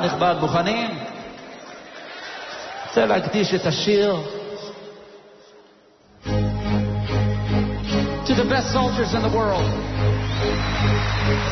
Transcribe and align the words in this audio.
העם 0.00 0.06
נכבד, 0.08 0.34
מוכנים? 0.40 0.90
רוצה 2.88 3.06
להקדיש 3.06 3.54
את 3.54 3.66
השיר 3.66 4.16
to 8.26 8.34
the 8.34 8.44
best 8.44 8.72
soldiers 8.72 9.14
in 9.14 9.22
the 9.22 9.32
world. 9.36 9.70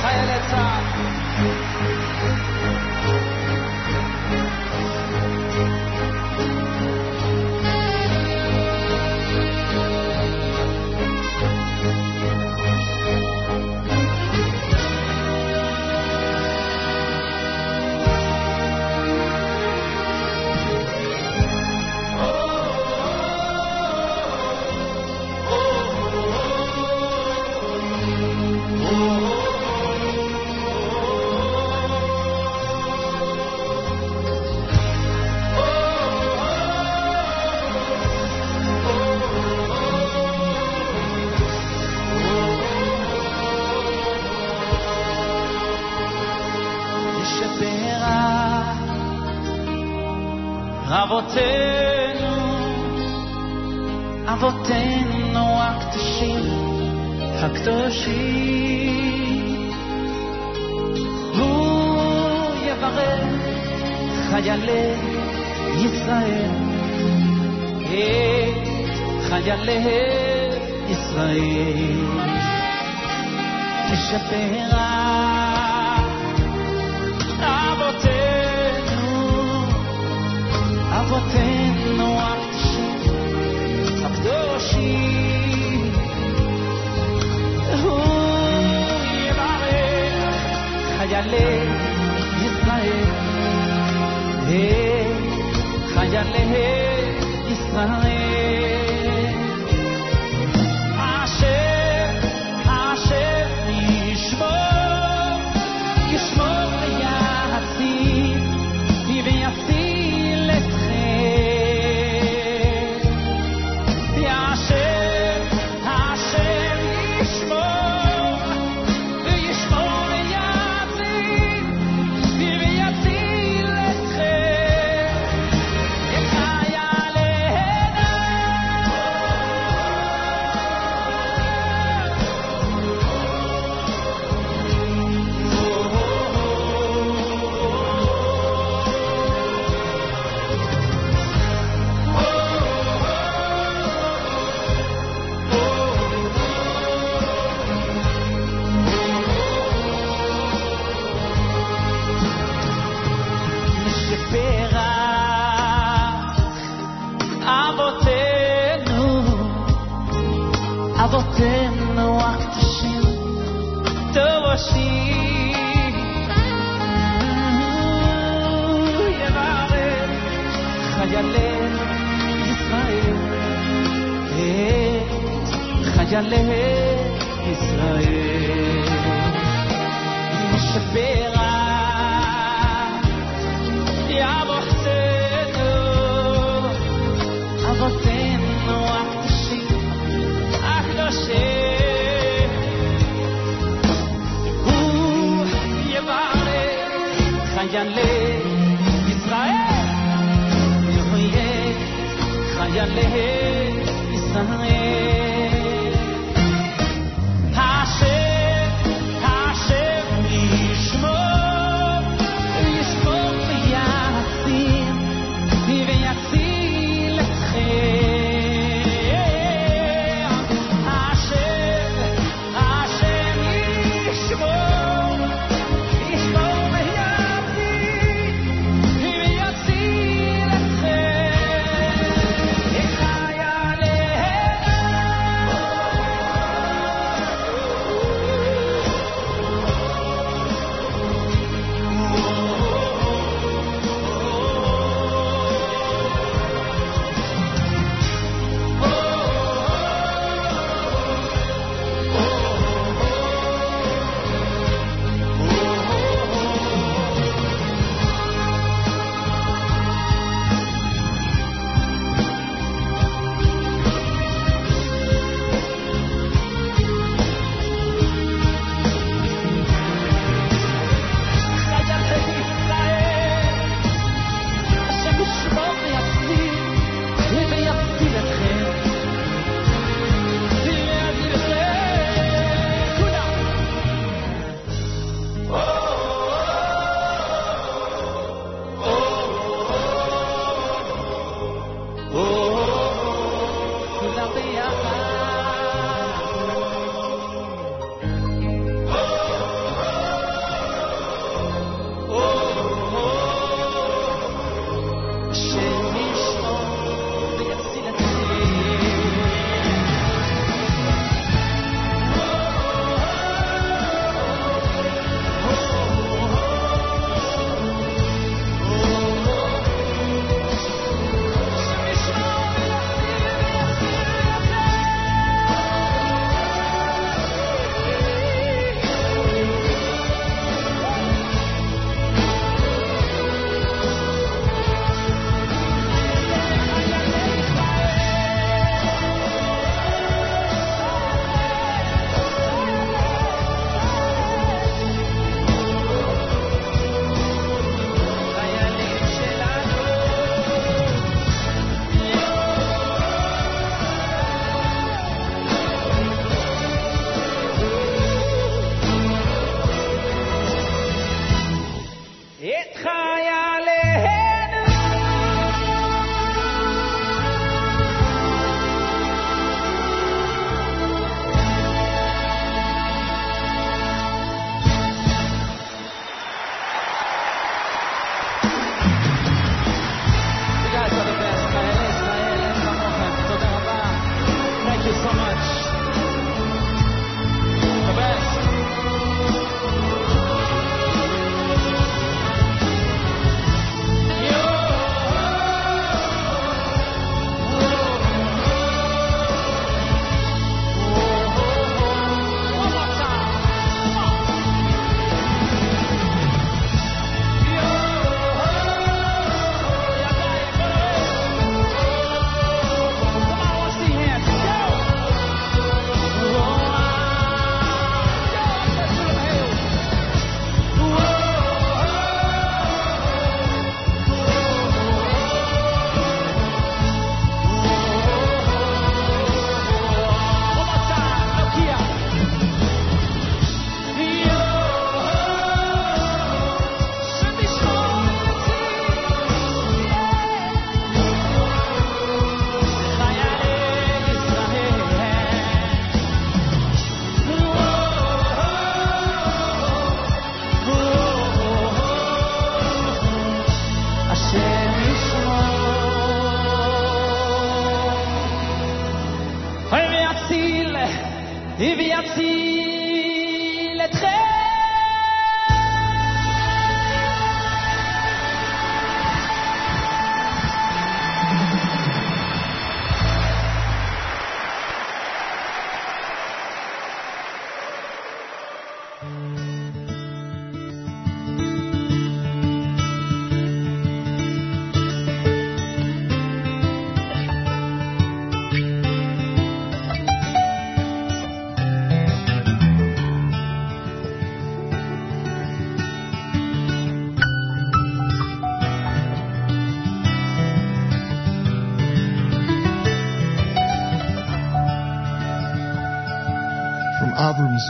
חיילי 0.01 0.39
צה"ל 0.51 0.88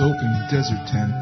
open 0.00 0.30
desert 0.50 0.78
tent, 0.86 1.12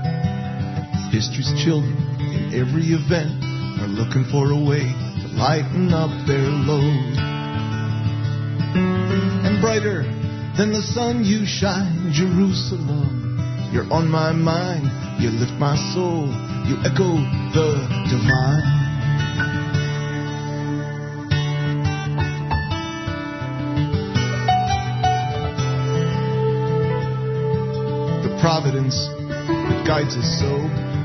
history's 1.12 1.52
children 1.64 1.96
in 2.20 2.52
every 2.52 2.92
event 2.92 3.32
are 3.80 3.88
looking 3.88 4.24
for 4.30 4.52
a 4.52 4.60
way 4.60 4.84
to 4.84 5.26
lighten 5.32 5.92
up 5.92 6.10
their 6.26 6.44
load. 6.44 7.16
And 9.44 9.60
brighter 9.60 10.02
than 10.56 10.72
the 10.72 10.82
sun 10.82 11.24
you 11.24 11.46
shine, 11.46 12.12
Jerusalem. 12.12 13.70
You're 13.72 13.90
on 13.92 14.08
my 14.10 14.32
mind, 14.32 14.86
you 15.20 15.30
lift 15.30 15.54
my 15.54 15.76
soul, 15.94 16.28
you 16.68 16.76
echo 16.84 17.16
the 17.56 17.80
divine. 18.08 18.85
Providence 28.46 28.94
that 29.26 29.82
guides 29.84 30.14
us 30.14 30.38
so 30.38 30.54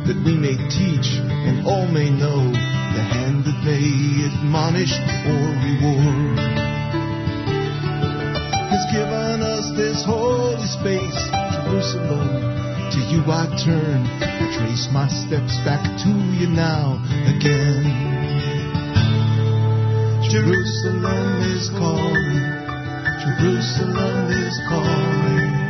that 0.06 0.14
we 0.22 0.38
may 0.38 0.54
teach 0.70 1.10
and 1.26 1.66
all 1.66 1.90
may 1.90 2.06
know 2.06 2.38
the 2.38 3.02
hand 3.02 3.42
that 3.42 3.58
may 3.66 3.82
admonish 4.30 4.94
or 5.26 5.42
reward 5.66 6.38
has 8.70 8.86
given 8.94 9.42
us 9.42 9.66
this 9.74 10.06
holy 10.06 10.62
space, 10.70 11.18
Jerusalem. 11.58 12.30
To 12.94 13.00
you 13.10 13.26
I 13.26 13.50
turn, 13.58 14.06
I 14.22 14.46
trace 14.62 14.86
my 14.94 15.10
steps 15.10 15.58
back 15.66 15.82
to 15.82 16.14
you 16.38 16.46
now 16.46 17.02
again. 17.26 17.90
Jerusalem 20.30 21.42
is 21.58 21.74
calling, 21.74 22.38
Jerusalem 23.18 24.30
is 24.30 24.62
calling. 24.70 25.61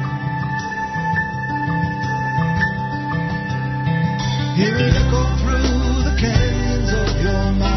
Hear 4.62 4.76
it 4.78 4.93
echo 4.93 5.38
through 5.38 6.04
the 6.04 6.15
canyons 6.19 6.93
of 6.93 7.19
your 7.19 7.52
mind 7.54 7.70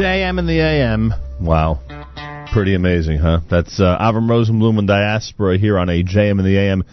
JM 0.00 0.38
in 0.38 0.46
the 0.46 0.58
AM. 0.58 1.12
Wow. 1.42 1.78
Pretty 2.54 2.74
amazing, 2.74 3.18
huh? 3.18 3.40
That's 3.50 3.78
uh, 3.78 3.98
Avram 4.00 4.30
Rosenblum 4.30 4.78
and 4.78 4.88
Diaspora 4.88 5.58
here 5.58 5.78
on 5.78 5.90
a 5.90 6.02
JM 6.02 6.38
in 6.38 6.44
the 6.46 6.56
AM. 6.56 6.84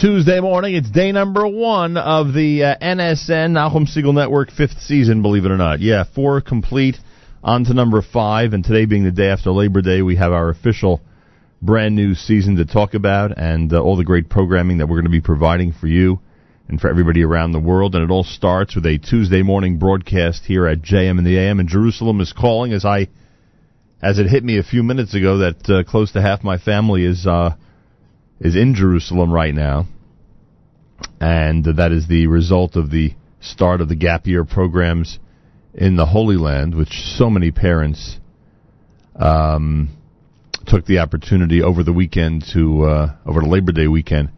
Tuesday 0.00 0.40
morning, 0.40 0.74
it's 0.74 0.90
day 0.90 1.12
number 1.12 1.46
one 1.46 1.98
of 1.98 2.32
the 2.32 2.64
uh, 2.64 2.76
NSN, 2.80 3.50
Nahum 3.50 3.84
Segal 3.84 4.14
Network, 4.14 4.50
fifth 4.52 4.80
season, 4.80 5.20
believe 5.20 5.44
it 5.44 5.50
or 5.50 5.58
not. 5.58 5.80
Yeah, 5.80 6.04
four 6.14 6.40
complete, 6.40 6.96
on 7.44 7.64
to 7.66 7.74
number 7.74 8.00
five, 8.00 8.54
and 8.54 8.64
today 8.64 8.86
being 8.86 9.04
the 9.04 9.10
day 9.10 9.28
after 9.28 9.50
Labor 9.50 9.82
Day, 9.82 10.00
we 10.00 10.16
have 10.16 10.32
our 10.32 10.48
official 10.48 11.02
brand 11.60 11.94
new 11.94 12.14
season 12.14 12.56
to 12.56 12.64
talk 12.64 12.94
about 12.94 13.36
and 13.36 13.70
uh, 13.70 13.82
all 13.82 13.98
the 13.98 14.04
great 14.04 14.30
programming 14.30 14.78
that 14.78 14.86
we're 14.86 14.96
going 14.96 15.04
to 15.04 15.10
be 15.10 15.20
providing 15.20 15.74
for 15.74 15.88
you 15.88 16.18
and 16.70 16.80
for 16.80 16.88
everybody 16.88 17.24
around 17.24 17.50
the 17.50 17.58
world. 17.58 17.96
And 17.96 18.04
it 18.04 18.12
all 18.12 18.22
starts 18.22 18.76
with 18.76 18.86
a 18.86 18.96
Tuesday 18.96 19.42
morning 19.42 19.78
broadcast 19.78 20.44
here 20.44 20.68
at 20.68 20.80
JM 20.80 21.18
in 21.18 21.24
the 21.24 21.36
AM. 21.36 21.58
And 21.58 21.68
Jerusalem 21.68 22.20
is 22.20 22.32
calling 22.32 22.72
as 22.72 22.84
I, 22.84 23.08
as 24.00 24.20
it 24.20 24.28
hit 24.28 24.44
me 24.44 24.56
a 24.56 24.62
few 24.62 24.84
minutes 24.84 25.12
ago 25.12 25.38
that 25.38 25.68
uh, 25.68 25.82
close 25.82 26.12
to 26.12 26.22
half 26.22 26.44
my 26.44 26.58
family 26.58 27.04
is 27.04 27.26
uh, 27.26 27.56
is 28.38 28.54
in 28.54 28.74
Jerusalem 28.74 29.32
right 29.32 29.52
now, 29.52 29.86
and 31.20 31.64
that 31.64 31.92
is 31.92 32.06
the 32.08 32.28
result 32.28 32.76
of 32.76 32.90
the 32.90 33.14
start 33.40 33.80
of 33.80 33.88
the 33.88 33.96
gap 33.96 34.26
year 34.26 34.44
programs 34.44 35.18
in 35.74 35.96
the 35.96 36.06
Holy 36.06 36.36
Land, 36.36 36.74
which 36.74 37.02
so 37.18 37.28
many 37.28 37.50
parents 37.50 38.18
um, 39.16 39.90
took 40.66 40.86
the 40.86 41.00
opportunity 41.00 41.62
over 41.62 41.82
the 41.82 41.92
weekend 41.92 42.44
to 42.54 42.84
uh, 42.84 43.16
over 43.26 43.40
the 43.40 43.48
Labor 43.48 43.72
Day 43.72 43.88
weekend 43.88 44.30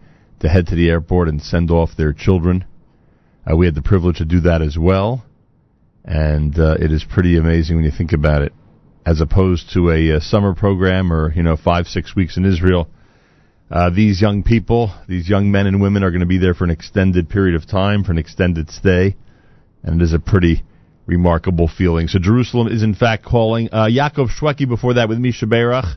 to 0.43 0.49
head 0.49 0.67
to 0.67 0.75
the 0.75 0.91
airport 0.91 1.29
and 1.29 1.41
send 1.41 1.71
off 1.71 1.91
their 1.97 2.13
children. 2.13 2.65
Uh, 3.51 3.57
we 3.57 3.67
had 3.67 3.75
the 3.75 3.83
privilege 3.83 4.19
to 4.19 4.25
do 4.25 4.41
that 4.41 4.61
as 4.61 4.77
well, 4.79 5.25
and 6.05 6.59
uh, 6.59 6.77
it 6.79 6.93
is 6.93 7.05
pretty 7.05 7.37
amazing 7.37 7.77
when 7.77 7.85
you 7.85 7.91
think 7.97 8.13
about 8.13 8.43
it. 8.43 8.53
As 9.05 9.21
opposed 9.21 9.73
to 9.75 9.91
a, 9.91 10.17
uh 10.17 10.21
summer 10.21 10.55
program 10.55 11.13
or 11.13 11.33
you 11.33 11.43
know 11.43 11.57
five 11.57 11.87
six 11.87 12.15
weeks 12.15 12.37
in 12.37 12.45
Israel, 12.45 12.89
uh, 13.69 13.91
these 13.91 14.21
young 14.21 14.45
people, 14.45 14.93
these 15.09 15.29
young 15.29 15.51
men 15.51 15.67
and 15.67 15.81
women, 15.81 16.05
are 16.05 16.11
going 16.11 16.21
to 16.21 16.27
be 16.27 16.39
there 16.39 16.55
for 16.55 16.63
an 16.63 16.71
extended 16.71 17.29
period 17.29 17.57
of 17.57 17.67
time, 17.67 18.05
for 18.05 18.13
an 18.13 18.19
extended 18.19 18.71
stay, 18.71 19.17
and 19.83 20.01
it 20.01 20.05
is 20.05 20.13
a 20.13 20.21
pretty 20.21 20.63
remarkable 21.07 21.67
feeling. 21.67 22.07
So 22.07 22.21
Jerusalem 22.21 22.69
is 22.69 22.85
in 22.85 22.95
fact 22.95 23.25
calling. 23.25 23.71
Uh, 23.73 23.87
Yaakov 23.87 24.29
Shwekey 24.39 24.69
before 24.69 24.95
that 24.95 25.09
with 25.09 25.19
Mi 25.19 25.33
Sheberach 25.33 25.97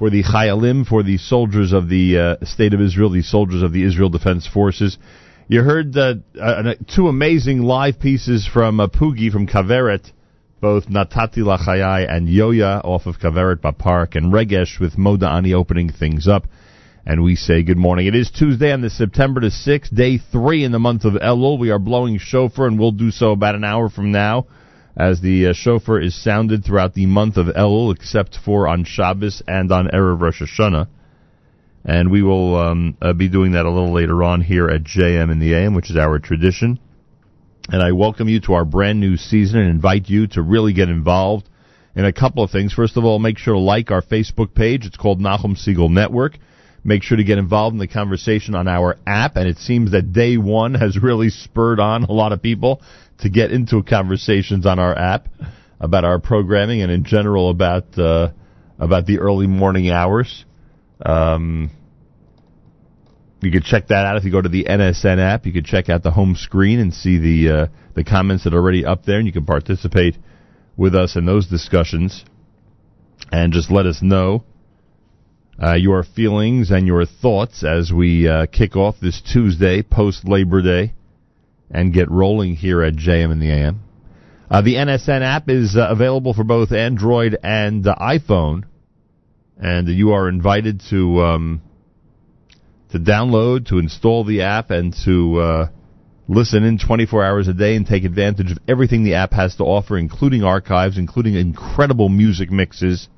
for 0.00 0.08
the 0.08 0.22
Chayalim, 0.22 0.86
for 0.86 1.02
the 1.02 1.18
soldiers 1.18 1.74
of 1.74 1.90
the 1.90 2.38
uh, 2.40 2.44
State 2.46 2.72
of 2.72 2.80
Israel, 2.80 3.10
the 3.10 3.20
soldiers 3.20 3.62
of 3.62 3.70
the 3.70 3.84
Israel 3.84 4.08
Defense 4.08 4.48
Forces. 4.48 4.96
You 5.46 5.62
heard 5.62 5.94
uh, 5.94 6.14
uh, 6.40 6.72
two 6.88 7.08
amazing 7.08 7.60
live 7.60 8.00
pieces 8.00 8.48
from 8.50 8.80
uh, 8.80 8.86
Pugi 8.88 9.30
from 9.30 9.46
Kaveret, 9.46 10.10
both 10.58 10.86
Natati 10.86 11.40
Lachayai 11.40 12.10
and 12.10 12.28
Yoya 12.28 12.82
off 12.82 13.04
of 13.04 13.18
Kaveret 13.18 13.56
Bapark, 13.56 14.16
and 14.16 14.32
Regesh 14.32 14.80
with 14.80 14.96
Moda 14.96 15.30
Ani 15.30 15.52
opening 15.52 15.92
things 15.92 16.26
up. 16.26 16.44
And 17.04 17.22
we 17.22 17.36
say 17.36 17.62
good 17.62 17.76
morning. 17.76 18.06
It 18.06 18.14
is 18.14 18.30
Tuesday 18.30 18.72
on 18.72 18.80
the 18.80 18.88
September 18.88 19.42
the 19.42 19.48
6th, 19.48 19.94
day 19.94 20.16
three 20.16 20.64
in 20.64 20.72
the 20.72 20.78
month 20.78 21.04
of 21.04 21.12
Elul. 21.12 21.58
We 21.58 21.72
are 21.72 21.78
blowing 21.78 22.16
shofar, 22.16 22.66
and 22.66 22.78
we'll 22.78 22.92
do 22.92 23.10
so 23.10 23.32
about 23.32 23.54
an 23.54 23.64
hour 23.64 23.90
from 23.90 24.12
now 24.12 24.46
as 24.96 25.20
the 25.20 25.48
uh, 25.48 25.52
shofar 25.52 26.00
is 26.00 26.20
sounded 26.20 26.64
throughout 26.64 26.94
the 26.94 27.06
month 27.06 27.36
of 27.36 27.46
Elul, 27.46 27.94
except 27.94 28.36
for 28.44 28.66
on 28.66 28.84
Shabbos 28.84 29.42
and 29.46 29.70
on 29.70 29.88
Erev 29.88 30.20
Rosh 30.20 30.42
Hashanah. 30.42 30.88
And 31.84 32.10
we 32.10 32.22
will 32.22 32.56
um, 32.56 32.96
uh, 33.00 33.12
be 33.12 33.28
doing 33.28 33.52
that 33.52 33.64
a 33.64 33.70
little 33.70 33.92
later 33.92 34.22
on 34.22 34.42
here 34.42 34.68
at 34.68 34.82
JM 34.82 35.32
in 35.32 35.38
the 35.38 35.54
AM, 35.54 35.74
which 35.74 35.90
is 35.90 35.96
our 35.96 36.18
tradition. 36.18 36.78
And 37.68 37.82
I 37.82 37.92
welcome 37.92 38.28
you 38.28 38.40
to 38.42 38.54
our 38.54 38.64
brand 38.64 39.00
new 39.00 39.16
season 39.16 39.60
and 39.60 39.70
invite 39.70 40.08
you 40.08 40.26
to 40.28 40.42
really 40.42 40.72
get 40.72 40.88
involved 40.88 41.48
in 41.94 42.04
a 42.04 42.12
couple 42.12 42.42
of 42.42 42.50
things. 42.50 42.72
First 42.72 42.96
of 42.96 43.04
all, 43.04 43.18
make 43.18 43.38
sure 43.38 43.54
to 43.54 43.60
like 43.60 43.90
our 43.90 44.02
Facebook 44.02 44.54
page. 44.54 44.84
It's 44.84 44.96
called 44.96 45.20
Nahum 45.20 45.54
Segal 45.54 45.90
Network. 45.90 46.36
Make 46.82 47.02
sure 47.02 47.16
to 47.16 47.24
get 47.24 47.38
involved 47.38 47.74
in 47.74 47.78
the 47.78 47.88
conversation 47.88 48.54
on 48.54 48.66
our 48.66 48.96
app. 49.06 49.36
And 49.36 49.46
it 49.46 49.58
seems 49.58 49.92
that 49.92 50.12
day 50.12 50.36
one 50.36 50.74
has 50.74 50.98
really 51.02 51.30
spurred 51.30 51.80
on 51.80 52.04
a 52.04 52.12
lot 52.12 52.32
of 52.32 52.42
people 52.42 52.82
to 53.20 53.30
get 53.30 53.52
into 53.52 53.82
conversations 53.82 54.66
on 54.66 54.78
our 54.78 54.96
app 54.96 55.28
about 55.78 56.04
our 56.04 56.18
programming 56.18 56.82
and 56.82 56.90
in 56.90 57.04
general 57.04 57.50
about 57.50 57.98
uh, 57.98 58.30
about 58.78 59.06
the 59.06 59.18
early 59.18 59.46
morning 59.46 59.90
hours. 59.90 60.44
Um, 61.04 61.70
you 63.42 63.50
can 63.50 63.62
check 63.62 63.88
that 63.88 64.04
out 64.04 64.16
if 64.16 64.24
you 64.24 64.30
go 64.30 64.42
to 64.42 64.48
the 64.48 64.64
NSN 64.64 65.18
app. 65.18 65.46
You 65.46 65.52
can 65.52 65.64
check 65.64 65.88
out 65.88 66.02
the 66.02 66.10
home 66.10 66.34
screen 66.34 66.78
and 66.78 66.92
see 66.92 67.18
the 67.18 67.54
uh, 67.54 67.66
the 67.94 68.04
comments 68.04 68.44
that 68.44 68.54
are 68.54 68.58
already 68.58 68.84
up 68.84 69.04
there, 69.04 69.18
and 69.18 69.26
you 69.26 69.32
can 69.32 69.46
participate 69.46 70.16
with 70.76 70.94
us 70.94 71.16
in 71.16 71.24
those 71.24 71.46
discussions. 71.46 72.24
And 73.32 73.52
just 73.52 73.70
let 73.70 73.86
us 73.86 74.00
know 74.02 74.44
uh, 75.62 75.74
your 75.74 76.02
feelings 76.02 76.70
and 76.70 76.86
your 76.86 77.06
thoughts 77.06 77.64
as 77.64 77.92
we 77.92 78.28
uh, 78.28 78.46
kick 78.46 78.76
off 78.76 78.96
this 79.00 79.22
Tuesday 79.32 79.82
post 79.82 80.26
Labor 80.26 80.62
Day 80.62 80.94
and 81.70 81.92
get 81.92 82.10
rolling 82.10 82.56
here 82.56 82.82
at 82.82 82.94
JM 82.94 83.32
in 83.32 83.40
the 83.40 83.50
AM. 83.50 83.80
Uh, 84.50 84.62
the 84.62 84.74
NSN 84.74 85.22
app 85.22 85.48
is 85.48 85.76
uh, 85.76 85.86
available 85.88 86.34
for 86.34 86.42
both 86.42 86.72
Android 86.72 87.38
and 87.42 87.86
uh, 87.86 87.94
iPhone, 88.00 88.64
and 89.56 89.88
you 89.88 90.12
are 90.12 90.28
invited 90.28 90.82
to 90.90 91.20
um, 91.20 91.62
to 92.90 92.98
download, 92.98 93.68
to 93.68 93.78
install 93.78 94.24
the 94.24 94.42
app, 94.42 94.70
and 94.70 94.92
to 95.04 95.38
uh, 95.38 95.68
listen 96.26 96.64
in 96.64 96.78
24 96.78 97.24
hours 97.24 97.46
a 97.46 97.54
day 97.54 97.76
and 97.76 97.86
take 97.86 98.02
advantage 98.02 98.50
of 98.50 98.58
everything 98.66 99.04
the 99.04 99.14
app 99.14 99.32
has 99.32 99.54
to 99.56 99.62
offer, 99.62 99.96
including 99.96 100.42
archives, 100.42 100.98
including 100.98 101.34
incredible 101.34 102.08
music 102.08 102.50
mixes, 102.50 103.08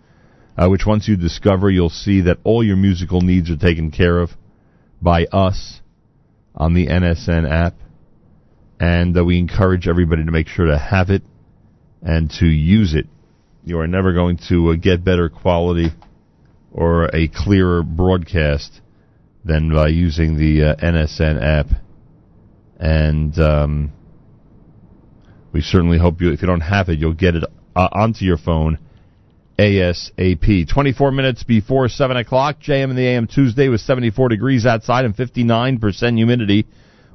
uh, 0.58 0.68
which 0.68 0.84
once 0.86 1.08
you 1.08 1.16
discover, 1.16 1.70
you'll 1.70 1.88
see 1.88 2.20
that 2.20 2.36
all 2.44 2.62
your 2.62 2.76
musical 2.76 3.22
needs 3.22 3.50
are 3.50 3.56
taken 3.56 3.90
care 3.90 4.18
of 4.18 4.30
by 5.00 5.24
us 5.32 5.80
on 6.54 6.74
the 6.74 6.88
NSN 6.88 7.50
app 7.50 7.74
and 8.82 9.16
uh, 9.16 9.24
we 9.24 9.38
encourage 9.38 9.86
everybody 9.86 10.24
to 10.24 10.32
make 10.32 10.48
sure 10.48 10.66
to 10.66 10.76
have 10.76 11.08
it 11.08 11.22
and 12.02 12.28
to 12.28 12.46
use 12.46 12.94
it. 12.94 13.06
You 13.64 13.78
are 13.78 13.86
never 13.86 14.12
going 14.12 14.40
to 14.48 14.70
uh, 14.70 14.74
get 14.74 15.04
better 15.04 15.28
quality 15.28 15.90
or 16.72 17.04
a 17.14 17.28
clearer 17.28 17.84
broadcast 17.84 18.80
than 19.44 19.72
by 19.72 19.86
using 19.86 20.36
the 20.36 20.70
uh, 20.70 20.74
NSN 20.74 21.40
app. 21.40 21.66
And 22.80 23.38
um, 23.38 23.92
we 25.52 25.60
certainly 25.60 25.98
hope 25.98 26.20
you, 26.20 26.32
if 26.32 26.42
you 26.42 26.48
don't 26.48 26.60
have 26.60 26.88
it, 26.88 26.98
you'll 26.98 27.12
get 27.12 27.36
it 27.36 27.44
uh, 27.76 27.88
onto 27.92 28.24
your 28.24 28.36
phone 28.36 28.80
ASAP. 29.60 30.68
24 30.68 31.12
minutes 31.12 31.44
before 31.44 31.88
7 31.88 32.16
o'clock, 32.16 32.58
JM 32.58 32.90
in 32.90 32.96
the 32.96 33.06
AM 33.06 33.28
Tuesday 33.28 33.68
with 33.68 33.80
74 33.80 34.30
degrees 34.30 34.66
outside 34.66 35.04
and 35.04 35.14
59% 35.14 36.16
humidity. 36.16 36.66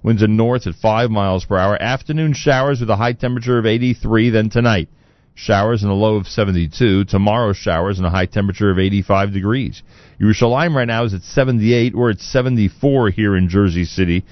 Winds 0.04 0.24
are 0.24 0.28
north 0.28 0.68
at 0.68 0.76
5 0.76 1.10
miles 1.10 1.46
per 1.46 1.58
hour. 1.58 1.82
Afternoon 1.82 2.34
showers 2.34 2.80
with 2.80 2.90
a 2.90 2.96
high 2.96 3.14
temperature 3.14 3.58
of 3.58 3.66
83. 3.66 4.30
Then 4.30 4.50
tonight, 4.50 4.90
showers 5.34 5.84
and 5.84 5.92
a 5.92 5.96
low 5.96 6.16
of 6.16 6.28
72. 6.28 7.06
Tomorrow, 7.06 7.54
showers 7.54 7.98
and 7.98 8.08
a 8.08 8.12
high 8.12 8.26
temperature 8.26 8.70
of 8.70 8.80
85 8.80 9.34
degrees. 9.34 9.84
Yerushalayim 10.22 10.76
right 10.76 10.88
now 10.88 11.04
is 11.04 11.14
at 11.14 11.22
78. 11.22 11.96
We're 11.96 12.12
at 12.12 12.20
74 12.20 13.10
here 13.10 13.36
in 13.36 13.50
Jersey 13.50 13.86
City 13.86 14.24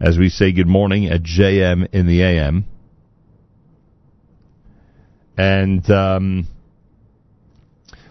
as 0.00 0.18
we 0.18 0.28
say 0.28 0.52
good 0.52 0.66
morning 0.66 1.06
at 1.06 1.22
JM 1.22 1.88
in 1.92 2.06
the 2.06 2.22
AM. 2.22 2.64
And 5.36 5.88
um, 5.90 6.46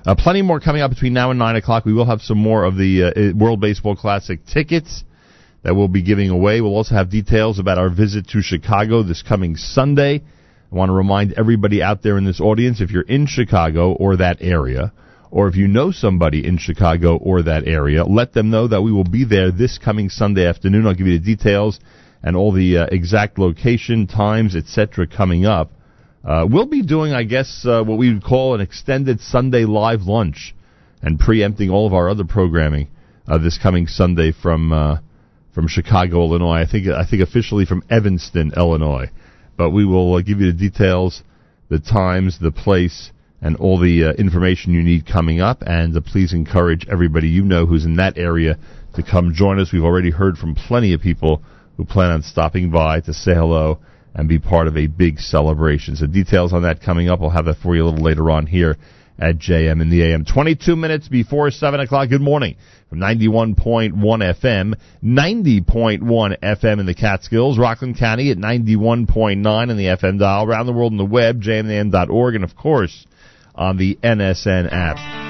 uh, 0.06 0.16
plenty 0.16 0.42
more 0.42 0.60
coming 0.60 0.82
up 0.82 0.90
between 0.90 1.14
now 1.14 1.30
and 1.30 1.40
9 1.40 1.56
o'clock. 1.56 1.86
We 1.86 1.94
will 1.94 2.06
have 2.06 2.22
some 2.22 2.38
more 2.38 2.64
of 2.64 2.76
the 2.76 3.04
uh, 3.04 3.38
World 3.38 3.62
Baseball 3.62 3.96
Classic 3.96 4.40
tickets 4.46 5.04
that 5.64 5.76
we'll 5.76 5.88
be 5.88 6.04
giving 6.04 6.30
away. 6.30 6.62
We'll 6.62 6.76
also 6.76 6.96
have 6.96 7.10
details 7.10 7.58
about 7.60 7.78
our 7.78 7.90
visit 7.90 8.28
to 8.30 8.42
Chicago 8.42 9.02
this 9.02 9.24
coming 9.24 9.56
Sunday. 9.56 10.22
I 10.72 10.76
want 10.76 10.90
to 10.90 10.94
remind 10.94 11.34
everybody 11.34 11.82
out 11.82 12.02
there 12.04 12.18
in 12.18 12.26
this 12.26 12.42
audience 12.42 12.82
if 12.82 12.92
you're 12.92 13.04
in 13.04 13.28
Chicago 13.28 13.94
or 13.94 14.18
that 14.18 14.38
area, 14.42 14.92
or 15.32 15.48
if 15.48 15.56
you 15.56 15.68
know 15.68 15.92
somebody 15.92 16.46
in 16.46 16.58
Chicago 16.58 17.16
or 17.18 17.44
that 17.44 17.68
area, 17.68 18.04
let 18.04 18.34
them 18.34 18.50
know 18.50 18.68
that 18.68 18.82
we 18.82 18.92
will 18.92 19.04
be 19.04 19.24
there 19.24 19.52
this 19.52 19.78
coming 19.78 20.10
Sunday 20.10 20.46
afternoon. 20.46 20.86
I'll 20.86 20.94
give 20.94 21.08
you 21.08 21.18
the 21.18 21.26
details 21.26 21.80
and 22.22 22.36
all 22.36 22.52
the 22.52 22.80
uh, 22.80 22.86
exact 22.92 23.38
location, 23.38 24.08
times, 24.08 24.56
etc. 24.56 25.08
coming 25.08 25.46
up. 25.46 25.72
Uh, 26.24 26.48
we'll 26.50 26.66
be 26.66 26.82
doing, 26.82 27.14
I 27.14 27.24
guess, 27.24 27.66
uh, 27.66 27.84
what 27.84 27.98
we 27.98 28.14
would 28.14 28.24
call 28.24 28.56
an 28.56 28.62
extended 28.62 29.20
Sunday 29.20 29.66
live 29.66 30.04
lunch 30.04 30.56
and 31.02 31.20
preempting 31.20 31.70
all 31.70 31.86
of 31.86 31.94
our 31.94 32.10
other 32.10 32.24
programming 32.24 32.90
uh, 33.28 33.38
this 33.38 33.58
coming 33.58 33.88
Sunday 33.88 34.32
from 34.32 34.72
uh, 34.72 34.98
from 35.54 35.68
Chicago, 35.68 36.24
Illinois. 36.24 36.62
I 36.62 36.66
think 36.66 36.88
I 36.88 37.06
think 37.06 37.22
officially 37.22 37.66
from 37.66 37.84
Evanston, 37.90 38.54
Illinois. 38.58 39.10
But 39.56 39.70
we 39.70 39.86
will 39.86 40.16
uh, 40.16 40.22
give 40.22 40.40
you 40.40 40.52
the 40.52 40.58
details, 40.58 41.22
the 41.70 41.80
times, 41.80 42.40
the 42.40 42.52
place, 42.52 43.12
and 43.42 43.56
all 43.58 43.80
the 43.80 44.06
uh, 44.06 44.14
information 44.14 44.74
you 44.74 44.82
need 44.82 45.06
coming 45.06 45.42
up. 45.42 45.62
And 45.66 45.96
uh, 45.96 46.02
please 46.02 46.34
encourage 46.34 46.88
everybody 46.90 47.28
you 47.28 47.44
know 47.44 47.66
who's 47.66 47.86
in 47.86 47.98
that 47.98 48.18
area 48.18 48.58
to 48.96 49.04
come 49.04 49.34
join 49.34 49.60
us. 49.60 49.72
We've 49.72 49.84
already 49.84 50.12
heard 50.12 50.38
from 50.38 50.56
plenty 50.56 50.94
of 50.94 51.02
people 51.02 51.42
who 51.78 51.86
plan 51.86 52.12
on 52.12 52.24
stopping 52.24 52.72
by 52.72 53.02
to 53.02 53.14
say 53.14 53.34
hello 53.34 53.80
and 54.16 54.30
be 54.30 54.40
part 54.40 54.68
of 54.68 54.78
a 54.78 54.88
big 54.88 55.20
celebration. 55.20 55.96
So 55.96 56.08
details 56.08 56.54
on 56.54 56.64
that 56.64 56.82
coming 56.82 57.10
up. 57.10 57.22
I'll 57.22 57.30
have 57.30 57.46
that 57.46 57.58
for 57.58 57.76
you 57.76 57.84
a 57.84 57.86
little 57.86 58.04
later 58.04 58.30
on 58.30 58.46
here 58.46 58.78
at 59.20 59.38
JM 59.38 59.82
in 59.82 59.90
the 59.90 60.04
AM. 60.04 60.26
22 60.26 60.76
minutes 60.76 61.08
before 61.08 61.50
7 61.52 61.80
o'clock. 61.80 62.10
Good 62.10 62.22
morning 62.22 62.56
91.1 62.96 63.94
FM, 63.94 64.76
90.1 65.04 66.40
FM 66.40 66.80
in 66.80 66.86
the 66.86 66.94
Catskills, 66.94 67.58
Rockland 67.58 67.98
County 67.98 68.32
at 68.32 68.38
91.9 68.38 69.70
in 69.70 69.78
the 69.78 69.86
FM 69.86 70.20
dial, 70.20 70.46
around 70.46 70.66
the 70.66 70.74
world 70.74 70.94
on 70.94 70.98
the 70.98 71.06
web, 71.06 71.42
jmam.org, 71.42 72.36
and 72.36 72.44
of 72.44 72.56
course 72.56 73.06
on 73.56 73.78
the 73.78 73.98
NSN 74.04 74.72
app. 74.72 75.23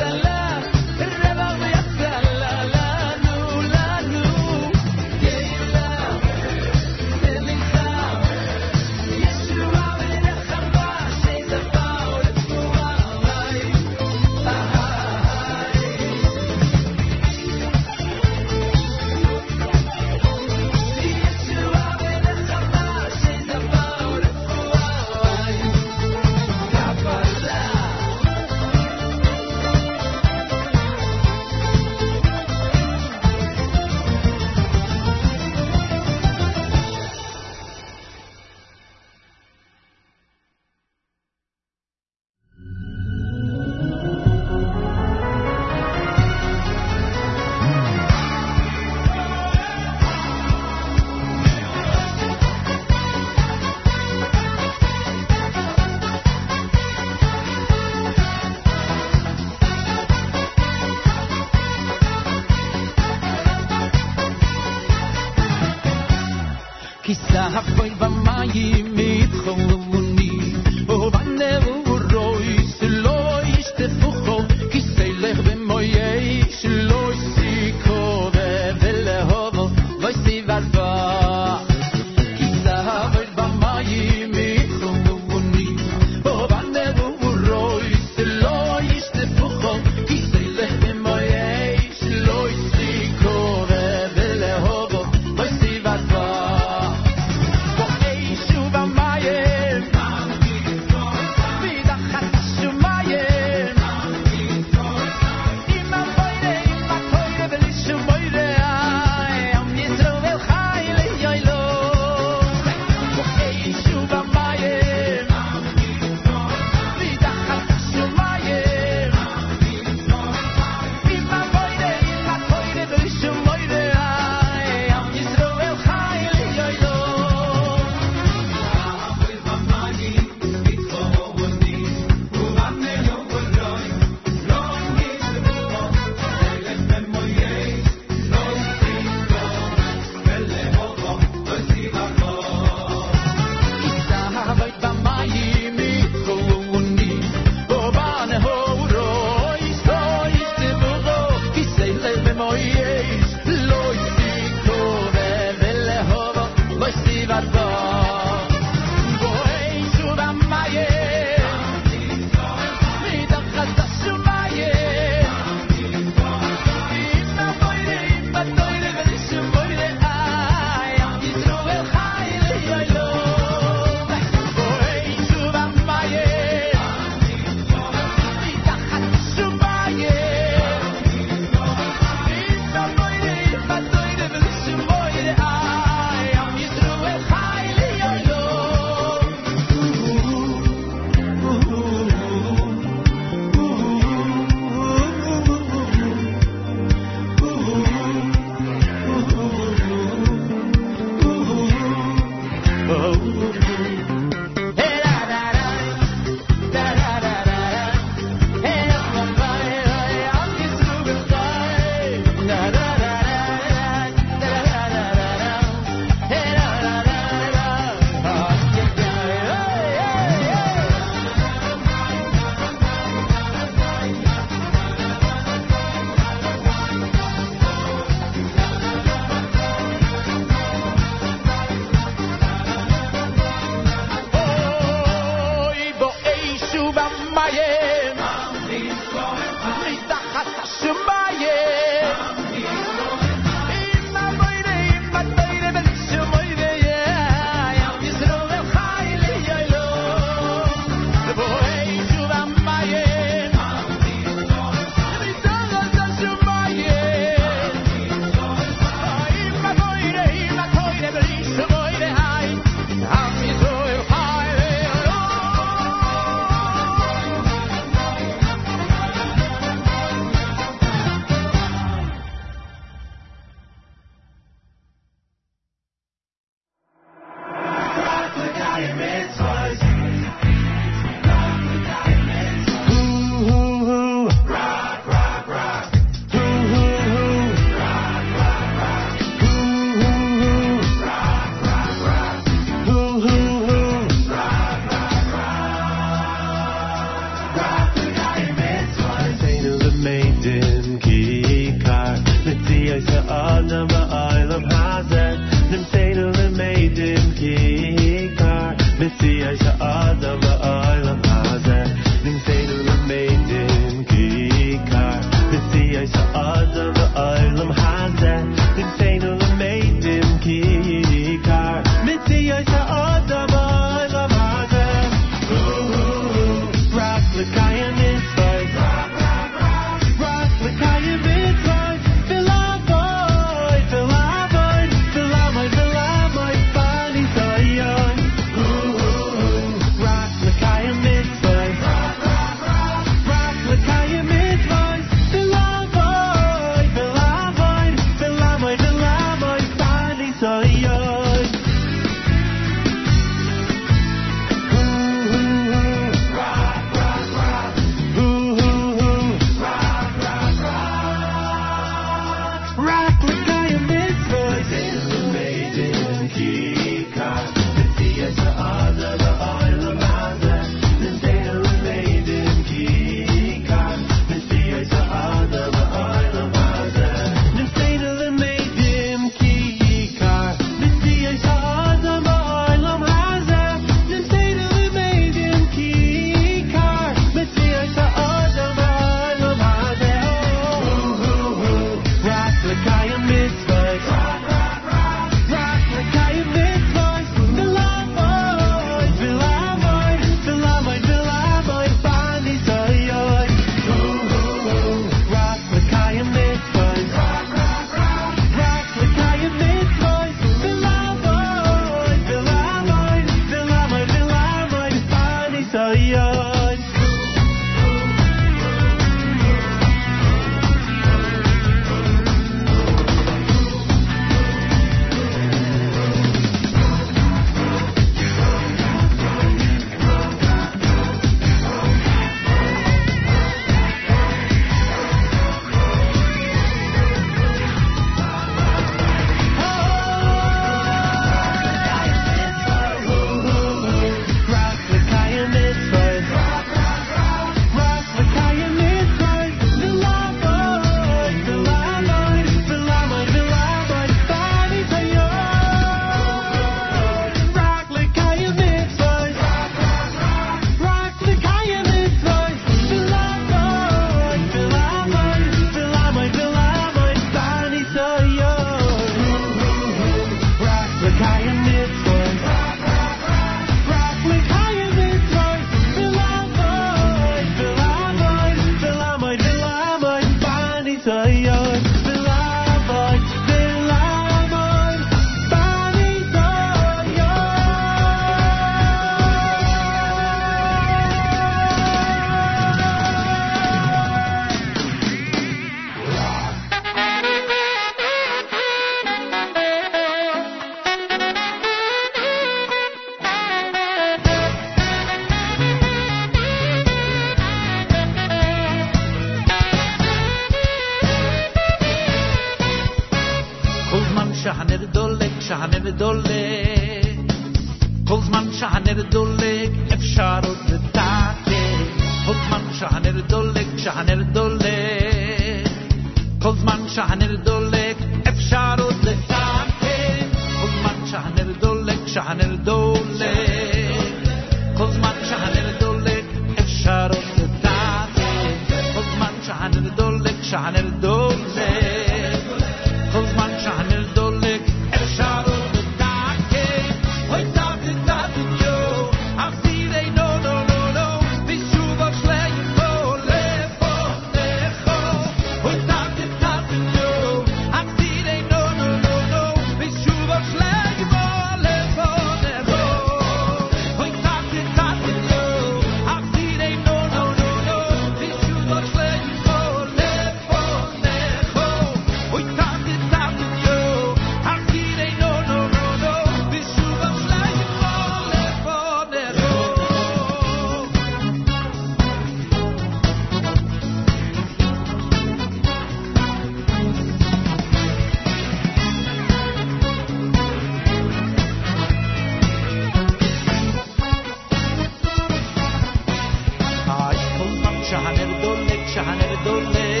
শাহানের 597.94 598.26
দোলে 598.42 598.76
শাহানের 598.94 599.36
দোলে। 599.44 600.00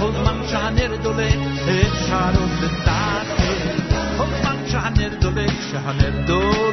হনুমান 0.00 0.46
শাহানের 0.50 1.02
দোলে 1.02 1.30
শারদ 2.08 2.68
তাকে। 2.84 3.50
হনুমান 4.18 4.56
শাহানের 4.70 5.20
দোলে 5.20 5.48
শাহানের 5.72 6.24
দোল। 6.26 6.67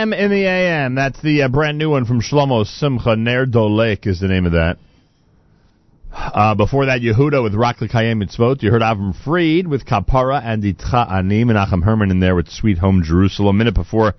JM 0.00 0.16
in 0.16 0.30
the 0.30 0.46
AM. 0.46 0.94
That's 0.94 1.20
the 1.20 1.42
uh, 1.42 1.48
brand 1.48 1.76
new 1.76 1.90
one 1.90 2.06
from 2.06 2.22
Shlomo 2.22 2.66
Simcha. 2.66 3.16
Ner 3.16 3.44
Dolek 3.44 4.06
is 4.06 4.20
the 4.20 4.28
name 4.28 4.46
of 4.46 4.52
that. 4.52 4.78
Uh, 6.12 6.54
before 6.54 6.86
that, 6.86 7.02
Yehuda 7.02 7.42
with 7.42 7.54
Rak 7.54 7.80
L'Kayem 7.82 8.22
Mitzvot. 8.22 8.62
You 8.62 8.70
heard 8.70 8.82
Avram 8.82 9.14
Fried 9.14 9.66
with 9.66 9.84
Kapara 9.84 10.42
and 10.42 10.62
Itcha 10.62 11.10
Anim. 11.10 11.50
And 11.50 11.58
Menachem 11.58 11.84
Herman 11.84 12.10
in 12.10 12.18
there 12.18 12.34
with 12.34 12.48
Sweet 12.48 12.78
Home 12.78 13.02
Jerusalem. 13.04 13.56
A 13.56 13.58
minute 13.58 13.74
before 13.74 14.14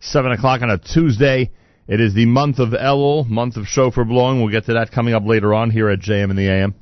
7 0.00 0.32
o'clock 0.32 0.60
on 0.60 0.70
a 0.70 0.78
Tuesday. 0.78 1.50
It 1.88 2.00
is 2.00 2.14
the 2.14 2.26
month 2.26 2.58
of 2.58 2.70
Elul, 2.70 3.26
month 3.26 3.56
of 3.56 3.66
Shofar 3.66 4.04
blowing. 4.04 4.40
We'll 4.40 4.52
get 4.52 4.66
to 4.66 4.74
that 4.74 4.92
coming 4.92 5.14
up 5.14 5.24
later 5.24 5.54
on 5.54 5.70
here 5.70 5.88
at 5.88 6.00
JM 6.00 6.30
in 6.30 6.36
the 6.36 6.48
AM. 6.48 6.74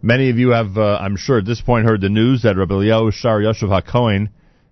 Many 0.00 0.30
of 0.30 0.38
you 0.38 0.50
have, 0.50 0.78
uh, 0.78 0.98
I'm 1.00 1.16
sure 1.16 1.38
at 1.38 1.44
this 1.44 1.60
point, 1.60 1.86
heard 1.86 2.00
the 2.00 2.08
news 2.08 2.42
that 2.42 2.56
Rabbi 2.56 2.72
Eliyahu 2.72 3.12
She'ar 3.12 3.40
Yashuv 3.40 3.82
HaKohen, 3.82 4.28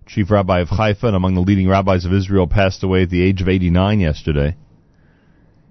chief 0.07 0.31
rabbi 0.31 0.59
of 0.59 0.69
Haifa 0.69 1.07
and 1.07 1.15
among 1.15 1.35
the 1.35 1.41
leading 1.41 1.67
rabbis 1.67 2.05
of 2.05 2.13
Israel, 2.13 2.47
passed 2.47 2.83
away 2.83 3.03
at 3.03 3.09
the 3.09 3.21
age 3.21 3.41
of 3.41 3.49
89 3.49 3.99
yesterday. 3.99 4.55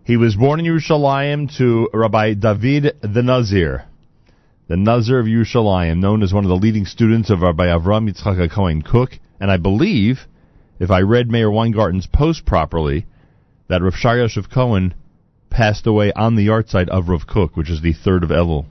He 0.05 0.17
was 0.17 0.37
born 0.37 0.61
in 0.61 0.67
Yerushalayim 0.67 1.57
to 1.59 1.89
Rabbi 1.93 2.35
David 2.35 2.97
the 3.03 3.23
Nazir, 3.23 3.85
the 4.69 4.77
Nazir 4.77 5.19
of 5.19 5.27
Yerushalayim, 5.27 5.99
known 5.99 6.23
as 6.23 6.33
one 6.33 6.45
of 6.45 6.49
the 6.49 6.57
leading 6.57 6.85
students 6.85 7.31
of 7.31 7.41
Rabbi 7.41 7.67
Avram 7.67 8.09
Yitzchak 8.09 8.51
Cohen 8.53 8.83
Kook, 8.83 9.19
and 9.41 9.51
I 9.51 9.57
believe, 9.57 10.27
if 10.79 10.91
I 10.91 11.01
read 11.01 11.31
Mayor 11.31 11.51
Weingarten's 11.51 12.07
post 12.07 12.45
properly, 12.45 13.07
that 13.69 13.83
Rav 13.83 13.95
She'ar 13.95 14.17
Yashuv 14.17 14.53
Cohen 14.53 14.95
passed 15.51 15.87
away 15.87 16.13
on 16.13 16.37
the 16.37 16.47
yahrzeit 16.47 16.89
of 16.89 17.09
Rav 17.09 17.27
Kook, 17.27 17.57
which 17.57 17.71
is 17.71 17.81
the 17.81 17.93
third 17.93 18.23
of 18.23 18.31
Elul. 18.31 18.67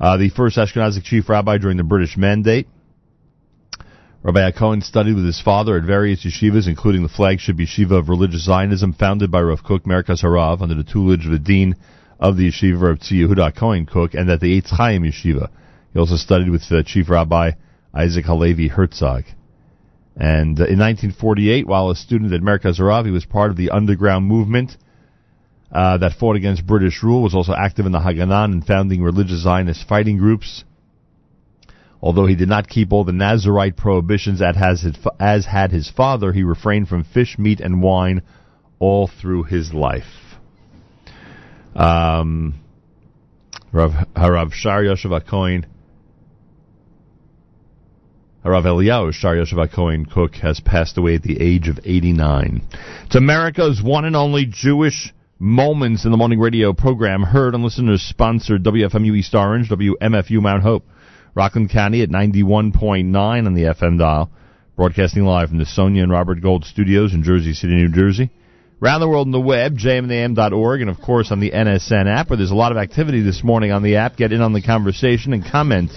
Uh, 0.00 0.16
the 0.16 0.30
first 0.30 0.56
Ashkenazic 0.56 1.04
chief 1.04 1.28
rabbi 1.28 1.58
during 1.58 1.76
the 1.76 1.84
British 1.84 2.16
Mandate. 2.16 2.66
Rabbi 4.26 4.50
Cohen 4.50 4.80
studied 4.80 5.14
with 5.14 5.24
his 5.24 5.40
father 5.40 5.76
at 5.76 5.84
various 5.84 6.24
yeshivas, 6.24 6.66
including 6.66 7.04
the 7.04 7.08
flagship 7.08 7.58
yeshiva 7.58 7.92
of 7.92 8.08
religious 8.08 8.44
Zionism 8.44 8.92
founded 8.92 9.30
by 9.30 9.40
Rav 9.40 9.62
Kook 9.62 9.84
Merkaz 9.84 10.24
Harav 10.24 10.62
under 10.62 10.74
the 10.74 10.82
tutelage 10.82 11.24
of 11.26 11.30
the 11.30 11.38
dean 11.38 11.76
of 12.18 12.36
the 12.36 12.48
yeshiva 12.48 12.90
of 12.90 12.98
Yehuda 12.98 13.54
Cohen 13.56 13.86
Kook 13.86 14.14
and 14.14 14.28
at 14.28 14.40
the 14.40 14.60
Eitz 14.60 14.70
Chaim 14.70 15.04
yeshiva. 15.04 15.48
He 15.92 16.00
also 16.00 16.16
studied 16.16 16.50
with 16.50 16.64
uh, 16.72 16.82
Chief 16.84 17.08
Rabbi 17.08 17.52
Isaac 17.94 18.24
Halevi 18.24 18.66
Herzog. 18.66 19.22
And 20.16 20.58
uh, 20.58 20.66
in 20.66 20.80
1948, 20.80 21.68
while 21.68 21.90
a 21.90 21.94
student 21.94 22.32
at 22.32 22.40
Merkaz 22.40 22.80
Harav, 22.80 23.04
he 23.04 23.12
was 23.12 23.24
part 23.24 23.52
of 23.52 23.56
the 23.56 23.70
underground 23.70 24.26
movement 24.26 24.76
uh, 25.70 25.98
that 25.98 26.14
fought 26.18 26.34
against 26.34 26.66
British 26.66 27.00
rule, 27.04 27.22
was 27.22 27.36
also 27.36 27.54
active 27.54 27.86
in 27.86 27.92
the 27.92 28.00
Haganah 28.00 28.46
and 28.46 28.66
founding 28.66 29.04
religious 29.04 29.44
Zionist 29.44 29.86
fighting 29.86 30.16
groups. 30.16 30.64
Although 32.06 32.26
he 32.26 32.36
did 32.36 32.48
not 32.48 32.68
keep 32.68 32.92
all 32.92 33.02
the 33.02 33.10
Nazarite 33.10 33.76
prohibitions 33.76 34.40
as, 34.40 35.44
had 35.44 35.72
his 35.72 35.90
father, 35.90 36.32
he 36.32 36.44
refrained 36.44 36.86
from 36.86 37.02
fish, 37.02 37.36
meat, 37.36 37.58
and 37.58 37.82
wine 37.82 38.22
all 38.78 39.08
through 39.08 39.42
his 39.42 39.74
life. 39.74 40.38
Um, 41.74 42.60
Rav, 43.72 43.90
Harav 44.14 44.52
She'ar 44.52 44.84
Yashuv 44.84 45.20
HaKohen, 45.20 45.64
Harav 48.44 48.62
Eliyahu 48.62 49.12
She'ar 49.12 49.34
Yashuv 49.34 49.68
HaKohen 49.68 50.08
Cook 50.08 50.36
has 50.36 50.60
passed 50.60 50.96
away 50.96 51.16
at 51.16 51.24
the 51.24 51.40
age 51.40 51.66
of 51.66 51.80
89. 51.84 52.62
It's 53.06 53.16
America's 53.16 53.82
one 53.82 54.04
and 54.04 54.14
only 54.14 54.46
Jewish 54.48 55.12
Moments 55.40 56.04
in 56.04 56.12
the 56.12 56.16
Morning 56.16 56.38
Radio 56.38 56.72
program 56.72 57.22
heard 57.24 57.54
on 57.54 57.64
listeners 57.64 58.00
sponsored 58.00 58.62
WFMU 58.62 59.16
East 59.16 59.34
Orange, 59.34 59.68
WMFU 59.68 60.40
Mount 60.40 60.62
Hope. 60.62 60.86
Rockland 61.36 61.68
County 61.68 62.02
at 62.02 62.08
91.9 62.08 63.14
on 63.46 63.54
the 63.54 63.64
FM 63.64 63.98
dial. 63.98 64.30
Broadcasting 64.74 65.22
live 65.22 65.50
from 65.50 65.58
the 65.58 65.66
Sonia 65.66 66.02
and 66.02 66.10
Robert 66.10 66.40
Gold 66.40 66.64
studios 66.64 67.12
in 67.12 67.22
Jersey 67.22 67.52
City, 67.52 67.74
New 67.74 67.92
Jersey. 67.92 68.30
Around 68.82 69.00
the 69.00 69.08
world 69.08 69.26
on 69.26 69.32
the 69.32 69.40
web, 69.40 69.76
jmnam.org, 69.76 70.80
and 70.80 70.88
of 70.88 70.98
course 71.02 71.30
on 71.30 71.40
the 71.40 71.50
NSN 71.50 72.06
app, 72.06 72.30
where 72.30 72.38
there's 72.38 72.50
a 72.50 72.54
lot 72.54 72.72
of 72.72 72.78
activity 72.78 73.20
this 73.20 73.44
morning 73.44 73.70
on 73.70 73.82
the 73.82 73.96
app. 73.96 74.16
Get 74.16 74.32
in 74.32 74.40
on 74.40 74.54
the 74.54 74.62
conversation 74.62 75.34
and 75.34 75.44
comment 75.44 75.90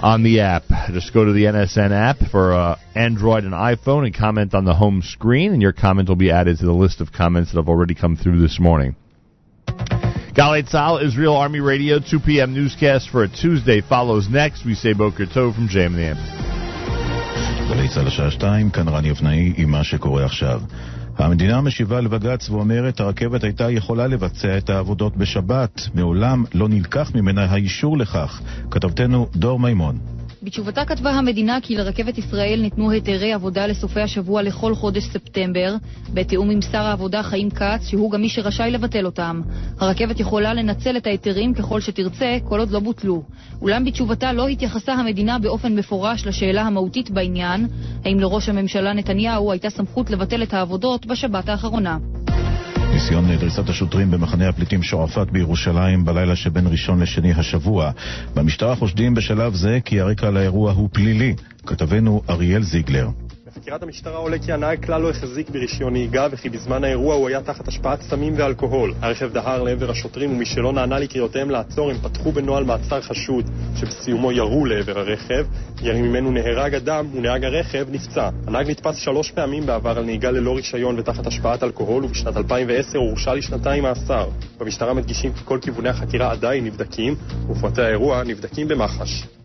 on 0.00 0.22
the 0.22 0.40
app. 0.40 0.64
Just 0.92 1.12
go 1.12 1.24
to 1.24 1.32
the 1.32 1.44
NSN 1.44 1.90
app 1.90 2.18
for 2.30 2.52
uh, 2.52 2.78
Android 2.94 3.42
and 3.42 3.52
iPhone 3.52 4.06
and 4.06 4.16
comment 4.16 4.54
on 4.54 4.64
the 4.64 4.74
home 4.74 5.02
screen, 5.02 5.52
and 5.52 5.60
your 5.60 5.72
comment 5.72 6.08
will 6.08 6.16
be 6.16 6.30
added 6.30 6.58
to 6.58 6.64
the 6.64 6.72
list 6.72 7.00
of 7.00 7.12
comments 7.12 7.50
that 7.50 7.58
have 7.58 7.68
already 7.68 7.96
come 7.96 8.16
through 8.16 8.40
this 8.40 8.60
morning. 8.60 8.94
Galei 10.38 10.62
Tzahal, 10.62 11.02
Israel 11.02 11.34
Army 11.34 11.58
Radio, 11.58 11.98
2 11.98 12.20
p.m. 12.20 12.54
newscast 12.54 13.10
for 13.10 13.24
a 13.24 13.28
Tuesday 13.28 13.80
follows 13.80 14.28
next. 14.30 14.64
We 14.64 14.76
say 14.76 14.92
Boker 14.92 15.26
Tov 15.26 15.56
from 15.56 15.66
JM 15.66 15.86
in 15.86 15.92
the 15.96 16.02
AM. 16.02 16.18
גלי 17.68 17.88
צה"ל 17.88 18.06
השעה 18.06 18.30
2, 18.30 18.70
כאן 18.70 18.88
רני 18.88 19.10
אבנאי 19.10 19.52
עם 19.56 19.70
מה 19.70 19.84
שקורה 19.84 20.24
עכשיו. 20.24 20.60
המדינה 21.16 21.60
משיבה 21.60 22.00
לבג"ץ 22.00 22.50
ואומרת 22.50 23.00
הרכבת 23.00 23.44
הייתה 23.44 23.70
יכולה 23.70 24.06
לבצע 24.06 24.58
את 24.58 24.70
העבודות 24.70 25.16
בשבת, 25.16 25.80
מעולם 25.94 26.44
לא 26.54 26.68
נלקח 26.68 27.14
ממנה 27.14 27.44
האישור 27.44 27.98
לכך. 27.98 28.40
כתבתנו 28.70 29.28
דור 29.36 29.58
מימון. 29.60 29.98
בתשובתה 30.42 30.84
כתבה 30.84 31.10
המדינה 31.10 31.58
כי 31.62 31.76
לרכבת 31.76 32.18
ישראל 32.18 32.60
ניתנו 32.62 32.90
היתרי 32.90 33.32
עבודה 33.32 33.66
לסופי 33.66 34.00
השבוע 34.00 34.42
לכל 34.42 34.74
חודש 34.74 35.04
ספטמבר, 35.04 35.74
בתיאום 36.14 36.50
עם 36.50 36.62
שר 36.62 36.82
העבודה 36.82 37.22
חיים 37.22 37.50
כץ, 37.50 37.86
שהוא 37.86 38.10
גם 38.10 38.20
מי 38.20 38.28
שרשאי 38.28 38.70
לבטל 38.70 39.06
אותם. 39.06 39.42
הרכבת 39.80 40.20
יכולה 40.20 40.54
לנצל 40.54 40.96
את 40.96 41.06
ההיתרים 41.06 41.54
ככל 41.54 41.80
שתרצה, 41.80 42.36
כל 42.44 42.60
עוד 42.60 42.70
לא 42.70 42.80
בוטלו. 42.80 43.22
אולם 43.62 43.84
בתשובתה 43.84 44.32
לא 44.32 44.48
התייחסה 44.48 44.92
המדינה 44.92 45.38
באופן 45.38 45.74
מפורש 45.74 46.26
לשאלה 46.26 46.62
המהותית 46.62 47.10
בעניין, 47.10 47.66
האם 48.04 48.20
לראש 48.20 48.48
הממשלה 48.48 48.92
נתניהו 48.92 49.52
הייתה 49.52 49.70
סמכות 49.70 50.10
לבטל 50.10 50.42
את 50.42 50.54
העבודות 50.54 51.06
בשבת 51.06 51.48
האחרונה. 51.48 51.98
ניסיון 52.92 53.36
דריסת 53.36 53.68
השוטרים 53.68 54.10
במחנה 54.10 54.48
הפליטים 54.48 54.82
שועפאט 54.82 55.30
בירושלים 55.30 56.04
בלילה 56.04 56.36
שבין 56.36 56.66
ראשון 56.66 57.00
לשני 57.00 57.32
השבוע. 57.32 57.90
במשטרה 58.34 58.76
חושדים 58.76 59.14
בשלב 59.14 59.54
זה 59.54 59.78
כי 59.84 60.00
הרקע 60.00 60.30
לאירוע 60.30 60.72
הוא 60.72 60.88
פלילי. 60.92 61.34
כתבנו 61.66 62.22
אריאל 62.30 62.62
זיגלר. 62.62 63.08
בחקירת 63.58 63.82
המשטרה 63.82 64.16
עולה 64.16 64.38
כי 64.38 64.52
הנהג 64.52 64.84
כלל 64.84 65.00
לא 65.02 65.10
החזיק 65.10 65.50
ברישיון 65.50 65.92
נהיגה 65.92 66.26
וכי 66.30 66.48
בזמן 66.48 66.84
האירוע 66.84 67.14
הוא 67.14 67.28
היה 67.28 67.42
תחת 67.42 67.68
השפעת 67.68 68.02
סמים 68.02 68.34
ואלכוהול. 68.36 68.94
הרכב 69.00 69.32
דהר 69.32 69.62
לעבר 69.62 69.90
השוטרים 69.90 70.32
ומשלא 70.32 70.72
נענה 70.72 70.98
לקריאותיהם 70.98 71.50
לעצור 71.50 71.90
הם 71.90 71.98
פתחו 71.98 72.32
בנוהל 72.32 72.64
מעצר 72.64 73.00
חשוד 73.00 73.50
שבסיומו 73.76 74.32
ירו 74.32 74.66
לעבר 74.66 74.98
הרכב. 74.98 75.46
ירי 75.82 76.02
ממנו 76.02 76.30
נהרג 76.30 76.74
אדם 76.74 77.06
ונהג 77.14 77.44
הרכב 77.44 77.86
נפצע. 77.90 78.30
הנהג 78.46 78.70
נתפס 78.70 78.96
שלוש 78.96 79.30
פעמים 79.30 79.66
בעבר 79.66 79.98
על 79.98 80.04
נהיגה 80.04 80.30
ללא 80.30 80.56
רישיון 80.56 80.98
ותחת 80.98 81.26
השפעת 81.26 81.62
אלכוהול 81.62 82.04
ובשנת 82.04 82.36
2010 82.36 82.98
הורשע 82.98 83.34
לשנתיים 83.34 83.82
מאסר. 83.82 84.28
במשטרה 84.58 84.94
מדגישים 84.94 85.32
כי 85.32 85.40
כל 85.44 85.58
כיווני 85.62 85.88
החקירה 85.88 86.30
עדיין 86.30 86.64
נבדקים 86.64 87.14
ופרטי 87.50 87.82
האירוע 87.82 88.24
נבדקים 88.24 88.68
במח"ש. 88.68 89.37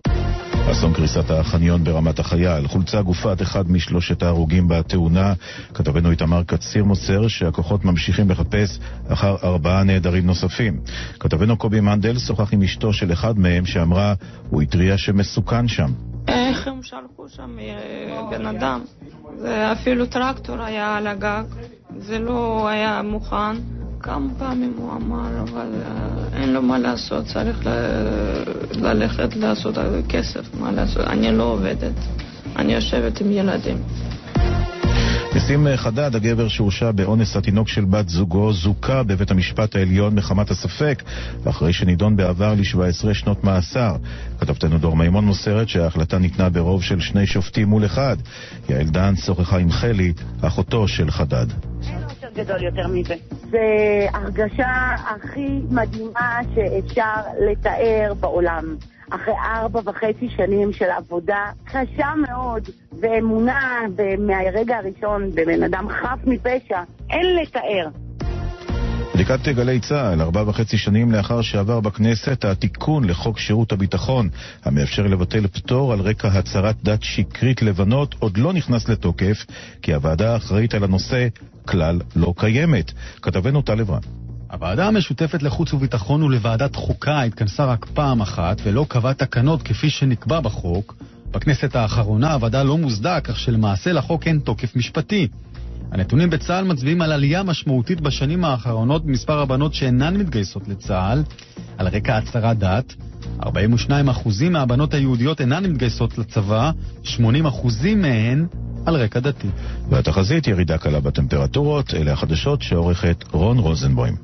אסון 0.72 0.94
קריסת 0.94 1.32
החניון 1.32 1.84
ברמת 1.84 2.20
החייל, 2.20 2.68
חולצה 2.68 3.02
גופת 3.02 3.42
אחד 3.42 3.72
משלושת 3.72 4.24
ההרוגים 4.24 4.68
בתאונה. 4.68 5.34
כתבנו 5.74 6.12
איתמר 6.12 6.44
קציר 6.44 6.84
מוסר 6.84 7.28
שהכוחות 7.28 7.86
ממשיכים 7.86 8.30
לחפש 8.30 8.80
אחר 9.08 9.36
ארבעה 9.44 9.84
נעדרים 9.84 10.26
נוספים. 10.26 10.80
כתבנו 11.20 11.58
קובי 11.58 11.80
מנדל 11.80 12.18
שוחח 12.18 12.54
עם 12.54 12.64
אשתו 12.64 12.94
של 12.94 13.14
אחד 13.14 13.40
מהם 13.40 13.66
שאמרה, 13.66 14.14
הוא 14.50 14.62
התריע 14.62 14.98
שמסוכן 14.98 15.68
שם. 15.68 15.92
איך 16.28 16.68
הם 16.68 16.84
שלחו 16.84 17.30
שם 17.30 17.58
אה, 17.60 18.22
בן 18.32 18.46
אדם? 18.46 18.82
אפילו 19.72 20.06
טרקטור 20.06 20.62
היה 20.62 20.98
על 20.98 21.08
הגג, 21.08 21.44
זה 21.98 22.20
לא 22.20 22.68
היה 22.68 23.02
מוכן. 23.02 23.83
כמה 24.04 24.28
פעמים 24.38 24.74
הוא 24.78 24.92
אמר, 24.92 25.44
אבל 25.44 25.68
אה, 25.86 26.42
אין 26.42 26.54
לו 26.54 26.62
מה 26.62 26.80
לעשות, 26.80 27.26
צריך 27.26 27.66
ל- 27.66 27.70
ללכת 28.76 29.36
לעשות 29.36 29.76
כסף, 30.10 30.56
מה 30.60 30.72
לעשות. 30.72 31.08
אני 31.08 31.38
לא 31.38 31.44
עובדת, 31.44 31.94
אני 32.56 32.74
יושבת 32.74 33.22
עם 33.22 33.32
ילדים. 33.32 33.78
נסים 35.36 35.68
חדד, 35.76 36.16
הגבר 36.16 36.48
שהורשע 36.48 36.92
באונס 36.92 37.36
התינוק 37.36 37.68
של 37.68 37.86
בת 37.86 38.10
זוגו, 38.10 38.54
זוכה 38.54 39.04
בבית 39.04 39.32
המשפט 39.32 39.76
העליון 39.76 40.16
מחמת 40.16 40.52
הספק, 40.52 41.04
ואחרי 41.44 41.74
שנידון 41.74 42.16
בעבר 42.16 42.54
ל-17 42.54 43.14
שנות 43.14 43.44
מאסר. 43.44 43.96
כתבתנו 44.40 44.78
דור 44.78 44.96
מימון 44.96 45.26
מוסרת 45.26 45.70
שההחלטה 45.70 46.18
ניתנה 46.18 46.50
ברוב 46.50 46.84
של 46.84 47.00
שני 47.00 47.28
שופטים 47.28 47.68
מול 47.68 47.86
אחד. 47.86 48.18
יעל 48.70 48.88
דן 48.88 49.16
שוחחה 49.16 49.58
עם 49.58 49.72
חלי, 49.72 50.14
אחותו 50.42 50.88
של 50.88 51.12
חדד. 51.12 51.48
גדול 52.36 52.64
יותר 52.64 52.88
מזה. 52.88 53.16
זה 53.50 53.60
הרגשה 54.14 54.96
הכי 54.96 55.60
מדהימה 55.70 56.40
שאפשר 56.56 57.22
לתאר 57.50 58.14
בעולם. 58.20 58.76
אחרי 59.10 59.34
ארבע 59.56 59.82
וחצי 59.86 60.30
שנים 60.38 60.74
של 60.74 60.90
עבודה 60.98 61.46
קשה 61.66 62.14
מאוד 62.22 62.70
ואמונה 63.02 63.82
מהרגע 64.20 64.78
הראשון 64.78 65.30
בבן 65.36 65.64
אדם 65.64 65.88
חף 65.90 66.20
מפשע, 66.26 66.82
אין 67.10 67.36
לתאר. 67.42 67.88
בדיקת 69.16 69.48
גלי 69.48 69.80
צה"ל, 69.80 70.22
ארבע 70.22 70.44
וחצי 70.48 70.78
שנים 70.78 71.12
לאחר 71.12 71.42
שעבר 71.42 71.80
בכנסת 71.80 72.46
התיקון 72.46 73.04
לחוק 73.04 73.40
שירות 73.40 73.72
הביטחון, 73.72 74.30
המאפשר 74.64 75.04
לבטל 75.04 75.48
פטור 75.48 75.94
על 75.94 76.00
רקע 76.00 76.28
הצהרת 76.28 76.76
דת 76.84 77.04
שקרית 77.04 77.62
לבנות, 77.62 78.16
עוד 78.20 78.38
לא 78.38 78.54
נכנס 78.54 78.90
לתוקף, 78.90 79.46
כי 79.82 79.94
הוועדה 79.94 80.34
האחראית 80.34 80.74
על 80.74 80.84
הנושא 80.84 81.28
כלל 81.66 82.00
לא 82.16 82.34
קיימת. 82.38 82.92
כתבנו 83.22 83.62
טל 83.62 83.80
עברן. 83.80 84.00
הוועדה 84.52 84.88
המשותפת 84.88 85.44
לחוץ 85.44 85.74
וביטחון 85.74 86.24
ולוועדת 86.24 86.76
חוקה 86.76 87.22
התכנסה 87.22 87.66
רק 87.66 87.86
פעם 87.86 88.22
אחת 88.22 88.58
ולא 88.64 88.86
קבעה 88.90 89.14
תקנות 89.14 89.64
כפי 89.64 89.90
שנקבע 89.90 90.40
בחוק. 90.40 90.96
בכנסת 91.32 91.76
האחרונה 91.76 92.34
הוועדה 92.34 92.64
לא 92.64 92.78
מוסדה, 92.78 93.20
כך 93.22 93.40
שלמעשה 93.40 93.94
לחוק 93.94 94.28
אין 94.28 94.40
תוקף 94.40 94.76
משפטי. 94.76 95.28
הנתונים 95.92 96.30
בצה"ל 96.30 96.66
מצביעים 96.66 97.02
על 97.02 97.12
עלייה 97.12 97.44
משמעותית 97.44 98.02
בשנים 98.02 98.46
האחרונות 98.46 99.06
במספר 99.06 99.40
הבנות 99.40 99.74
שאינן 99.74 100.18
מתגייסות 100.18 100.68
לצה"ל, 100.68 101.24
על 101.78 101.88
רקע 101.88 102.18
הצהרת 102.18 102.60
דת. 102.60 102.94
42% 103.40 103.46
מהבנות 104.50 104.94
היהודיות 104.94 105.42
אינן 105.42 105.66
מתגייסות 105.66 106.18
לצבא, 106.18 106.72
80% 107.04 107.18
מהן 107.96 108.46
על 108.86 108.96
רקע 108.96 109.20
דתי. 109.20 109.48
והתחזית 109.90 110.48
ירידה 110.48 110.78
קלה 110.78 111.00
בטמפרטורות, 111.00 111.94
אלה 111.94 112.12
החדשות 112.12 112.62
שעורכת 112.62 113.24
רון 113.32 113.58
רוזנבוים. 113.58 114.16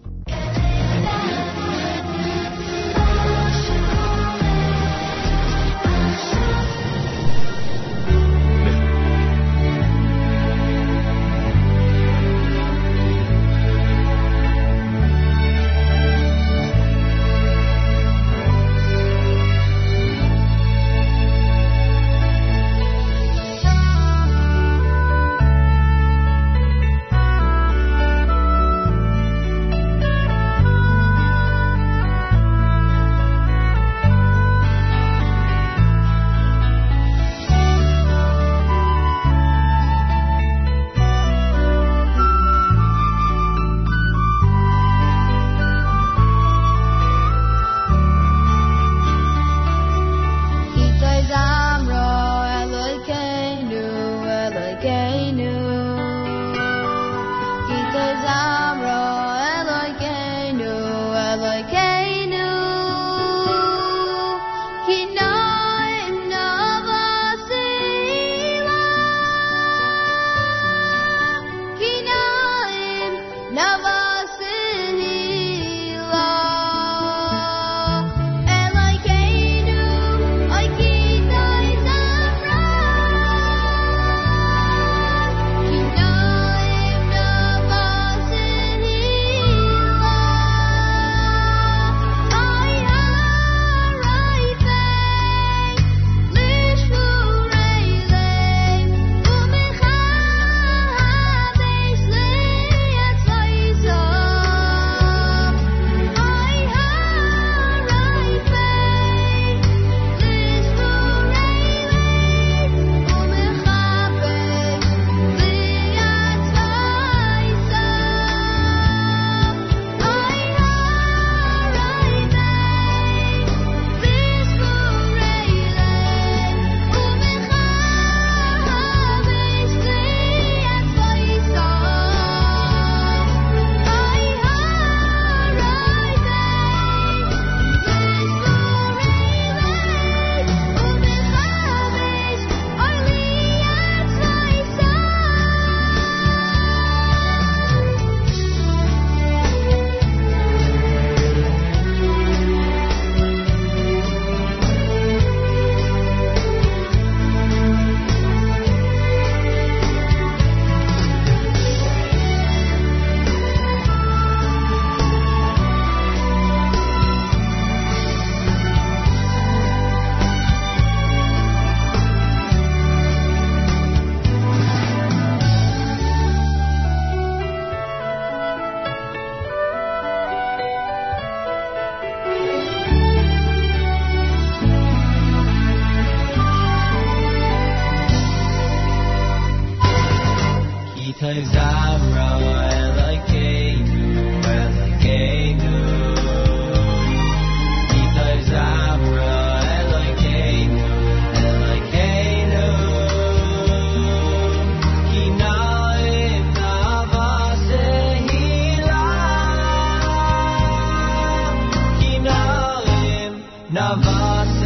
Thank 213.71 214.58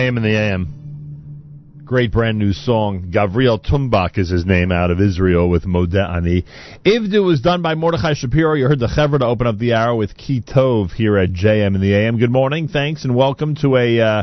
JM 0.00 0.16
in 0.16 0.22
the 0.22 0.34
AM. 0.34 1.82
Great 1.84 2.10
brand 2.10 2.38
new 2.38 2.54
song. 2.54 3.12
Gavriel 3.12 3.62
Tumbach 3.62 4.16
is 4.16 4.30
his 4.30 4.46
name 4.46 4.72
out 4.72 4.90
of 4.90 4.98
Israel 4.98 5.50
with 5.50 5.64
Modeh 5.66 6.16
Ani. 6.16 6.46
Ivdu 6.86 7.22
was 7.22 7.42
done 7.42 7.60
by 7.60 7.74
Mordechai 7.74 8.14
Shapiro. 8.14 8.54
You 8.54 8.66
heard 8.66 8.78
the 8.78 8.86
Chevra 8.86 9.18
to 9.18 9.26
open 9.26 9.46
up 9.46 9.58
the 9.58 9.74
hour 9.74 9.94
with 9.94 10.16
Ki 10.16 10.40
Tov 10.40 10.90
here 10.92 11.18
at 11.18 11.32
JM 11.32 11.74
in 11.74 11.82
the 11.82 11.92
AM. 11.92 12.18
Good 12.18 12.30
morning. 12.30 12.68
Thanks 12.68 13.04
and 13.04 13.14
welcome 13.14 13.56
to 13.56 13.76
a 13.76 14.00
uh, 14.00 14.22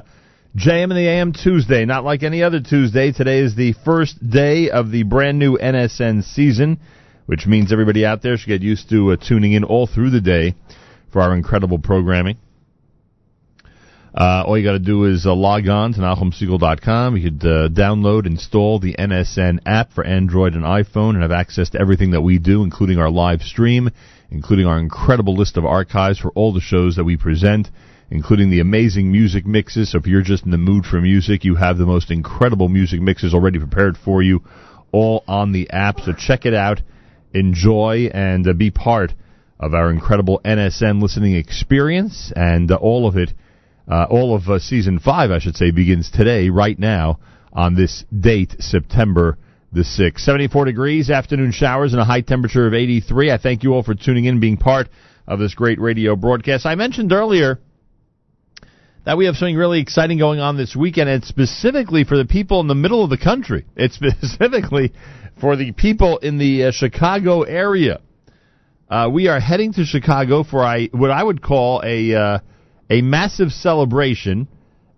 JM 0.56 0.86
in 0.86 0.96
the 0.96 1.08
AM 1.08 1.32
Tuesday. 1.32 1.86
Not 1.86 2.04
like 2.04 2.24
any 2.24 2.42
other 2.42 2.60
Tuesday. 2.60 3.12
Today 3.12 3.38
is 3.38 3.56
the 3.56 3.76
first 3.86 4.28
day 4.28 4.72
of 4.72 4.90
the 4.90 5.04
brand 5.04 5.38
new 5.38 5.60
NSN 5.60 6.24
season, 6.24 6.80
which 7.28 7.46
means 7.46 7.72
everybody 7.72 8.04
out 8.04 8.24
there 8.24 8.36
should 8.36 8.48
get 8.48 8.64
used 8.64 8.90
to 8.90 9.12
uh, 9.12 9.16
tuning 9.16 9.52
in 9.52 9.64
all 9.64 9.86
through 9.86 10.10
the 10.10 10.22
day 10.22 10.56
for 11.14 11.22
our 11.22 11.36
incredible 11.36 11.78
programming. 11.78 12.38
Uh, 14.18 14.44
all 14.48 14.58
you 14.58 14.64
got 14.64 14.72
to 14.72 14.80
do 14.80 15.04
is 15.04 15.28
uh, 15.28 15.34
log 15.36 15.68
on 15.68 15.94
to 15.94 16.00
NachumSegal.com. 16.00 17.18
You 17.18 17.30
could 17.30 17.46
uh, 17.46 17.70
download, 17.70 18.26
install 18.26 18.80
the 18.80 18.96
NSN 18.96 19.60
app 19.68 19.94
for 19.94 20.04
Android 20.04 20.56
and 20.56 20.64
iPhone, 20.64 21.12
and 21.12 21.22
have 21.22 21.32
access 21.32 21.70
to 21.72 21.80
everything 21.80 22.12
that 22.12 22.22
we 22.22 22.40
do, 22.40 22.64
including 22.64 22.98
our 22.98 23.12
live 23.12 23.44
stream, 23.44 23.92
including 24.32 24.66
our 24.66 24.80
incredible 24.80 25.36
list 25.36 25.56
of 25.56 25.66
archives 25.66 26.18
for 26.18 26.32
all 26.32 26.52
the 26.52 26.60
shows 26.60 26.96
that 26.96 27.04
we 27.04 27.16
present, 27.16 27.70
including 28.10 28.50
the 28.50 28.60
amazing 28.60 29.12
music 29.12 29.46
mixes. 29.46 29.92
So 29.92 30.00
if 30.00 30.08
you're 30.08 30.24
just 30.24 30.46
in 30.46 30.52
the 30.52 30.58
mood 30.58 30.86
for 30.86 31.00
music, 31.00 31.46
you 31.46 31.54
have 31.54 31.78
the 31.78 31.86
most 31.86 32.10
incredible 32.10 32.70
music 32.70 33.00
mixes 33.00 33.36
already 33.36 33.60
prepared 33.60 33.98
for 33.98 34.24
you, 34.24 34.42
all 34.92 35.24
on 35.28 35.52
the 35.52 35.70
app. 35.70 36.00
So 36.00 36.14
check 36.14 36.48
it 36.48 36.56
out, 36.56 36.82
enjoy, 37.36 38.10
and 38.12 38.48
uh, 38.48 38.54
be 38.54 38.72
part 38.72 39.14
of 39.60 39.76
our 39.76 39.92
incredible 39.92 40.42
NSN 40.44 41.04
listening 41.04 41.36
experience, 41.36 42.34
and 42.36 42.72
uh, 42.72 42.78
all 42.78 43.08
of 43.08 43.16
it 43.16 43.32
uh, 43.88 44.06
all 44.10 44.36
of 44.36 44.48
uh, 44.48 44.60
season 44.60 45.00
five, 45.00 45.32
I 45.32 45.40
should 45.40 45.56
say, 45.56 45.72
begins 45.72 46.12
today, 46.12 46.50
right 46.50 46.78
now, 46.78 47.20
on 47.54 47.76
this 47.76 48.04
date, 48.18 48.56
September 48.60 49.38
the 49.72 49.82
6th. 49.82 50.20
74 50.20 50.66
degrees, 50.66 51.10
afternoon 51.10 51.52
showers, 51.52 51.94
and 51.94 52.02
a 52.02 52.06
high 52.06 52.22
temperature 52.22 52.68
of 52.68 52.74
83. 52.74 53.32
I 53.32 53.38
thank 53.38 53.64
you 53.64 53.74
all 53.74 53.84
for 53.84 53.96
tuning 53.96 54.26
in, 54.26 54.40
being 54.40 54.58
part 54.58 54.88
of 55.28 55.40
this 55.40 55.54
great 55.54 55.80
radio 55.80 56.16
broadcast. 56.16 56.66
I 56.66 56.76
mentioned 56.76 57.12
earlier 57.12 57.60
that 59.06 59.18
we 59.18 59.26
have 59.26 59.36
something 59.36 59.56
really 59.56 59.80
exciting 59.80 60.18
going 60.18 60.40
on 60.40 60.58
this 60.58 60.76
weekend, 60.76 61.10
and 61.10 61.24
specifically 61.24 62.04
for 62.04 62.18
the 62.18 62.26
people 62.26 62.60
in 62.60 62.68
the 62.68 62.76
middle 62.76 63.04
of 63.04 63.10
the 63.10 63.18
country. 63.18 63.66
It's 63.76 63.96
specifically 64.22 64.94
for 65.40 65.56
the 65.56 65.72
people 65.72 66.18
in 66.18 66.38
the 66.38 66.66
uh, 66.66 66.72
Chicago 66.72 67.44
area. 67.44 68.02
Uh, 68.90 69.10
we 69.12 69.28
are 69.28 69.40
heading 69.40 69.74
to 69.74 69.84
Chicago 69.84 70.44
for 70.44 70.64
a, 70.64 70.88
what 70.90 71.12
I 71.12 71.22
would 71.22 71.42
call 71.42 71.82
a 71.84 72.16
uh, 72.16 72.40
a 72.90 73.02
massive 73.02 73.52
celebration, 73.52 74.48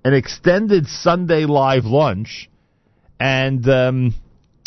an 0.04 0.14
extended 0.14 0.88
Sunday 0.88 1.46
live 1.46 1.86
lunch, 1.86 2.50
and 3.20 3.68
um, 3.68 4.16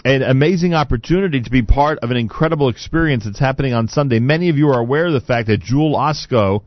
an 0.04 0.22
amazing 0.22 0.74
opportunity 0.74 1.40
to 1.40 1.50
be 1.50 1.62
part 1.62 1.98
of 2.00 2.10
an 2.10 2.16
incredible 2.16 2.68
experience 2.68 3.24
that's 3.24 3.38
happening 3.38 3.72
on 3.72 3.88
Sunday. 3.88 4.18
Many 4.18 4.48
of 4.48 4.56
you 4.56 4.68
are 4.70 4.80
aware 4.80 5.06
of 5.06 5.12
the 5.12 5.20
fact 5.20 5.48
that 5.48 5.60
Jewel 5.60 5.94
Osco 5.94 6.62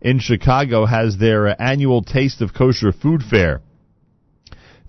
in 0.00 0.18
Chicago 0.18 0.86
has 0.86 1.18
their 1.18 1.48
uh, 1.48 1.54
annual 1.58 2.02
Taste 2.02 2.40
of 2.40 2.54
Kosher 2.54 2.92
Food 2.92 3.22
Fair, 3.22 3.60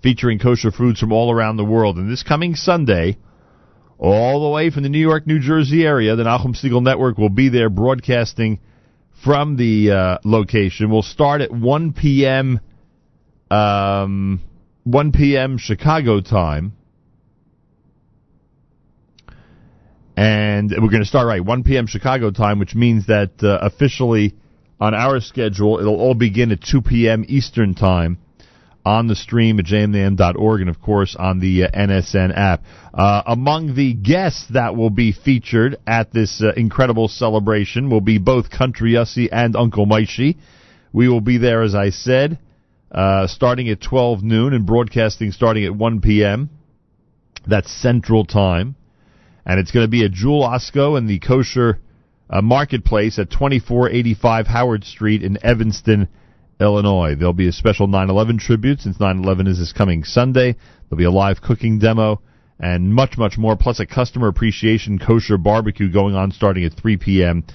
featuring 0.02 0.40
kosher 0.40 0.72
foods 0.72 1.00
from 1.00 1.12
all 1.12 1.32
around 1.32 1.58
the 1.58 1.66
world. 1.66 1.98
And 1.98 2.10
this 2.10 2.24
coming 2.24 2.56
Sunday, 2.56 3.18
all 3.98 4.44
the 4.44 4.50
way 4.50 4.70
from 4.70 4.84
the 4.84 4.90
New 4.90 5.00
York, 5.00 5.28
New 5.28 5.40
Jersey 5.40 5.86
area, 5.86 6.16
the 6.16 6.24
Nachum 6.24 6.56
Segal 6.56 6.82
Network 6.82 7.18
will 7.18 7.30
be 7.30 7.50
there 7.50 7.70
broadcasting 7.70 8.60
from 9.24 9.56
the 9.58 9.92
uh, 9.92 10.18
location. 10.24 10.90
We'll 10.90 11.02
start 11.02 11.42
at 11.42 11.52
1 11.52 11.94
p.m. 11.94 12.60
Um, 13.52 14.42
1 14.84 15.12
p.m. 15.12 15.58
Chicago 15.58 16.22
time. 16.22 16.74
And 20.16 20.70
we're 20.72 20.90
going 20.90 21.02
to 21.02 21.08
start 21.08 21.28
right 21.28 21.44
1 21.44 21.64
p.m. 21.64 21.88
Chicago 21.88 22.32
time, 22.32 22.60
which 22.60 22.76
means 22.76 23.08
that 23.08 23.42
uh, 23.42 23.60
officially 23.62 24.36
on 24.80 24.94
our 24.94 25.20
schedule 25.22 25.80
it'll 25.80 26.00
all 26.00 26.14
begin 26.14 26.52
at 26.52 26.60
2 26.62 26.82
p.m. 26.82 27.26
Eastern 27.28 27.74
time 27.74 28.18
on 28.90 29.08
the 29.08 29.16
stream 29.16 29.60
at 29.60 29.66
jmnam.org 29.66 30.62
and 30.62 30.70
of 30.70 30.82
course 30.82 31.16
on 31.16 31.40
the 31.40 31.66
uh, 31.66 31.70
NSN 31.70 32.36
app. 32.36 32.64
Uh, 32.92 33.22
among 33.28 33.76
the 33.76 33.94
guests 33.94 34.48
that 34.52 34.76
will 34.76 34.90
be 34.90 35.12
featured 35.12 35.78
at 35.86 36.12
this 36.12 36.42
uh, 36.42 36.52
incredible 36.58 37.08
celebration 37.08 37.92
will 37.92 38.02
be 38.02 38.18
both 38.18 38.50
Country 38.50 38.94
Yossi 38.94 39.30
and 39.32 39.56
Uncle 39.56 39.86
Moishy. 39.86 40.38
We 40.92 41.08
will 41.08 41.22
be 41.22 41.38
there, 41.38 41.62
as 41.62 41.76
I 41.76 41.92
said, 41.92 42.40
uh, 42.92 43.28
starting 43.28 43.70
at 43.70 43.80
12 43.80 44.24
noon 44.24 44.54
and 44.54 44.66
broadcasting 44.66 45.34
starting 45.34 45.66
at 45.66 45.76
1 45.76 46.02
p.m. 46.02 46.50
That's 47.46 47.72
Central 47.72 48.26
Time. 48.26 48.76
And 49.46 49.60
it's 49.60 49.70
going 49.72 49.86
to 49.86 49.92
be 49.92 50.04
at 50.04 50.12
Jewel 50.12 50.42
Osco 50.42 50.98
in 50.98 51.06
the 51.06 51.20
kosher 51.20 51.80
uh, 52.28 52.42
marketplace 52.42 53.20
at 53.20 53.30
2485 53.30 54.48
Howard 54.48 54.84
Street 54.84 55.22
in 55.22 55.38
Evanston, 55.46 56.08
Illinois. 56.60 57.16
There'll 57.16 57.34
be 57.34 57.48
a 57.48 57.54
special 57.54 57.88
9/11 57.88 58.40
tribute 58.40 58.82
since 58.82 58.98
9/11 58.98 59.48
is 59.48 59.60
this 59.60 59.72
coming 59.72 60.04
Sunday. 60.04 60.56
There'll 60.90 60.98
be 60.98 61.06
a 61.06 61.12
live 61.12 61.42
cooking 61.42 61.80
demo 61.80 62.22
and 62.60 62.94
much, 62.94 63.18
much 63.18 63.38
more, 63.38 63.56
plus 63.56 63.80
a 63.80 63.86
customer 63.86 64.28
appreciation 64.28 65.00
kosher 65.00 65.38
barbecue 65.38 65.90
going 65.90 66.16
on 66.16 66.32
starting 66.32 66.66
at 66.66 66.74
3 66.74 66.98
p.m. 66.98 67.46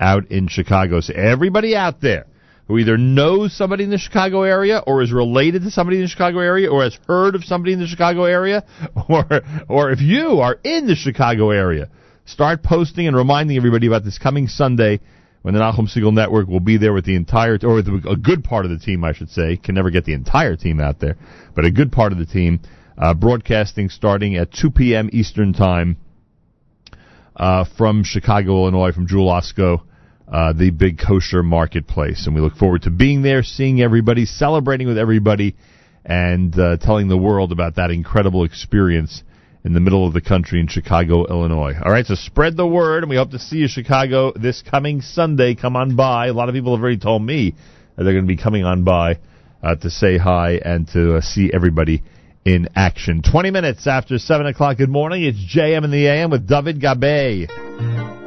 out 0.00 0.30
in 0.30 0.48
Chicago. 0.48 1.00
So 1.00 1.12
everybody 1.14 1.76
out 1.76 2.00
there 2.00 2.26
who 2.66 2.78
either 2.78 2.96
knows 2.96 3.52
somebody 3.56 3.84
in 3.84 3.90
the 3.90 3.98
Chicago 3.98 4.42
area 4.42 4.82
or 4.86 5.02
is 5.02 5.12
related 5.12 5.62
to 5.62 5.70
somebody 5.70 5.98
in 5.98 6.02
the 6.02 6.08
Chicago 6.08 6.38
area 6.40 6.70
or 6.70 6.82
has 6.82 6.98
heard 7.06 7.34
of 7.34 7.44
somebody 7.44 7.72
in 7.72 7.78
the 7.78 7.86
Chicago 7.86 8.24
area 8.24 8.64
or 9.08 9.24
or 9.68 9.90
if 9.90 10.00
you 10.00 10.40
are 10.40 10.58
in 10.64 10.86
the 10.86 10.96
Chicago 10.96 11.50
area, 11.50 11.88
start 12.24 12.62
posting 12.62 13.06
and 13.06 13.16
reminding 13.16 13.56
everybody 13.56 13.86
about 13.86 14.04
this 14.04 14.18
coming 14.18 14.48
Sunday 14.48 15.00
when 15.46 15.54
the 15.54 15.60
Nachum 15.60 15.86
Segal 15.88 16.12
Network 16.12 16.48
will 16.48 16.58
be 16.58 16.76
there 16.76 16.92
with 16.92 17.04
the 17.04 17.14
entire, 17.14 17.56
or 17.62 17.74
with 17.74 17.86
a 17.86 18.16
good 18.20 18.42
part 18.42 18.64
of 18.64 18.72
the 18.72 18.80
team, 18.80 19.04
I 19.04 19.12
should 19.12 19.30
say. 19.30 19.56
Can 19.56 19.76
never 19.76 19.90
get 19.90 20.04
the 20.04 20.12
entire 20.12 20.56
team 20.56 20.80
out 20.80 20.98
there, 20.98 21.16
but 21.54 21.64
a 21.64 21.70
good 21.70 21.92
part 21.92 22.10
of 22.10 22.18
the 22.18 22.26
team 22.26 22.58
uh, 22.98 23.14
broadcasting 23.14 23.88
starting 23.88 24.34
at 24.34 24.52
2 24.52 24.72
p.m. 24.72 25.08
Eastern 25.12 25.52
Time 25.52 25.98
uh, 27.36 27.64
from 27.78 28.02
Chicago, 28.02 28.62
Illinois, 28.64 28.90
from 28.90 29.06
Jewel 29.06 29.28
Osco, 29.28 29.82
uh, 30.26 30.52
the 30.52 30.70
big 30.70 30.98
kosher 30.98 31.44
marketplace. 31.44 32.26
And 32.26 32.34
we 32.34 32.40
look 32.40 32.56
forward 32.56 32.82
to 32.82 32.90
being 32.90 33.22
there, 33.22 33.44
seeing 33.44 33.80
everybody, 33.80 34.24
celebrating 34.24 34.88
with 34.88 34.98
everybody, 34.98 35.54
and 36.04 36.58
uh, 36.58 36.76
telling 36.78 37.06
the 37.06 37.16
world 37.16 37.52
about 37.52 37.76
that 37.76 37.92
incredible 37.92 38.42
experience 38.42 39.22
in 39.66 39.72
the 39.72 39.80
middle 39.80 40.06
of 40.06 40.12
the 40.14 40.20
country 40.20 40.60
in 40.60 40.68
Chicago, 40.68 41.26
Illinois. 41.26 41.74
All 41.84 41.90
right, 41.90 42.06
so 42.06 42.14
spread 42.14 42.56
the 42.56 42.66
word, 42.66 43.02
and 43.02 43.10
we 43.10 43.16
hope 43.16 43.32
to 43.32 43.38
see 43.40 43.56
you, 43.56 43.66
Chicago, 43.66 44.32
this 44.32 44.62
coming 44.62 45.00
Sunday. 45.00 45.56
Come 45.56 45.74
on 45.74 45.96
by. 45.96 46.28
A 46.28 46.32
lot 46.32 46.48
of 46.48 46.54
people 46.54 46.76
have 46.76 46.80
already 46.80 47.00
told 47.00 47.22
me 47.22 47.52
that 47.96 48.04
they're 48.04 48.12
going 48.12 48.28
to 48.28 48.28
be 48.28 48.40
coming 48.40 48.64
on 48.64 48.84
by 48.84 49.18
uh, 49.64 49.74
to 49.74 49.90
say 49.90 50.18
hi 50.18 50.60
and 50.64 50.86
to 50.92 51.16
uh, 51.16 51.20
see 51.20 51.50
everybody 51.52 52.04
in 52.44 52.68
action. 52.76 53.22
20 53.28 53.50
minutes 53.50 53.88
after 53.88 54.18
7 54.18 54.46
o'clock. 54.46 54.76
Good 54.76 54.88
morning. 54.88 55.24
It's 55.24 55.38
JM 55.52 55.82
in 55.82 55.90
the 55.90 56.06
AM 56.06 56.30
with 56.30 56.48
David 56.48 56.80
Gabe. 56.80 58.25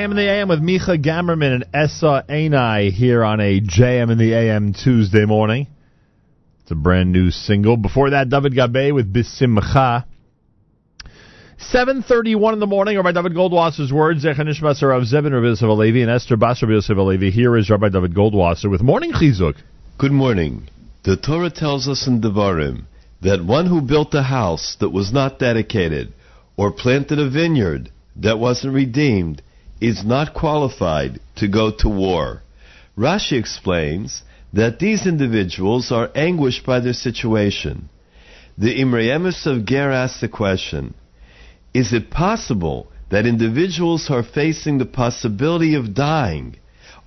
JM 0.00 0.12
in 0.12 0.16
the 0.16 0.30
AM 0.30 0.48
with 0.48 0.62
Micha 0.62 1.04
Gamerman 1.04 1.56
and 1.56 1.64
Essa 1.74 2.24
Ainai 2.26 2.90
here 2.90 3.22
on 3.22 3.38
a 3.38 3.60
JM 3.60 4.10
in 4.10 4.16
the 4.16 4.32
AM 4.32 4.72
Tuesday 4.72 5.26
morning. 5.26 5.66
It's 6.62 6.70
a 6.70 6.74
brand 6.74 7.12
new 7.12 7.30
single. 7.30 7.76
Before 7.76 8.08
that, 8.08 8.30
David 8.30 8.54
Gabe 8.54 8.94
with 8.94 9.12
Bisimcha. 9.12 10.06
7.31 11.70 12.54
in 12.54 12.60
the 12.60 12.66
morning, 12.66 12.96
Rabbi 12.96 13.12
Dovid 13.12 13.36
Goldwasser's 13.36 13.92
words, 13.92 14.24
Zecha 14.24 14.40
Nishmas 14.40 14.80
Rav 14.80 15.02
Zebin 15.02 15.34
Rabbi 15.34 15.48
Yosef 15.48 15.68
Alevi 15.68 16.00
and 16.00 16.10
Esther 16.10 16.38
Bas 16.38 16.62
Rabbi 16.62 16.72
Yosef 16.72 16.96
Alevi. 16.96 17.30
Here 17.30 17.54
is 17.58 17.68
Rabbi 17.68 17.90
Dovid 17.90 18.14
Goldwasser 18.14 18.70
with 18.70 18.80
Morning 18.80 19.12
Chizuk. 19.12 19.56
Good 19.98 20.12
morning. 20.12 20.70
The 21.04 21.18
Torah 21.18 21.50
tells 21.50 21.86
us 21.88 22.06
in 22.06 22.22
Devarim 22.22 22.84
that 23.20 23.44
one 23.44 23.66
who 23.66 23.82
built 23.82 24.14
a 24.14 24.22
house 24.22 24.78
that 24.80 24.88
was 24.88 25.12
not 25.12 25.38
dedicated 25.38 26.14
or 26.56 26.72
planted 26.72 27.18
a 27.18 27.28
vineyard 27.28 27.90
that 28.16 28.38
wasn't 28.38 28.72
redeemed 28.72 29.42
is 29.80 30.04
not 30.04 30.34
qualified 30.34 31.18
to 31.36 31.48
go 31.48 31.70
to 31.78 31.88
war. 31.88 32.42
Rashi 32.96 33.38
explains 33.38 34.22
that 34.52 34.78
these 34.78 35.06
individuals 35.06 35.90
are 35.90 36.10
anguished 36.14 36.66
by 36.66 36.80
their 36.80 36.92
situation. 36.92 37.88
The 38.58 38.80
Imrei 38.80 39.06
Emes 39.06 39.46
of 39.46 39.64
Ger 39.64 39.90
asks 39.90 40.20
the 40.20 40.28
question, 40.28 40.94
is 41.72 41.92
it 41.92 42.10
possible 42.10 42.88
that 43.10 43.26
individuals 43.26 44.06
who 44.06 44.14
are 44.14 44.22
facing 44.22 44.78
the 44.78 44.86
possibility 44.86 45.74
of 45.74 45.94
dying 45.94 46.56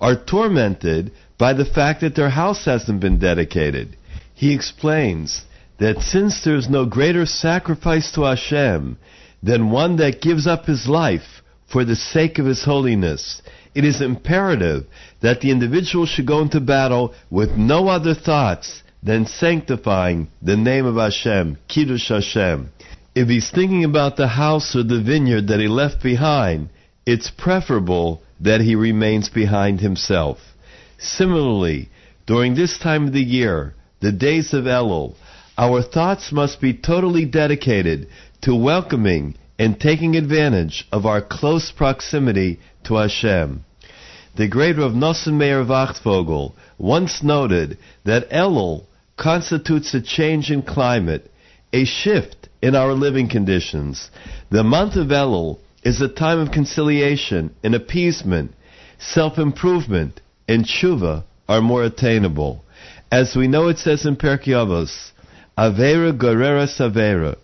are 0.00 0.16
tormented 0.16 1.12
by 1.38 1.52
the 1.52 1.64
fact 1.64 2.00
that 2.00 2.14
their 2.14 2.30
house 2.30 2.64
hasn't 2.64 3.00
been 3.00 3.18
dedicated? 3.18 3.96
He 4.34 4.54
explains 4.54 5.42
that 5.78 6.00
since 6.00 6.42
there 6.42 6.56
is 6.56 6.68
no 6.68 6.86
greater 6.86 7.26
sacrifice 7.26 8.10
to 8.12 8.22
Hashem 8.22 8.98
than 9.42 9.70
one 9.70 9.96
that 9.96 10.22
gives 10.22 10.46
up 10.46 10.64
his 10.64 10.88
life 10.88 11.42
for 11.66 11.84
the 11.84 11.96
sake 11.96 12.38
of 12.38 12.46
his 12.46 12.64
holiness, 12.64 13.42
it 13.74 13.84
is 13.84 14.00
imperative 14.00 14.86
that 15.20 15.40
the 15.40 15.50
individual 15.50 16.06
should 16.06 16.26
go 16.26 16.40
into 16.40 16.60
battle 16.60 17.14
with 17.30 17.50
no 17.56 17.88
other 17.88 18.14
thoughts 18.14 18.82
than 19.02 19.26
sanctifying 19.26 20.28
the 20.40 20.56
name 20.56 20.86
of 20.86 20.96
Hashem, 20.96 21.58
Kiddush 21.68 22.08
Hashem. 22.08 22.70
If 23.14 23.28
he's 23.28 23.50
thinking 23.50 23.84
about 23.84 24.16
the 24.16 24.28
house 24.28 24.74
or 24.74 24.82
the 24.82 25.02
vineyard 25.02 25.48
that 25.48 25.60
he 25.60 25.68
left 25.68 26.02
behind, 26.02 26.70
it's 27.06 27.30
preferable 27.30 28.22
that 28.40 28.60
he 28.60 28.74
remains 28.74 29.28
behind 29.28 29.80
himself. 29.80 30.38
Similarly, 30.98 31.90
during 32.26 32.54
this 32.54 32.78
time 32.78 33.06
of 33.06 33.12
the 33.12 33.22
year, 33.22 33.74
the 34.00 34.12
days 34.12 34.54
of 34.54 34.64
Elul, 34.64 35.14
our 35.56 35.82
thoughts 35.82 36.32
must 36.32 36.60
be 36.60 36.74
totally 36.74 37.24
dedicated 37.24 38.08
to 38.42 38.54
welcoming 38.54 39.36
and 39.58 39.78
taking 39.78 40.16
advantage 40.16 40.86
of 40.90 41.06
our 41.06 41.22
close 41.22 41.70
proximity 41.70 42.58
to 42.84 42.96
Hashem. 42.96 43.64
The 44.36 44.48
great 44.48 44.76
Rav 44.76 44.92
Nosson 44.92 45.34
Meir 45.34 45.64
Wachtfogel 45.64 46.54
once 46.78 47.22
noted 47.22 47.78
that 48.04 48.28
Elul 48.30 48.84
constitutes 49.16 49.94
a 49.94 50.02
change 50.02 50.50
in 50.50 50.62
climate, 50.62 51.30
a 51.72 51.84
shift 51.84 52.48
in 52.60 52.74
our 52.74 52.92
living 52.92 53.28
conditions. 53.28 54.10
The 54.50 54.64
month 54.64 54.96
of 54.96 55.08
Elul 55.08 55.58
is 55.84 56.00
a 56.00 56.08
time 56.08 56.40
of 56.40 56.50
conciliation 56.50 57.54
and 57.62 57.74
appeasement, 57.74 58.54
self-improvement, 58.98 60.20
and 60.48 60.64
tshuva 60.64 61.24
are 61.48 61.60
more 61.60 61.84
attainable. 61.84 62.64
As 63.12 63.36
we 63.36 63.46
know 63.46 63.68
it 63.68 63.78
says 63.78 64.04
in 64.04 64.16
Pirkei 64.16 64.48
Avos, 64.48 65.12
Avera 65.56 66.12
Guerrera 66.16 66.66
Savera. 66.66 67.36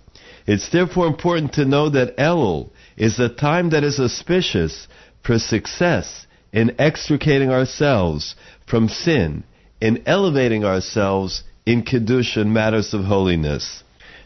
It's 0.52 0.68
therefore 0.70 1.06
important 1.06 1.52
to 1.52 1.64
know 1.64 1.90
that 1.90 2.16
Elul 2.16 2.70
is 2.96 3.20
a 3.20 3.28
time 3.28 3.70
that 3.70 3.84
is 3.84 4.00
auspicious 4.00 4.88
for 5.22 5.38
success 5.38 6.26
in 6.52 6.74
extricating 6.76 7.50
ourselves 7.52 8.34
from 8.66 8.88
sin, 8.88 9.44
in 9.80 10.02
elevating 10.06 10.64
ourselves 10.64 11.44
in 11.64 11.82
Kiddush 11.82 12.36
and 12.36 12.52
matters 12.52 12.92
of 12.92 13.04
holiness. 13.04 13.84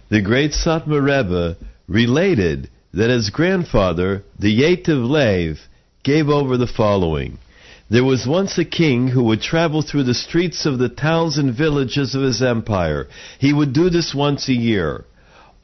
The 0.09 0.23
great 0.23 0.53
Satmar 0.53 1.03
Rebbe 1.03 1.59
related 1.89 2.71
that 2.95 3.11
his 3.11 3.29
grandfather, 3.29 4.23
the 4.39 4.63
Yetev 4.63 5.07
Lev, 5.07 5.59
gave 6.05 6.31
over 6.31 6.57
the 6.57 6.67
following. 6.67 7.37
There 7.91 8.03
was 8.03 8.27
once 8.27 8.57
a 8.57 8.65
king 8.65 9.09
who 9.09 9.25
would 9.25 9.43
travel 9.43 9.83
through 9.83 10.05
the 10.05 10.15
streets 10.15 10.65
of 10.65 10.79
the 10.79 10.89
towns 10.89 11.37
and 11.37 11.55
villages 11.55 12.15
of 12.15 12.23
his 12.23 12.41
empire. 12.41 13.09
He 13.39 13.53
would 13.53 13.75
do 13.75 13.91
this 13.91 14.15
once 14.15 14.49
a 14.49 14.55
year. 14.55 15.05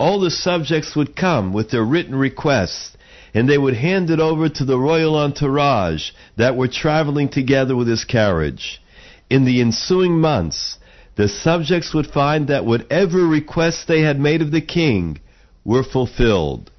All 0.00 0.18
the 0.18 0.30
subjects 0.30 0.96
would 0.96 1.14
come 1.14 1.52
with 1.52 1.68
their 1.68 1.84
written 1.84 2.14
requests, 2.14 2.96
and 3.34 3.46
they 3.46 3.58
would 3.58 3.74
hand 3.74 4.08
it 4.08 4.18
over 4.18 4.48
to 4.48 4.64
the 4.64 4.78
royal 4.78 5.14
entourage 5.14 6.12
that 6.38 6.56
were 6.56 6.68
traveling 6.68 7.28
together 7.28 7.76
with 7.76 7.86
his 7.86 8.04
carriage. 8.04 8.80
In 9.28 9.44
the 9.44 9.60
ensuing 9.60 10.18
months, 10.18 10.78
the 11.16 11.28
subjects 11.28 11.92
would 11.92 12.06
find 12.06 12.48
that 12.48 12.64
whatever 12.64 13.26
requests 13.26 13.84
they 13.84 14.00
had 14.00 14.18
made 14.18 14.40
of 14.40 14.52
the 14.52 14.62
king 14.62 15.20
were 15.66 15.84
fulfilled. 15.84 16.70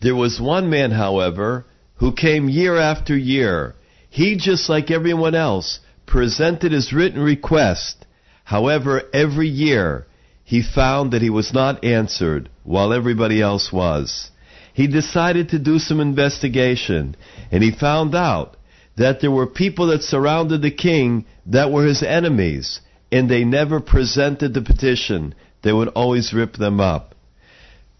There 0.00 0.16
was 0.16 0.40
one 0.40 0.68
man, 0.68 0.90
however, 0.90 1.66
who 1.98 2.10
came 2.10 2.48
year 2.48 2.76
after 2.76 3.16
year. 3.16 3.76
He, 4.10 4.34
just 4.34 4.68
like 4.68 4.90
everyone 4.90 5.36
else, 5.36 5.78
presented 6.04 6.72
his 6.72 6.92
written 6.92 7.20
request. 7.20 8.04
However, 8.42 9.04
every 9.14 9.48
year 9.48 10.08
he 10.42 10.62
found 10.62 11.12
that 11.12 11.22
he 11.22 11.30
was 11.30 11.52
not 11.52 11.84
answered 11.84 12.48
while 12.66 12.92
everybody 12.92 13.40
else 13.40 13.72
was. 13.72 14.30
He 14.74 14.86
decided 14.86 15.48
to 15.50 15.58
do 15.58 15.78
some 15.78 16.00
investigation 16.00 17.16
and 17.50 17.62
he 17.62 17.70
found 17.70 18.14
out 18.14 18.56
that 18.96 19.20
there 19.20 19.30
were 19.30 19.46
people 19.46 19.86
that 19.86 20.02
surrounded 20.02 20.60
the 20.62 20.70
king 20.70 21.24
that 21.46 21.70
were 21.70 21.86
his 21.86 22.02
enemies 22.02 22.80
and 23.10 23.30
they 23.30 23.44
never 23.44 23.80
presented 23.80 24.52
the 24.52 24.60
petition. 24.60 25.34
They 25.62 25.72
would 25.72 25.88
always 25.88 26.34
rip 26.34 26.56
them 26.56 26.80
up. 26.80 27.14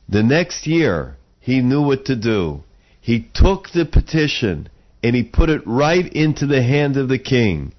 The 0.09 0.23
next 0.23 0.67
year, 0.67 1.17
he 1.41 1.61
knew 1.61 1.83
what 1.83 2.05
to 2.07 2.17
do. 2.17 2.65
He 3.01 3.29
took 3.33 3.71
the 3.71 3.85
petition 3.85 4.69
and 5.03 5.15
he 5.15 5.23
put 5.23 5.49
it 5.49 5.67
right 5.67 6.13
into 6.13 6.47
the 6.47 6.63
hand 6.63 6.97
of 6.97 7.09
the 7.09 7.19
king. 7.19 7.73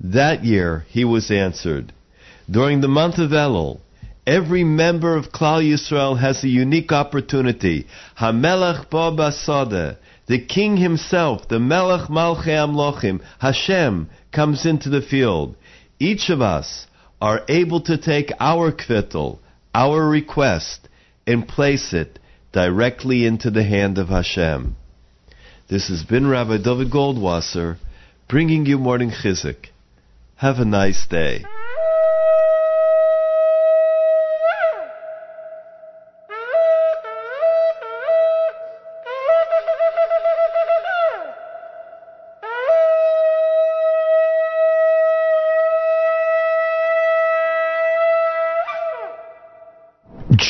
That 0.00 0.44
year, 0.44 0.86
he 0.88 1.04
was 1.04 1.30
answered. 1.30 1.92
During 2.50 2.80
the 2.80 2.88
month 2.88 3.18
of 3.18 3.30
Elul, 3.30 3.80
every 4.26 4.64
member 4.64 5.16
of 5.16 5.32
Klal 5.32 5.62
Yisrael 5.62 6.18
has 6.18 6.42
a 6.42 6.48
unique 6.48 6.92
opportunity. 6.92 7.86
Hamelach 8.18 8.90
bo 8.90 9.10
basada, 9.16 9.96
the 10.26 10.44
king 10.44 10.76
himself, 10.76 11.48
the 11.48 11.58
Melech 11.58 12.08
Malchei 12.08 12.56
Amlochim, 12.56 13.20
Hashem, 13.40 14.08
comes 14.32 14.64
into 14.64 14.88
the 14.88 15.02
field. 15.02 15.56
Each 15.98 16.30
of 16.30 16.40
us 16.40 16.86
are 17.20 17.42
able 17.48 17.80
to 17.82 17.96
take 17.96 18.32
our 18.40 18.72
kvittel, 18.72 19.38
our 19.74 20.08
request, 20.08 20.88
and 21.26 21.46
place 21.46 21.92
it 21.92 22.18
directly 22.52 23.26
into 23.26 23.50
the 23.50 23.64
hand 23.64 23.98
of 23.98 24.08
Hashem. 24.08 24.76
This 25.68 25.88
has 25.88 26.02
been 26.02 26.26
Rabbi 26.26 26.58
Dovid 26.58 26.90
Goldwasser 26.90 27.78
bringing 28.28 28.66
you 28.66 28.78
morning 28.78 29.10
chizuk. 29.10 29.66
Have 30.36 30.58
a 30.58 30.64
nice 30.64 31.06
day. 31.08 31.44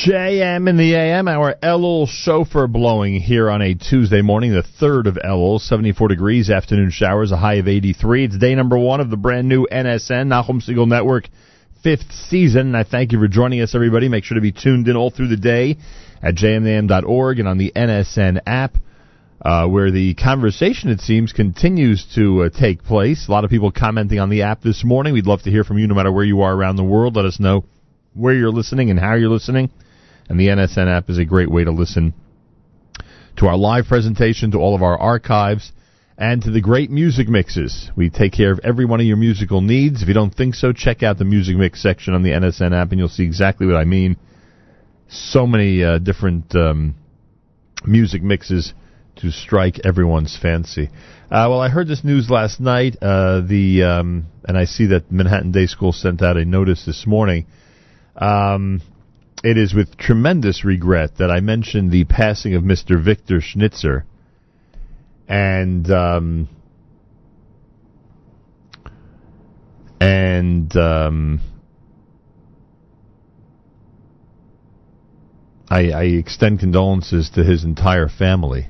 JM 0.04 0.68
in 0.68 0.76
the 0.78 0.96
AM, 0.96 1.28
our 1.28 1.54
Elul 1.62 2.08
shofar 2.08 2.66
blowing 2.66 3.20
here 3.20 3.48
on 3.48 3.62
a 3.62 3.74
Tuesday 3.74 4.20
morning, 4.20 4.50
the 4.50 4.64
3rd 4.80 5.06
of 5.06 5.14
Elul, 5.14 5.60
74 5.60 6.08
degrees, 6.08 6.50
afternoon 6.50 6.90
showers, 6.90 7.30
a 7.30 7.36
high 7.36 7.54
of 7.54 7.68
83. 7.68 8.24
It's 8.24 8.36
day 8.36 8.56
number 8.56 8.76
one 8.76 9.00
of 9.00 9.10
the 9.10 9.16
brand 9.16 9.48
new 9.48 9.64
NSN, 9.70 10.26
Nachum 10.26 10.60
Segal 10.60 10.88
Network, 10.88 11.28
fifth 11.84 12.10
season. 12.10 12.68
And 12.68 12.76
I 12.76 12.82
thank 12.82 13.12
you 13.12 13.20
for 13.20 13.28
joining 13.28 13.60
us, 13.60 13.76
everybody. 13.76 14.08
Make 14.08 14.24
sure 14.24 14.34
to 14.34 14.40
be 14.40 14.50
tuned 14.50 14.88
in 14.88 14.96
all 14.96 15.10
through 15.10 15.28
the 15.28 15.36
day 15.36 15.76
at 16.20 16.34
jmam.org 16.34 17.38
and 17.38 17.46
on 17.46 17.58
the 17.58 17.70
NSN 17.76 18.40
app. 18.44 18.74
Uh, 19.40 19.68
where 19.68 19.92
the 19.92 20.14
conversation, 20.14 20.90
it 20.90 21.00
seems, 21.00 21.32
continues 21.32 22.04
to 22.16 22.42
uh, 22.42 22.48
take 22.48 22.82
place. 22.82 23.28
A 23.28 23.30
lot 23.30 23.44
of 23.44 23.50
people 23.50 23.70
commenting 23.70 24.18
on 24.18 24.30
the 24.30 24.42
app 24.42 24.62
this 24.62 24.84
morning. 24.84 25.14
We'd 25.14 25.26
love 25.26 25.42
to 25.42 25.50
hear 25.50 25.62
from 25.62 25.78
you 25.78 25.86
no 25.86 25.94
matter 25.94 26.10
where 26.10 26.24
you 26.24 26.42
are 26.42 26.54
around 26.54 26.74
the 26.74 26.84
world. 26.84 27.14
Let 27.14 27.24
us 27.24 27.38
know 27.38 27.64
where 28.14 28.34
you're 28.34 28.50
listening 28.50 28.90
and 28.90 28.98
how 28.98 29.14
you're 29.14 29.30
listening. 29.30 29.70
And 30.28 30.38
the 30.38 30.48
NSN 30.48 30.88
app 30.88 31.10
is 31.10 31.18
a 31.18 31.24
great 31.24 31.50
way 31.50 31.64
to 31.64 31.72
listen 31.72 32.14
to 33.36 33.46
our 33.46 33.56
live 33.56 33.86
presentation, 33.86 34.50
to 34.52 34.58
all 34.58 34.74
of 34.74 34.82
our 34.82 34.98
archives, 34.98 35.72
and 36.18 36.42
to 36.42 36.50
the 36.50 36.60
great 36.60 36.90
music 36.90 37.28
mixes. 37.28 37.90
We 37.96 38.10
take 38.10 38.32
care 38.32 38.52
of 38.52 38.60
every 38.62 38.84
one 38.84 39.00
of 39.00 39.06
your 39.06 39.16
musical 39.16 39.60
needs. 39.60 40.02
If 40.02 40.08
you 40.08 40.14
don't 40.14 40.34
think 40.34 40.54
so, 40.54 40.72
check 40.72 41.02
out 41.02 41.18
the 41.18 41.24
music 41.24 41.56
mix 41.56 41.82
section 41.82 42.14
on 42.14 42.22
the 42.22 42.30
NSN 42.30 42.72
app, 42.72 42.90
and 42.90 42.98
you'll 42.98 43.08
see 43.08 43.24
exactly 43.24 43.66
what 43.66 43.76
I 43.76 43.84
mean. 43.84 44.16
So 45.08 45.46
many 45.46 45.82
uh, 45.82 45.98
different 45.98 46.54
um, 46.54 46.94
music 47.86 48.22
mixes 48.22 48.72
to 49.16 49.30
strike 49.30 49.80
everyone's 49.84 50.38
fancy. 50.40 50.88
Uh, 51.30 51.48
well, 51.48 51.60
I 51.60 51.68
heard 51.68 51.88
this 51.88 52.04
news 52.04 52.30
last 52.30 52.60
night. 52.60 52.96
Uh, 53.00 53.40
the 53.40 53.82
um, 53.82 54.26
and 54.44 54.56
I 54.56 54.64
see 54.64 54.86
that 54.86 55.10
Manhattan 55.10 55.52
Day 55.52 55.66
School 55.66 55.92
sent 55.92 56.22
out 56.22 56.36
a 56.36 56.44
notice 56.44 56.84
this 56.86 57.06
morning. 57.06 57.46
Um, 58.16 58.82
it 59.42 59.58
is 59.58 59.74
with 59.74 59.96
tremendous 59.96 60.64
regret 60.64 61.16
that 61.18 61.30
I 61.30 61.40
mentioned 61.40 61.90
the 61.90 62.04
passing 62.04 62.54
of 62.54 62.62
Mr. 62.62 63.02
Victor 63.02 63.40
Schnitzer. 63.40 64.04
And 65.28 65.90
um, 65.90 66.48
and 70.00 70.76
um, 70.76 71.40
I, 75.68 75.90
I 75.90 76.02
extend 76.04 76.60
condolences 76.60 77.30
to 77.30 77.42
his 77.42 77.64
entire 77.64 78.08
family. 78.08 78.68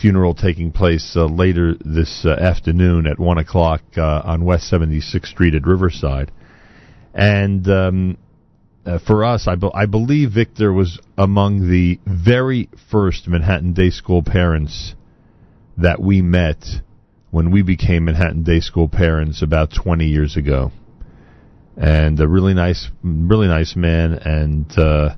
Funeral 0.00 0.34
taking 0.34 0.70
place 0.70 1.14
uh, 1.16 1.24
later 1.24 1.74
this 1.82 2.26
uh, 2.26 2.30
afternoon 2.30 3.06
at 3.06 3.18
one 3.18 3.38
o'clock 3.38 3.80
uh, 3.96 4.22
on 4.24 4.44
West 4.44 4.70
76th 4.70 5.26
Street 5.26 5.54
at 5.54 5.66
Riverside, 5.66 6.30
and 7.14 7.66
um, 7.68 8.18
uh, 8.86 8.98
for 9.04 9.24
us, 9.24 9.48
I, 9.48 9.56
be- 9.56 9.70
I 9.74 9.86
believe 9.86 10.30
Victor 10.32 10.72
was 10.72 11.00
among 11.18 11.68
the 11.68 11.98
very 12.06 12.68
first 12.90 13.26
Manhattan 13.26 13.72
Day 13.72 13.90
School 13.90 14.22
parents 14.22 14.94
that 15.76 16.00
we 16.00 16.22
met 16.22 16.64
when 17.30 17.50
we 17.50 17.62
became 17.62 18.04
Manhattan 18.04 18.44
Day 18.44 18.60
School 18.60 18.88
parents 18.88 19.42
about 19.42 19.72
20 19.74 20.06
years 20.06 20.36
ago. 20.36 20.70
And 21.76 22.18
a 22.20 22.28
really 22.28 22.54
nice, 22.54 22.88
really 23.02 23.48
nice 23.48 23.76
man, 23.76 24.14
and 24.14 24.78
uh, 24.78 25.14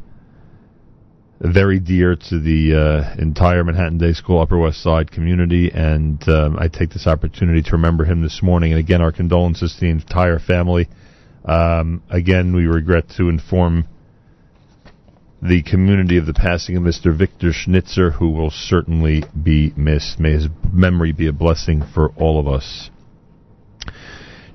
very 1.41 1.79
dear 1.79 2.17
to 2.17 2.41
the 2.41 2.75
uh, 2.75 3.23
entire 3.23 3.63
Manhattan 3.63 3.99
Day 3.99 4.13
School 4.13 4.41
Upper 4.41 4.59
West 4.59 4.83
Side 4.83 5.13
community. 5.13 5.71
And 5.73 6.27
um, 6.29 6.57
I 6.59 6.67
take 6.67 6.91
this 6.91 7.07
opportunity 7.07 7.63
to 7.63 7.73
remember 7.73 8.05
him 8.05 8.23
this 8.23 8.43
morning. 8.43 8.73
And 8.73 8.81
again, 8.81 9.01
our 9.01 9.13
condolences 9.13 9.75
to 9.75 9.81
the 9.83 9.91
entire 9.91 10.41
family. 10.41 10.89
Um, 11.49 12.03
again, 12.11 12.55
we 12.55 12.67
regret 12.67 13.09
to 13.17 13.31
inform 13.31 13.89
the 15.41 15.63
community 15.63 16.19
of 16.19 16.27
the 16.27 16.35
passing 16.35 16.77
of 16.77 16.83
Mr. 16.83 17.17
Victor 17.17 17.53
Schnitzer, 17.53 18.11
who 18.11 18.31
will 18.31 18.51
certainly 18.51 19.25
be 19.41 19.73
missed. 19.77 20.21
May 20.21 20.33
his 20.33 20.49
memory 20.71 21.13
be 21.13 21.27
a 21.27 21.33
blessing 21.33 21.83
for 21.95 22.11
all 22.17 22.39
of 22.39 22.47
us. 22.49 22.91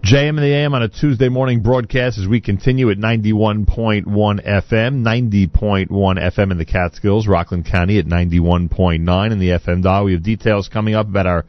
JM 0.04 0.30
and 0.30 0.40
the 0.40 0.54
AM 0.54 0.74
on 0.74 0.84
a 0.84 0.90
Tuesday 0.90 1.30
morning 1.30 1.62
broadcast 1.62 2.20
as 2.20 2.28
we 2.28 2.42
continue 2.42 2.92
at 2.92 2.98
91.1 2.98 4.06
FM, 4.06 5.02
90.1 5.02 5.88
FM 5.90 6.52
in 6.52 6.58
the 6.58 6.66
Catskills, 6.66 7.26
Rockland 7.26 7.66
County 7.66 7.98
at 7.98 8.06
91.9 8.06 9.32
in 9.32 9.40
the 9.40 9.50
FM 9.50 9.82
dial. 9.82 10.04
We 10.04 10.12
have 10.12 10.22
details 10.22 10.68
coming 10.68 10.94
up 10.94 11.08
about 11.08 11.26
our 11.26 11.46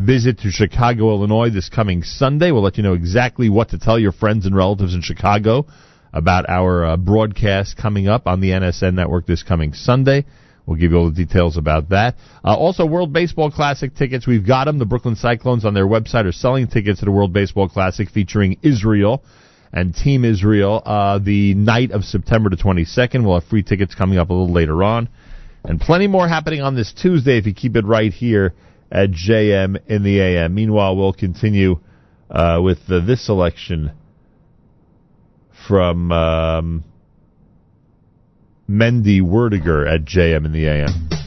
visit 0.00 0.38
to 0.38 0.50
Chicago, 0.50 1.10
Illinois 1.10 1.50
this 1.50 1.68
coming 1.68 2.02
Sunday. 2.02 2.52
We'll 2.52 2.62
let 2.62 2.78
you 2.78 2.82
know 2.82 2.94
exactly 2.94 3.50
what 3.50 3.70
to 3.70 3.78
tell 3.78 3.98
your 3.98 4.12
friends 4.12 4.46
and 4.46 4.56
relatives 4.56 4.94
in 4.94 5.02
Chicago 5.02 5.66
about 6.12 6.48
our 6.48 6.84
uh, 6.84 6.96
broadcast 6.96 7.76
coming 7.76 8.08
up 8.08 8.26
on 8.26 8.40
the 8.40 8.50
NSN 8.50 8.94
network 8.94 9.26
this 9.26 9.42
coming 9.42 9.74
Sunday. 9.74 10.24
We'll 10.66 10.78
give 10.78 10.92
you 10.92 10.98
all 10.98 11.10
the 11.10 11.24
details 11.24 11.56
about 11.56 11.90
that. 11.90 12.16
Uh, 12.44 12.54
also, 12.56 12.86
World 12.86 13.12
Baseball 13.12 13.50
Classic 13.50 13.94
tickets. 13.94 14.26
We've 14.26 14.46
got 14.46 14.64
them. 14.64 14.78
The 14.78 14.86
Brooklyn 14.86 15.16
Cyclones 15.16 15.64
on 15.64 15.74
their 15.74 15.86
website 15.86 16.24
are 16.24 16.32
selling 16.32 16.68
tickets 16.68 17.00
to 17.00 17.04
the 17.04 17.10
World 17.10 17.32
Baseball 17.32 17.68
Classic 17.68 18.08
featuring 18.08 18.58
Israel 18.62 19.22
and 19.72 19.94
Team 19.94 20.24
Israel 20.24 20.82
uh, 20.84 21.18
the 21.18 21.54
night 21.54 21.90
of 21.90 22.04
September 22.04 22.48
the 22.48 22.56
22nd. 22.56 23.24
We'll 23.24 23.38
have 23.38 23.48
free 23.48 23.62
tickets 23.62 23.94
coming 23.94 24.18
up 24.18 24.30
a 24.30 24.32
little 24.32 24.52
later 24.52 24.82
on. 24.82 25.08
And 25.62 25.78
plenty 25.78 26.06
more 26.06 26.26
happening 26.26 26.62
on 26.62 26.74
this 26.74 26.92
Tuesday 26.92 27.36
if 27.36 27.46
you 27.46 27.52
keep 27.52 27.76
it 27.76 27.84
right 27.84 28.12
here 28.12 28.54
at 28.90 29.10
JM 29.10 29.78
in 29.86 30.02
the 30.02 30.20
AM. 30.20 30.54
Meanwhile, 30.54 30.96
we'll 30.96 31.12
continue 31.12 31.80
uh, 32.30 32.60
with 32.62 32.78
uh, 32.88 33.04
this 33.04 33.24
selection 33.24 33.92
from 35.66 36.10
um, 36.10 36.84
Mendy 38.68 39.20
Werdiger 39.20 39.86
at 39.88 40.04
JM 40.04 40.46
in 40.46 40.52
the 40.52 40.66
AM. 40.66 41.19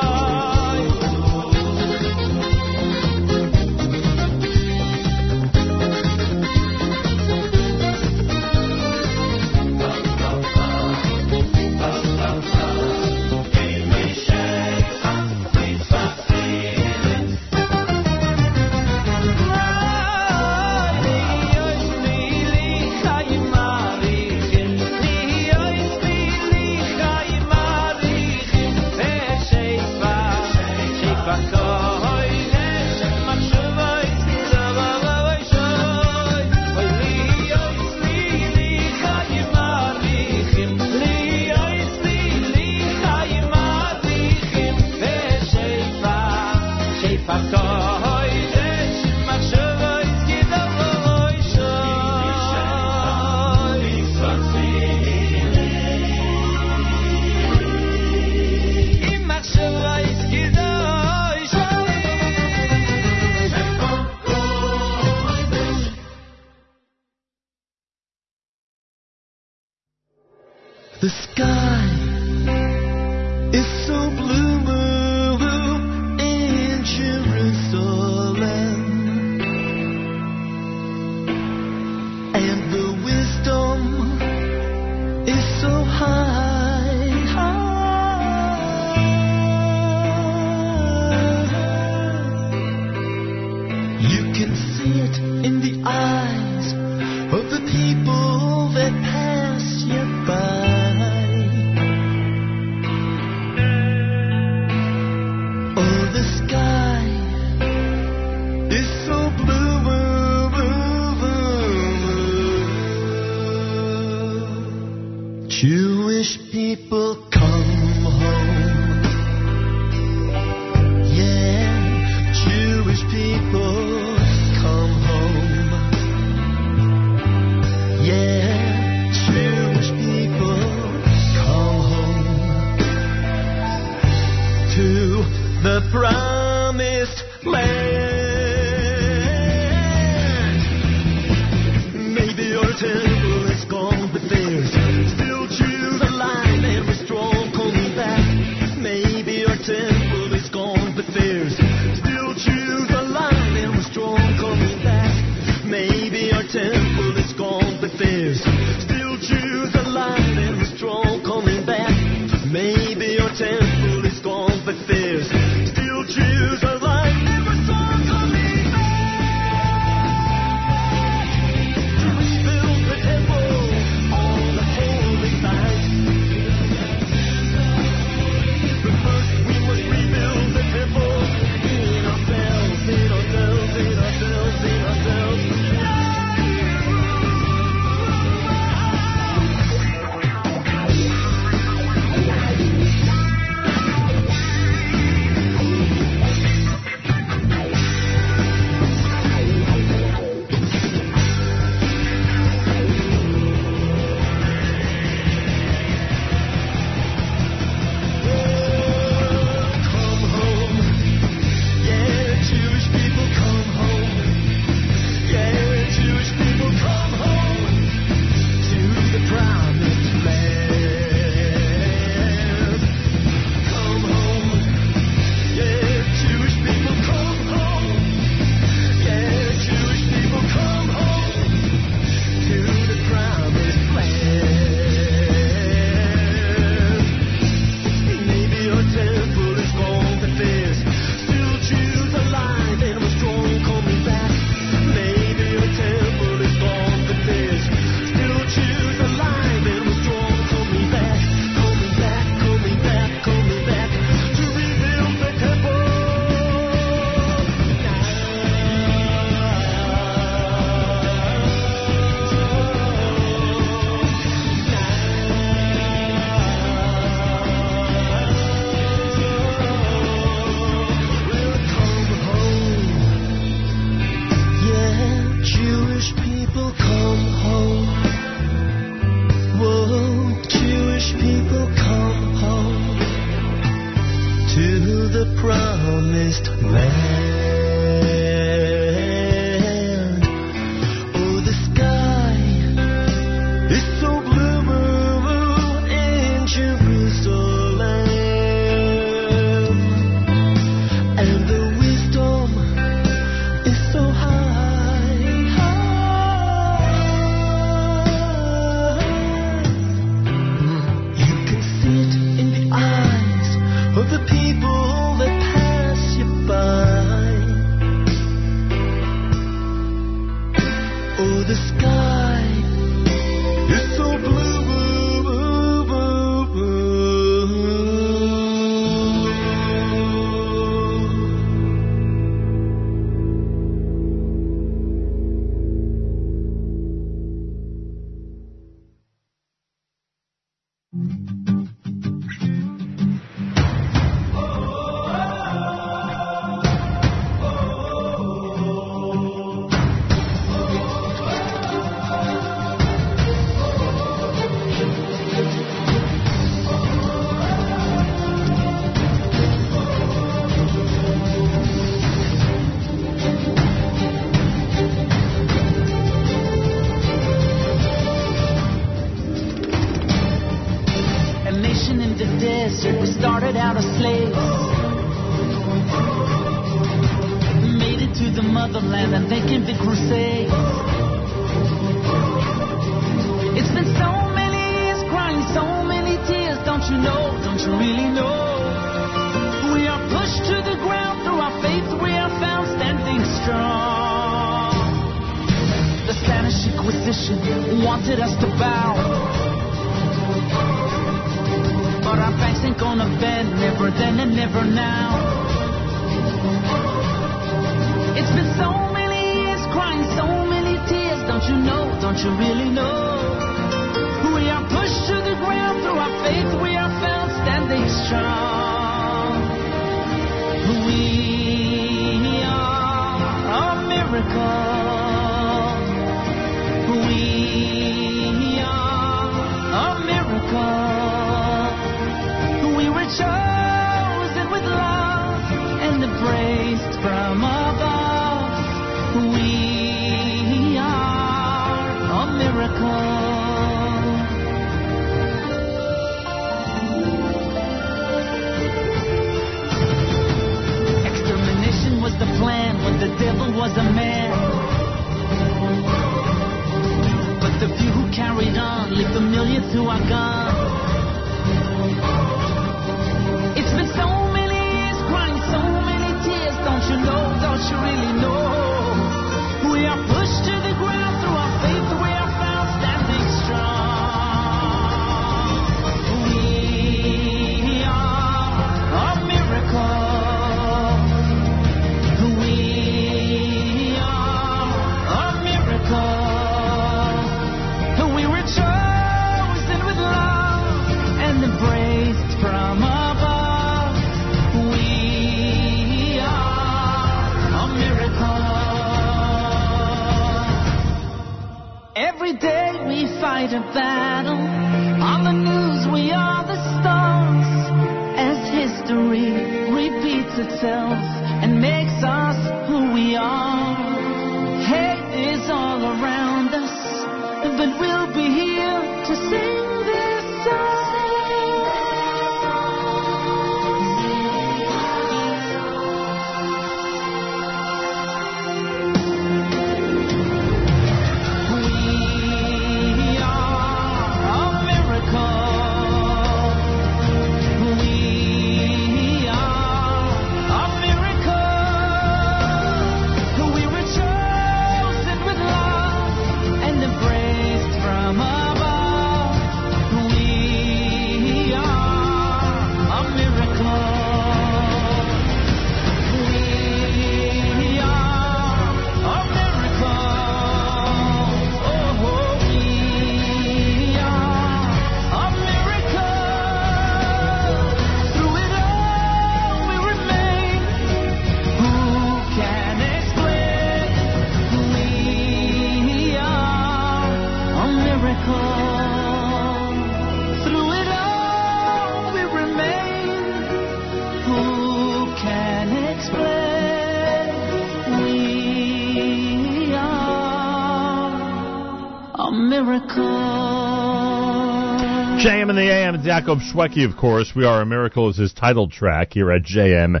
It's 596.02 596.08
Yaakov 596.08 596.40
Shwekey, 596.40 596.90
of 596.90 596.96
course. 596.96 597.34
We 597.36 597.44
Are 597.44 597.60
a 597.60 597.66
Miracle 597.66 598.08
is 598.08 598.16
his 598.16 598.32
title 598.32 598.70
track 598.70 599.12
here 599.12 599.30
at 599.30 599.42
JM 599.42 600.00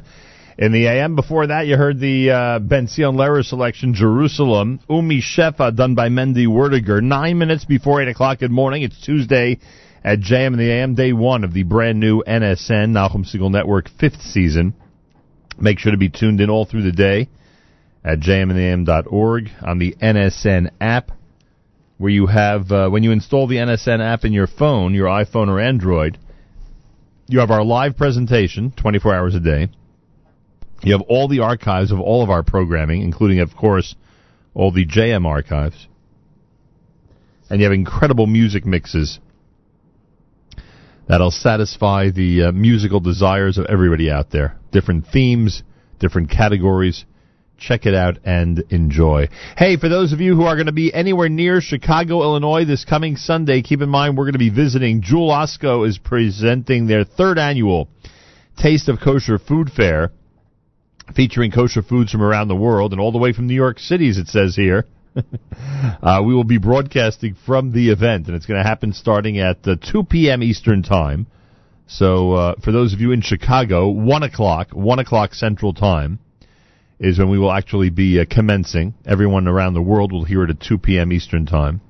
in 0.56 0.72
the 0.72 0.86
AM. 0.86 1.14
Before 1.14 1.48
that, 1.48 1.66
you 1.66 1.76
heard 1.76 2.00
the 2.00 2.30
uh, 2.30 2.58
Ben 2.58 2.86
Sion 2.86 3.16
Lehrer 3.16 3.44
selection, 3.44 3.92
Jerusalem, 3.92 4.80
Umi 4.88 5.20
Shefa, 5.20 5.76
done 5.76 5.94
by 5.94 6.08
Mendy 6.08 6.46
Werdiger. 6.46 7.02
Nine 7.02 7.36
minutes 7.36 7.66
before 7.66 8.00
8 8.00 8.08
o'clock 8.08 8.40
in 8.40 8.48
the 8.48 8.54
morning. 8.54 8.80
It's 8.80 8.98
Tuesday 9.04 9.58
at 10.02 10.20
JM 10.20 10.54
in 10.54 10.58
the 10.58 10.70
AM, 10.70 10.94
day 10.94 11.12
one 11.12 11.44
of 11.44 11.52
the 11.52 11.64
brand 11.64 12.00
new 12.00 12.22
NSN, 12.22 12.92
Nachum 12.92 13.30
Segal 13.30 13.50
Network, 13.50 13.90
fifth 13.90 14.22
season. 14.22 14.72
Make 15.58 15.80
sure 15.80 15.92
to 15.92 15.98
be 15.98 16.08
tuned 16.08 16.40
in 16.40 16.48
all 16.48 16.64
through 16.64 16.84
the 16.84 16.92
day 16.92 17.28
at 18.02 18.20
jmintheam.org 18.20 19.50
on 19.60 19.78
the 19.78 19.94
NSN 20.00 20.70
app 20.80 21.10
where 22.00 22.10
you 22.10 22.24
have 22.24 22.72
uh, 22.72 22.88
when 22.88 23.02
you 23.02 23.12
install 23.12 23.46
the 23.46 23.56
NSN 23.56 24.00
app 24.00 24.24
in 24.24 24.32
your 24.32 24.46
phone, 24.46 24.94
your 24.94 25.06
iPhone 25.06 25.48
or 25.48 25.60
Android, 25.60 26.16
you 27.28 27.40
have 27.40 27.50
our 27.50 27.62
live 27.62 27.94
presentation 27.94 28.72
24 28.74 29.14
hours 29.14 29.34
a 29.34 29.40
day. 29.40 29.68
You 30.82 30.92
have 30.92 31.02
all 31.10 31.28
the 31.28 31.40
archives 31.40 31.92
of 31.92 32.00
all 32.00 32.22
of 32.22 32.30
our 32.30 32.42
programming, 32.42 33.02
including, 33.02 33.40
of 33.40 33.54
course, 33.54 33.94
all 34.54 34.72
the 34.72 34.86
JM 34.86 35.26
archives. 35.26 35.88
And 37.50 37.60
you 37.60 37.66
have 37.66 37.74
incredible 37.74 38.26
music 38.26 38.64
mixes 38.64 39.20
that'll 41.06 41.30
satisfy 41.30 42.08
the 42.08 42.44
uh, 42.44 42.52
musical 42.52 43.00
desires 43.00 43.58
of 43.58 43.66
everybody 43.66 44.10
out 44.10 44.30
there. 44.30 44.56
Different 44.72 45.06
themes, 45.06 45.62
different 45.98 46.30
categories. 46.30 47.04
Check 47.60 47.84
it 47.84 47.94
out 47.94 48.16
and 48.24 48.64
enjoy. 48.70 49.28
Hey, 49.54 49.76
for 49.76 49.90
those 49.90 50.14
of 50.14 50.20
you 50.22 50.34
who 50.34 50.44
are 50.44 50.56
going 50.56 50.66
to 50.66 50.72
be 50.72 50.92
anywhere 50.94 51.28
near 51.28 51.60
Chicago, 51.60 52.22
Illinois 52.22 52.64
this 52.64 52.86
coming 52.86 53.16
Sunday, 53.16 53.60
keep 53.60 53.82
in 53.82 53.90
mind 53.90 54.16
we're 54.16 54.24
going 54.24 54.32
to 54.32 54.38
be 54.38 54.48
visiting. 54.48 55.02
Jewel 55.02 55.28
Osco 55.28 55.86
is 55.86 55.98
presenting 55.98 56.86
their 56.86 57.04
third 57.04 57.38
annual 57.38 57.88
Taste 58.56 58.88
of 58.88 58.98
Kosher 58.98 59.38
Food 59.38 59.70
Fair, 59.70 60.10
featuring 61.14 61.50
kosher 61.50 61.82
foods 61.82 62.10
from 62.10 62.22
around 62.22 62.48
the 62.48 62.56
world 62.56 62.92
and 62.92 63.00
all 63.00 63.12
the 63.12 63.18
way 63.18 63.34
from 63.34 63.46
New 63.46 63.54
York 63.54 63.78
City, 63.78 64.08
as 64.08 64.16
it 64.16 64.28
says 64.28 64.56
here. 64.56 64.86
uh, 66.02 66.22
we 66.24 66.34
will 66.34 66.44
be 66.44 66.58
broadcasting 66.58 67.36
from 67.44 67.72
the 67.72 67.90
event, 67.90 68.26
and 68.26 68.34
it's 68.34 68.46
going 68.46 68.62
to 68.62 68.66
happen 68.66 68.94
starting 68.94 69.38
at 69.38 69.58
uh, 69.68 69.76
2 69.92 70.04
p.m. 70.04 70.42
Eastern 70.42 70.82
Time. 70.82 71.26
So, 71.86 72.32
uh, 72.32 72.54
for 72.64 72.72
those 72.72 72.94
of 72.94 73.00
you 73.00 73.12
in 73.12 73.20
Chicago, 73.20 73.88
1 73.88 74.22
o'clock, 74.22 74.70
1 74.70 74.98
o'clock 74.98 75.34
Central 75.34 75.74
Time 75.74 76.20
is 77.00 77.18
when 77.18 77.30
we 77.30 77.38
will 77.38 77.50
actually 77.50 77.88
be 77.88 78.20
uh, 78.20 78.26
commencing. 78.30 78.94
Everyone 79.06 79.48
around 79.48 79.74
the 79.74 79.82
world 79.82 80.12
will 80.12 80.24
hear 80.24 80.44
it 80.44 80.50
at 80.50 80.60
2 80.60 80.78
p.m. 80.78 81.12
Eastern 81.12 81.46
Time 81.46 81.80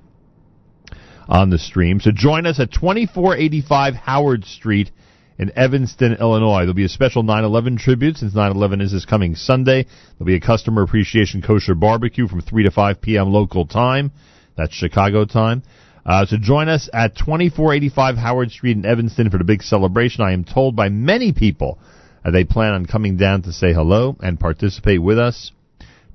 on 1.28 1.51
the 1.51 1.59
stream. 1.59 2.01
So 2.01 2.12
join 2.15 2.47
us 2.47 2.61
at 2.61 2.73
2485 2.73 3.95
Howard 3.95 4.45
Street 4.45 4.91
in 5.37 5.51
Evanston, 5.57 6.15
Illinois. 6.20 6.61
There'll 6.61 6.74
be 6.74 6.85
a 6.85 6.89
special 6.89 7.24
9/11 7.24 7.78
tribute 7.78 8.19
since 8.19 8.35
9/11 8.35 8.81
is 8.81 8.93
this 8.93 9.05
coming 9.05 9.35
Sunday. 9.35 9.87
There'll 10.19 10.27
be 10.27 10.37
a 10.37 10.41
customer 10.41 10.82
appreciation 10.82 11.43
kosher 11.43 11.74
barbecue 11.74 12.28
from 12.28 12.41
3 12.41 12.65
to 12.65 12.70
5 12.70 13.01
p.m. 13.01 13.32
local 13.32 13.66
time. 13.66 14.12
That's 14.57 14.74
Chicago 14.74 15.24
time. 15.24 15.62
Uh, 16.07 16.24
so 16.27 16.37
join 16.41 16.69
us 16.69 16.89
at 16.93 17.16
2485 17.16 18.16
Howard 18.16 18.51
Street 18.51 18.77
in 18.77 18.87
Evanston 18.87 19.31
for 19.31 19.39
the 19.39 19.45
big 19.45 19.62
celebration. 19.62 20.24
I 20.24 20.32
am 20.32 20.45
told 20.45 20.77
by 20.77 20.89
many 20.89 21.32
people 21.32 21.78
uh, 22.25 22.31
they 22.31 22.45
plan 22.45 22.75
on 22.75 22.87
coming 22.87 23.17
down 23.17 23.43
to 23.43 23.53
say 23.53 23.73
hello 23.73 24.17
and 24.21 24.39
participate 24.39 25.03
with 25.03 25.19
us. 25.19 25.53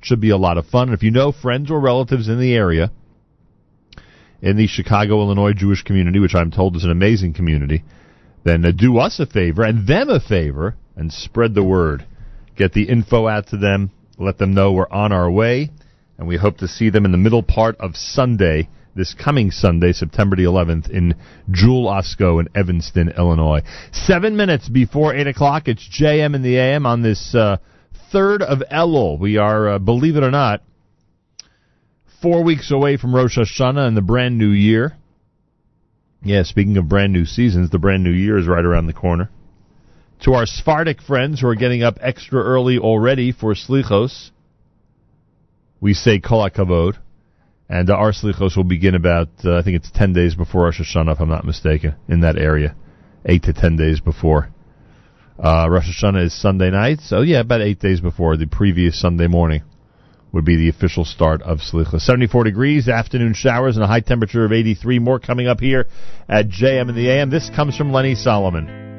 Should 0.01 0.21
be 0.21 0.29
a 0.29 0.37
lot 0.37 0.57
of 0.57 0.67
fun. 0.67 0.89
And 0.89 0.97
if 0.97 1.03
you 1.03 1.11
know 1.11 1.31
friends 1.31 1.71
or 1.71 1.79
relatives 1.79 2.27
in 2.27 2.39
the 2.39 2.53
area, 2.53 2.91
in 4.41 4.57
the 4.57 4.67
Chicago, 4.67 5.21
Illinois 5.21 5.53
Jewish 5.53 5.81
community, 5.81 6.19
which 6.19 6.35
I'm 6.35 6.51
told 6.51 6.75
is 6.75 6.83
an 6.83 6.91
amazing 6.91 7.33
community, 7.33 7.83
then 8.43 8.63
uh, 8.63 8.71
do 8.71 8.99
us 8.99 9.19
a 9.19 9.25
favor 9.25 9.63
and 9.63 9.87
them 9.87 10.09
a 10.09 10.19
favor 10.19 10.75
and 10.95 11.11
spread 11.11 11.55
the 11.55 11.63
word. 11.63 12.05
Get 12.55 12.73
the 12.73 12.87
info 12.87 13.27
out 13.27 13.47
to 13.47 13.57
them. 13.57 13.91
Let 14.17 14.37
them 14.37 14.53
know 14.53 14.71
we're 14.71 14.89
on 14.89 15.11
our 15.11 15.29
way, 15.29 15.71
and 16.17 16.27
we 16.27 16.37
hope 16.37 16.59
to 16.59 16.67
see 16.67 16.89
them 16.89 17.03
in 17.03 17.11
the 17.11 17.17
middle 17.17 17.43
part 17.43 17.75
of 17.79 17.97
Sunday, 17.97 18.69
this 18.95 19.13
coming 19.13 19.51
Sunday, 19.51 19.91
September 19.91 20.35
the 20.35 20.43
11th, 20.43 20.89
in 20.89 21.15
Jewel 21.51 21.85
Osco 21.85 22.39
in 22.39 22.47
Evanston, 22.55 23.09
Illinois. 23.09 23.61
Seven 23.91 24.37
minutes 24.37 24.69
before 24.69 25.13
8 25.13 25.27
o'clock, 25.27 25.67
it's 25.67 25.87
JM 25.87 26.33
in 26.33 26.41
the 26.41 26.57
AM 26.57 26.85
on 26.85 27.01
this 27.01 27.35
uh, 27.35 27.57
3rd 28.13 28.41
of 28.41 28.63
Elul. 28.71 29.19
We 29.19 29.37
are, 29.37 29.69
uh, 29.69 29.79
believe 29.79 30.15
it 30.15 30.23
or 30.23 30.31
not, 30.31 30.61
four 32.21 32.43
weeks 32.43 32.71
away 32.71 32.95
from 32.97 33.13
Rosh 33.13 33.37
Hashanah 33.37 33.85
and 33.85 33.97
the 33.97 34.01
brand 34.01 34.37
new 34.37 34.49
year. 34.49 34.95
Yeah, 36.23 36.43
speaking 36.43 36.77
of 36.77 36.87
brand 36.87 37.11
new 37.11 37.25
seasons, 37.25 37.69
the 37.69 37.79
brand 37.79 38.03
new 38.03 38.11
year 38.11 38.37
is 38.37 38.47
right 38.47 38.65
around 38.65 38.87
the 38.87 38.93
corner. 38.93 39.29
To 40.21 40.33
our 40.33 40.45
Sephardic 40.45 41.01
friends 41.01 41.41
who 41.41 41.47
are 41.47 41.55
getting 41.55 41.83
up 41.83 41.97
extra 42.01 42.41
early 42.41 42.79
already 42.79 43.33
for 43.33 43.53
Slichos, 43.53 44.31
we 45.81 45.93
say 45.93 46.19
Kol 46.19 46.49
HaKavod. 46.49 46.97
And 47.67 47.89
uh, 47.89 47.95
our 47.95 48.11
Slichos 48.11 48.55
will 48.55 48.63
begin 48.63 48.95
about, 48.95 49.29
uh, 49.43 49.57
I 49.57 49.63
think 49.63 49.77
it's 49.77 49.89
10 49.91 50.13
days 50.13 50.35
before 50.35 50.65
Rosh 50.65 50.79
Hashanah, 50.79 51.13
if 51.13 51.19
I'm 51.19 51.29
not 51.29 51.45
mistaken, 51.45 51.95
in 52.07 52.21
that 52.21 52.37
area. 52.37 52.75
8 53.25 53.43
to 53.43 53.53
10 53.53 53.75
days 53.75 53.99
before. 53.99 54.49
Uh, 55.37 55.67
Rosh 55.69 55.89
Hashanah 55.89 56.25
is 56.25 56.41
Sunday 56.41 56.69
night, 56.69 56.99
so 57.01 57.21
yeah, 57.21 57.39
about 57.39 57.61
8 57.61 57.79
days 57.79 58.01
before 58.01 58.37
the 58.37 58.45
previous 58.45 58.99
Sunday 58.99 59.27
morning 59.27 59.63
would 60.31 60.45
be 60.45 60.57
the 60.57 60.69
official 60.69 61.05
start 61.05 61.41
of 61.41 61.59
Slicha. 61.59 61.99
74 61.99 62.43
degrees, 62.43 62.87
afternoon 62.87 63.33
showers, 63.33 63.77
and 63.77 63.83
a 63.83 63.87
high 63.87 64.01
temperature 64.01 64.45
of 64.45 64.51
83. 64.51 64.99
More 64.99 65.19
coming 65.19 65.47
up 65.47 65.59
here 65.59 65.87
at 66.29 66.49
JM 66.49 66.89
in 66.89 66.95
the 66.95 67.09
AM. 67.09 67.29
This 67.29 67.49
comes 67.55 67.75
from 67.77 67.91
Lenny 67.91 68.15
Solomon. 68.15 68.94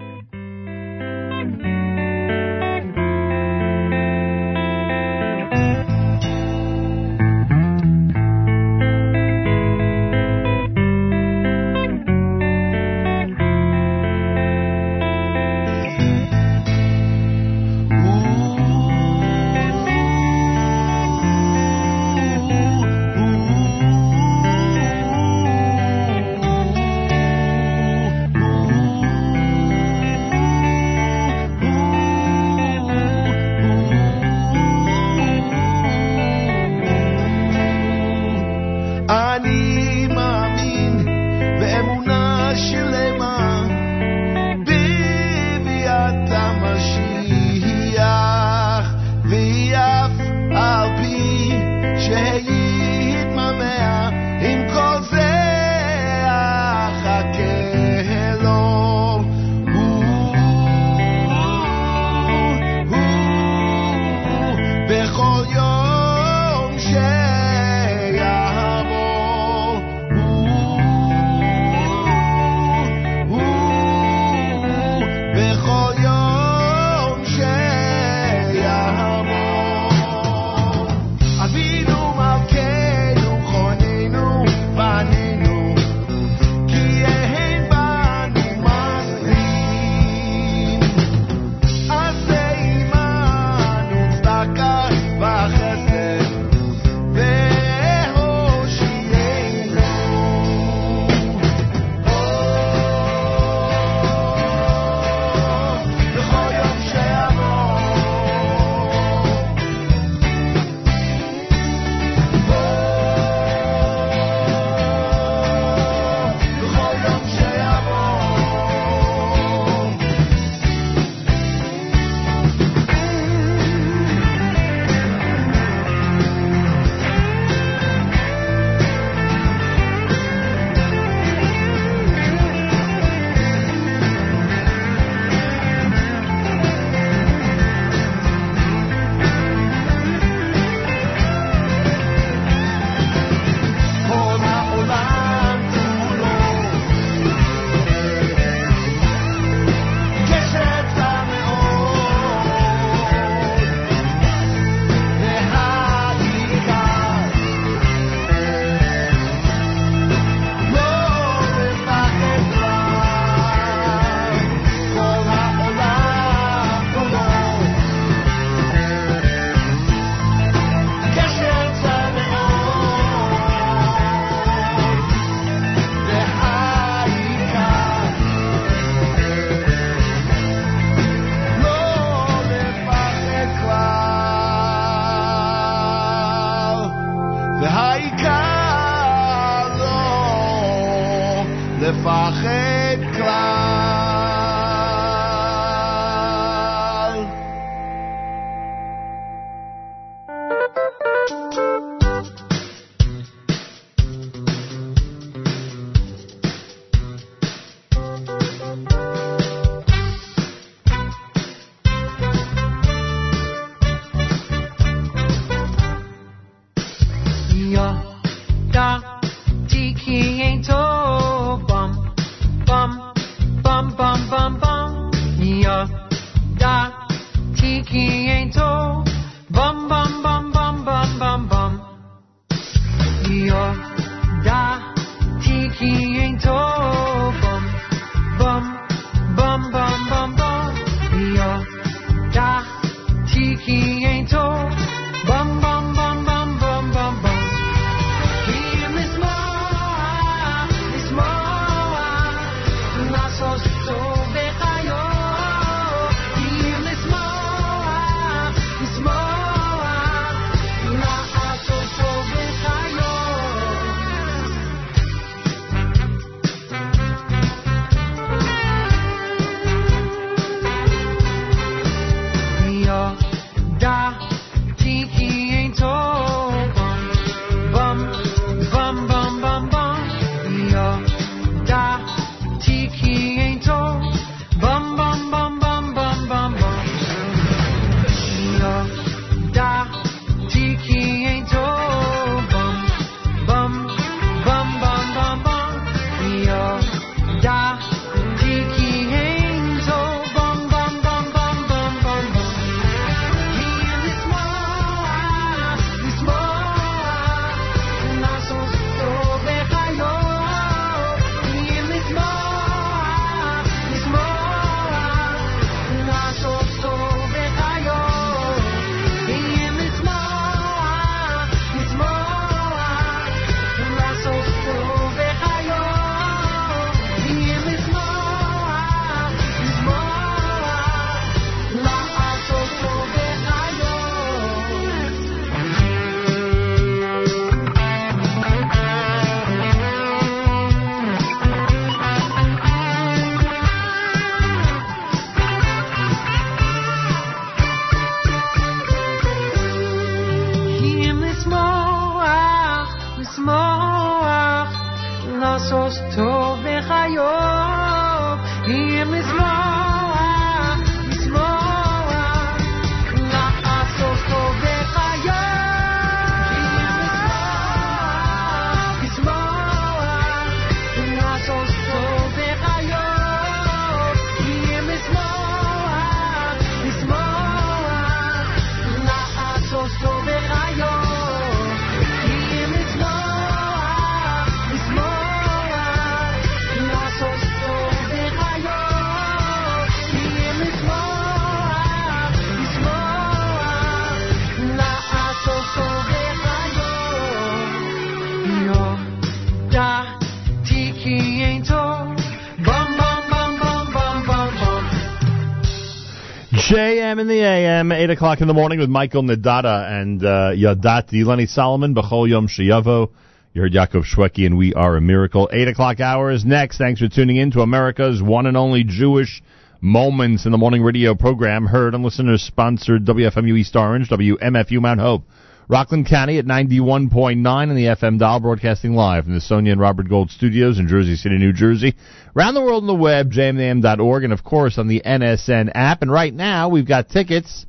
In 407.19 407.29
the 407.29 407.41
AM, 407.41 407.93
8 407.93 408.11
o'clock 408.11 408.43
in 408.43 408.47
the 408.47 408.53
morning 408.53 408.79
with 408.79 408.91
Michael 408.91 409.23
Nadada 409.23 409.91
and 409.91 410.23
uh, 410.23 410.53
Yadati, 410.53 411.25
Lenny 411.25 411.47
Solomon, 411.47 411.95
Bechol 411.95 412.29
Yom 412.29 412.47
Sheyavo. 412.47 413.11
You 413.55 413.63
heard 413.63 413.73
Yaakov 413.73 414.05
Shwekey 414.05 414.45
and 414.45 414.59
We 414.59 414.75
Are 414.75 414.99
a 414.99 415.01
Miracle. 415.01 415.49
8 415.51 415.69
o'clock 415.69 416.01
hours 416.01 416.45
next. 416.45 416.77
Thanks 416.77 417.01
for 417.01 417.09
tuning 417.09 417.37
in 417.37 417.53
to 417.53 417.63
America's 417.63 418.23
one 418.23 418.45
and 418.45 418.55
only 418.55 418.85
Jewish 418.85 419.43
Moments 419.81 420.45
in 420.45 420.53
the 420.53 420.59
Morning 420.59 420.83
radio 420.83 421.15
program. 421.15 421.65
Heard 421.65 421.95
on 421.95 422.03
listeners 422.03 422.43
sponsored 422.43 423.07
WFMU 423.07 423.57
East 423.57 423.75
Orange, 423.77 424.11
WMFU 424.11 424.83
Mount 424.83 425.01
Hope. 425.01 425.23
Rockland 425.69 426.07
County 426.07 426.39
at 426.39 426.45
91.9 426.45 427.45
on 427.45 427.75
the 427.75 427.87
FM 427.87 428.21
dial, 428.21 428.39
broadcasting 428.39 428.95
live 428.95 429.25
from 429.25 429.35
the 429.35 429.41
Sonia 429.41 429.73
and 429.73 429.81
Robert 429.81 430.09
Gold 430.09 430.31
studios 430.31 430.79
in 430.79 430.87
Jersey 430.87 431.17
City, 431.17 431.39
New 431.39 431.53
Jersey. 431.53 431.97
Around 432.37 432.55
the 432.55 432.63
world 432.63 432.85
on 432.85 432.87
the 432.87 432.95
web, 432.95 433.33
jmam.org, 433.33 434.23
and 434.23 434.33
of 434.33 434.45
course 434.45 434.79
on 434.79 434.87
the 434.87 435.03
NSN 435.05 435.73
app. 435.75 436.03
And 436.03 436.13
right 436.13 436.33
now, 436.33 436.69
we've 436.69 436.87
got 436.87 437.09
tickets 437.09 437.67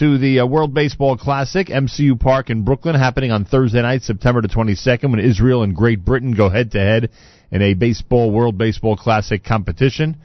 to 0.00 0.18
the 0.18 0.40
uh, 0.40 0.46
World 0.46 0.74
Baseball 0.74 1.16
Classic, 1.16 1.68
MCU 1.68 2.18
Park 2.18 2.50
in 2.50 2.64
Brooklyn, 2.64 2.96
happening 2.96 3.30
on 3.30 3.44
Thursday 3.44 3.82
night, 3.82 4.02
September 4.02 4.42
the 4.42 4.48
22nd, 4.48 5.12
when 5.12 5.20
Israel 5.20 5.62
and 5.62 5.76
Great 5.76 6.04
Britain 6.04 6.34
go 6.34 6.48
head 6.48 6.72
to 6.72 6.80
head 6.80 7.10
in 7.52 7.62
a 7.62 7.74
baseball 7.74 8.32
World 8.32 8.58
Baseball 8.58 8.96
Classic 8.96 9.44
competition. 9.44 10.16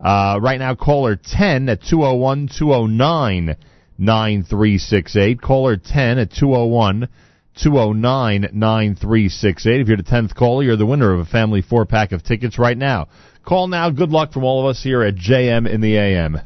Uh, 0.00 0.38
right 0.40 0.58
now, 0.58 0.74
caller 0.74 1.16
10 1.16 1.68
at 1.68 1.82
201 1.82 2.48
209 2.58 3.56
9368. 3.98 5.40
Caller 5.40 5.76
10 5.76 6.18
at 6.18 6.30
201 6.32 7.08
209 7.62 8.50
9368. 8.52 9.80
If 9.80 9.88
you're 9.88 9.96
the 9.96 10.02
10th 10.02 10.34
caller, 10.34 10.62
you're 10.62 10.76
the 10.76 10.86
winner 10.86 11.12
of 11.12 11.20
a 11.20 11.24
family 11.24 11.62
four 11.62 11.86
pack 11.86 12.12
of 12.12 12.22
tickets 12.22 12.58
right 12.58 12.76
now. 12.76 13.08
Call 13.44 13.68
now. 13.68 13.90
Good 13.90 14.10
luck 14.10 14.32
from 14.32 14.44
all 14.44 14.60
of 14.60 14.70
us 14.70 14.82
here 14.82 15.02
at 15.02 15.14
JM 15.14 15.68
in 15.68 15.80
the 15.80 15.96
AM. 15.96 16.40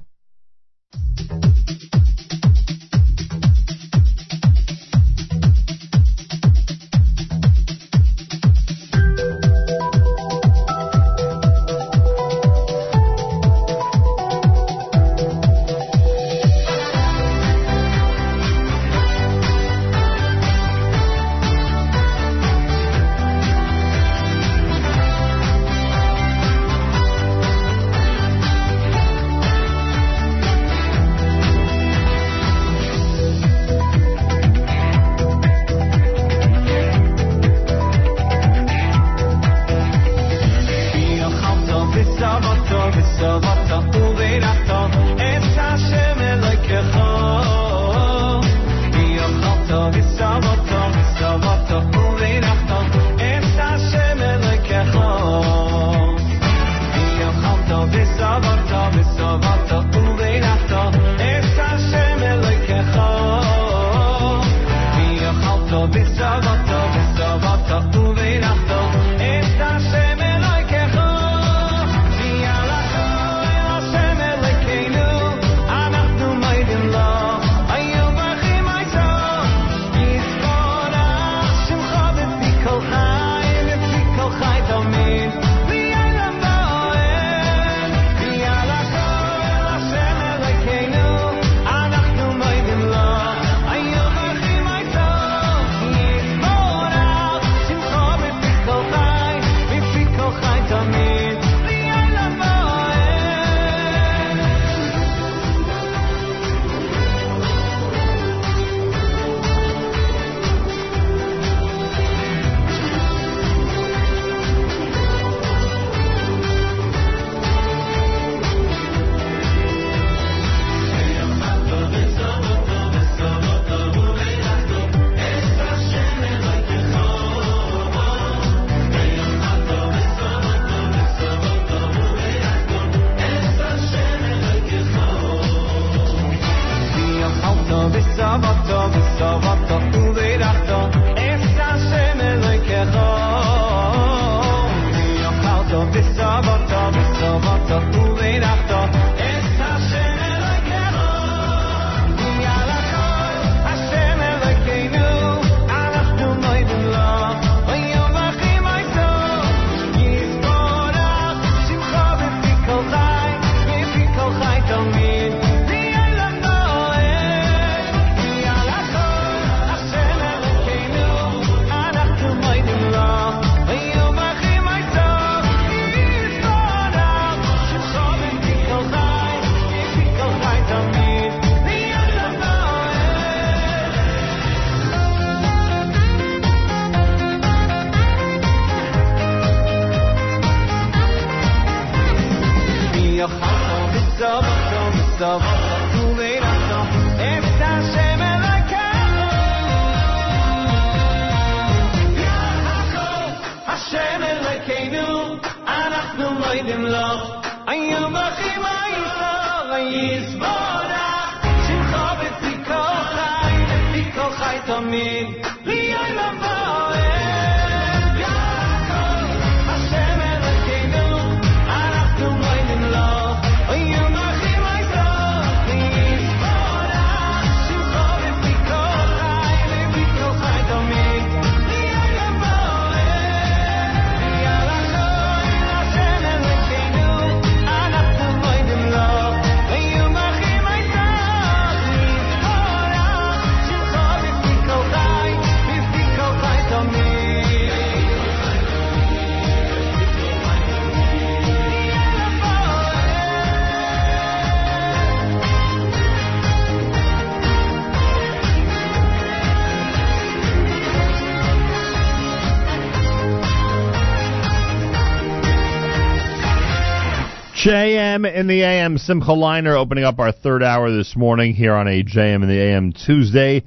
JM 267.65 268.33
in 268.33 268.47
the 268.47 268.63
AM, 268.63 268.97
Simcha 268.97 269.33
Leiner 269.33 269.77
opening 269.77 270.03
up 270.03 270.19
our 270.19 270.33
third 270.33 270.63
hour 270.63 270.91
this 270.91 271.15
morning 271.15 271.53
here 271.53 271.75
on 271.75 271.89
a 271.89 272.03
JM 272.03 272.43
in 272.43 272.49
the 272.49 272.59
AM 272.59 272.93
Tuesday, 272.93 273.65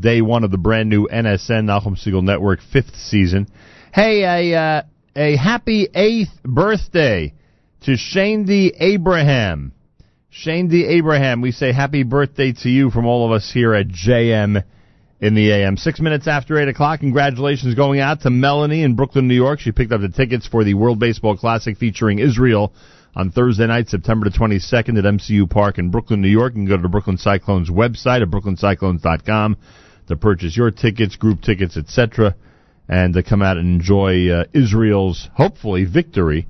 day 0.00 0.20
one 0.20 0.42
of 0.42 0.50
the 0.50 0.58
brand 0.58 0.88
new 0.88 1.06
NSN 1.06 1.66
Nachum 1.66 1.96
Segal 1.96 2.24
Network 2.24 2.58
fifth 2.72 2.96
season. 2.96 3.46
Hey, 3.94 4.24
a 4.52 4.58
uh, 4.58 4.82
a 5.14 5.36
happy 5.36 5.86
eighth 5.94 6.42
birthday 6.42 7.34
to 7.82 7.96
Shane 7.96 8.46
D. 8.46 8.74
Abraham. 8.76 9.72
Shane 10.28 10.66
D. 10.66 10.84
Abraham, 10.84 11.40
we 11.40 11.52
say 11.52 11.72
happy 11.72 12.02
birthday 12.02 12.50
to 12.50 12.68
you 12.68 12.90
from 12.90 13.06
all 13.06 13.26
of 13.26 13.30
us 13.30 13.48
here 13.54 13.74
at 13.74 13.86
JM 13.86 14.64
in 15.20 15.34
the 15.34 15.52
AM. 15.52 15.76
Six 15.76 16.00
minutes 16.00 16.26
after 16.26 16.58
8 16.58 16.66
o'clock, 16.66 16.98
congratulations 16.98 17.76
going 17.76 18.00
out 18.00 18.22
to 18.22 18.30
Melanie 18.30 18.82
in 18.82 18.96
Brooklyn, 18.96 19.28
New 19.28 19.34
York. 19.36 19.60
She 19.60 19.70
picked 19.70 19.92
up 19.92 20.00
the 20.00 20.08
tickets 20.08 20.48
for 20.48 20.64
the 20.64 20.74
World 20.74 20.98
Baseball 20.98 21.36
Classic 21.36 21.76
featuring 21.78 22.18
Israel 22.18 22.72
on 23.16 23.30
Thursday 23.30 23.66
night, 23.66 23.88
September 23.88 24.28
the 24.28 24.38
22nd 24.38 24.98
at 24.98 25.04
MCU 25.04 25.48
Park 25.48 25.78
in 25.78 25.90
Brooklyn, 25.90 26.20
New 26.20 26.28
York. 26.28 26.52
You 26.52 26.60
can 26.60 26.66
go 26.66 26.76
to 26.76 26.82
the 26.82 26.88
Brooklyn 26.88 27.16
Cyclones 27.16 27.70
website 27.70 28.20
at 28.20 28.28
brooklyncyclones.com 28.28 29.56
to 30.08 30.16
purchase 30.16 30.54
your 30.54 30.70
tickets, 30.70 31.16
group 31.16 31.40
tickets, 31.40 31.78
etc., 31.78 32.36
and 32.88 33.14
to 33.14 33.22
come 33.22 33.42
out 33.42 33.56
and 33.56 33.80
enjoy 33.80 34.28
uh, 34.28 34.44
Israel's, 34.52 35.28
hopefully, 35.34 35.84
victory 35.84 36.46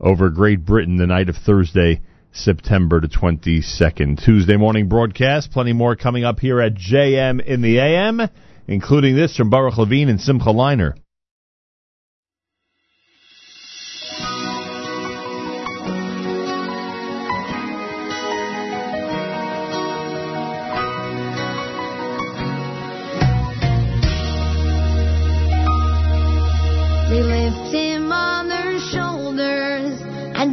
over 0.00 0.30
Great 0.30 0.64
Britain 0.64 0.96
the 0.96 1.06
night 1.06 1.28
of 1.28 1.36
Thursday, 1.36 2.00
September 2.32 2.98
the 3.00 3.08
22nd. 3.08 4.24
Tuesday 4.24 4.56
morning 4.56 4.88
broadcast. 4.88 5.52
Plenty 5.52 5.74
more 5.74 5.94
coming 5.96 6.24
up 6.24 6.40
here 6.40 6.60
at 6.60 6.74
JM 6.74 7.44
in 7.44 7.60
the 7.60 7.78
AM, 7.78 8.22
including 8.66 9.14
this 9.14 9.36
from 9.36 9.50
Baruch 9.50 9.78
Levine 9.78 10.08
and 10.08 10.20
Simcha 10.20 10.46
Leiner. 10.46 10.94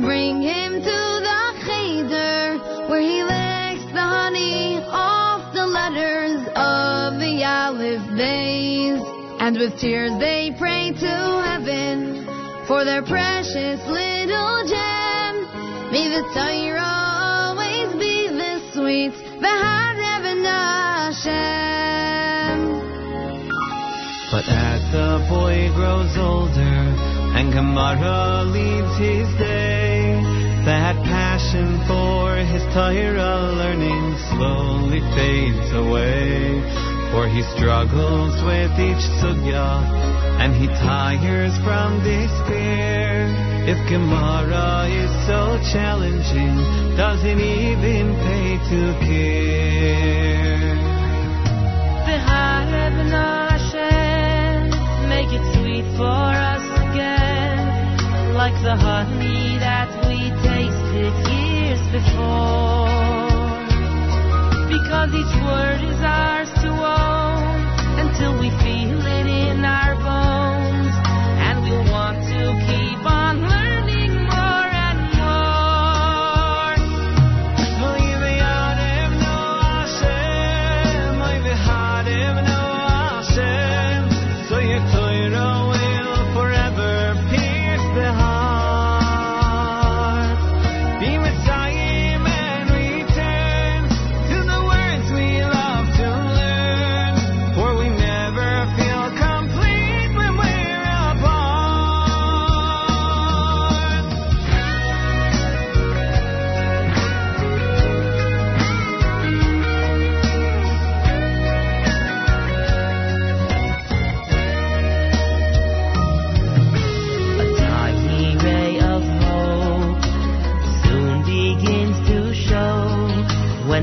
Bring 0.03 0.41
him 0.41 0.73
to 0.83 0.99
the 1.27 1.43
cheder 1.65 2.59
where 2.89 3.01
he 3.01 3.23
licks 3.23 3.85
the 3.91 4.05
honey 4.15 4.83
off 4.91 5.53
the 5.53 5.65
letters 5.65 6.43
of 6.55 7.19
the 7.23 7.43
Aleph 7.43 8.17
days. 8.17 8.99
And 9.39 9.57
with 9.57 9.79
tears 9.79 10.11
they 10.19 10.51
pray 10.59 10.91
to 10.91 11.15
heaven 11.47 12.25
for 12.67 12.83
their 12.85 13.01
precious 13.01 13.79
little 13.87 14.55
gem. 14.67 15.33
May 15.91 16.11
the 16.11 16.23
Torah 16.35 17.55
always 17.55 17.89
be 17.99 18.27
the 18.27 18.59
sweet 18.73 19.13
Hashem. 21.13 22.57
But 24.31 24.45
as 24.49 24.81
the 24.91 25.25
boy 25.29 25.69
grows 25.75 26.17
older 26.17 26.77
and 27.37 27.53
Gemara 27.53 28.43
leaves 28.45 28.97
his 28.97 29.27
day, 29.37 29.92
that 30.65 30.95
passion 31.03 31.79
for 31.87 32.37
his 32.37 32.63
Torah 32.73 33.51
learning 33.51 34.15
slowly 34.31 35.01
fades 35.11 35.71
away. 35.75 36.63
For 37.11 37.27
he 37.27 37.43
struggles 37.55 38.41
with 38.41 38.71
each 38.79 39.05
sugya 39.19 39.83
and 40.39 40.55
he 40.55 40.67
tires 40.67 41.55
from 41.63 41.99
despair. 42.03 43.27
If 43.67 43.77
Gemara 43.87 44.87
is 44.87 45.11
so 45.27 45.59
challenging, 45.71 46.55
doesn't 46.97 47.39
even 47.39 48.15
pay 48.23 48.57
to 48.71 48.81
care. 49.03 50.75
V'harev 52.07 52.95
Hashem, 53.13 54.59
make 55.07 55.31
it 55.31 55.45
sweet 55.59 55.85
for 55.97 56.31
us 56.51 56.65
again, 56.87 58.33
like 58.33 58.57
the 58.63 58.75
honey 58.75 59.59
that 59.59 59.89
we 60.07 60.31
tasted 60.41 60.52
years 61.73 61.91
before. 61.91 62.85
Because 64.69 65.09
each 65.13 65.35
word 65.43 65.81
is 65.81 66.01
ours 66.01 66.49
to 66.61 66.69
own 66.69 67.53
until 67.99 68.39
we 68.39 68.49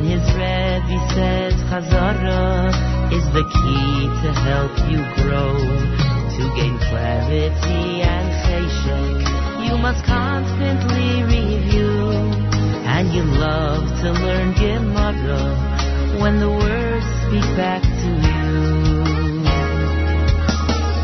when 0.01 0.09
his 0.09 0.27
Rebbe 0.32 0.98
says 1.14 1.55
Chazara 1.68 2.72
is 3.12 3.24
the 3.36 3.44
key 3.44 4.09
to 4.22 4.32
help 4.32 4.72
you 4.89 5.01
grow. 5.20 5.52
To 6.36 6.43
gain 6.56 6.78
clarity 6.89 8.01
and 8.01 8.28
cheshek, 8.44 9.68
you 9.68 9.77
must 9.77 10.02
constantly 10.05 11.22
review. 11.24 12.10
And 12.89 13.12
you 13.12 13.24
love 13.24 13.85
to 14.01 14.12
learn 14.12 14.52
Gemara 14.55 16.18
when 16.20 16.40
the 16.40 16.51
words 16.51 17.06
speak 17.27 17.48
back 17.56 17.82
to 17.82 18.10
you. 18.27 19.02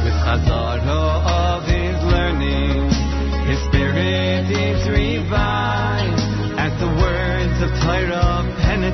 With 0.05 0.19
Chazara 0.25 1.03
of 1.45 1.65
his 1.65 1.97
learning, 2.03 2.91
his 3.47 3.61
spirit 3.69 4.51
is 4.51 4.89
revived 4.89 6.21
as 6.59 6.81
the 6.81 6.87
words 6.87 7.36
of 7.63 7.71
Torah 7.81 8.27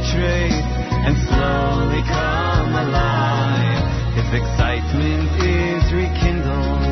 betrayed 0.03 0.65
and 1.07 1.15
slowly 1.29 2.03
come 2.09 2.75
alive. 2.75 3.85
If 4.19 4.29
excitement 4.35 5.31
is 5.41 5.85
rekindled 5.93 6.83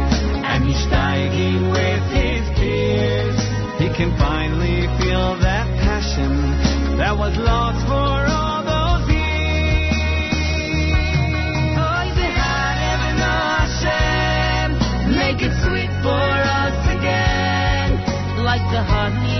and 0.46 0.64
he's 0.64 0.78
steiging 0.86 1.70
with 1.74 2.04
his 2.14 2.44
peers, 2.58 3.38
he 3.82 3.88
can 3.96 4.16
finally 4.18 4.86
feel 5.00 5.36
that 5.40 5.66
passion 5.82 6.32
that 6.98 7.16
was 7.16 7.36
lost 7.36 7.86
for 7.86 8.26
all 8.30 8.62
oh, 8.66 9.00
Hashem, 13.50 14.70
make 15.16 15.40
it 15.42 15.54
sweet 15.64 15.92
for 16.02 16.30
us 16.62 16.78
again, 16.94 17.88
like 18.44 18.64
the 18.70 18.82
honey 18.82 19.39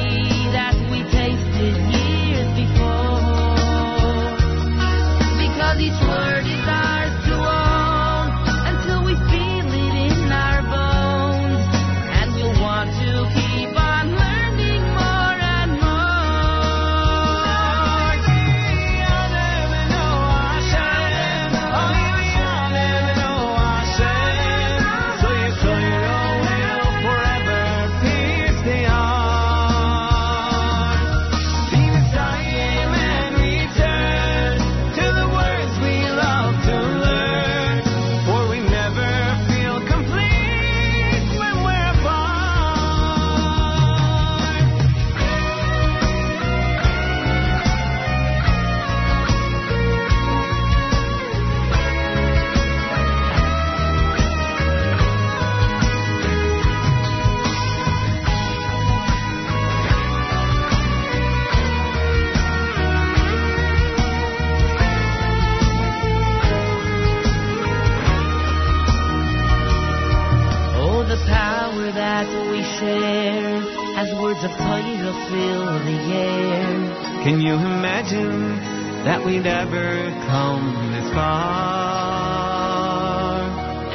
fill 75.31 75.67
the 75.89 75.99
air. 76.13 77.23
Can 77.25 77.41
you 77.41 77.55
imagine 77.55 78.59
that 79.07 79.25
we'd 79.25 79.47
ever 79.47 80.11
come 80.27 80.65
this 80.93 81.09
far? 81.15 82.51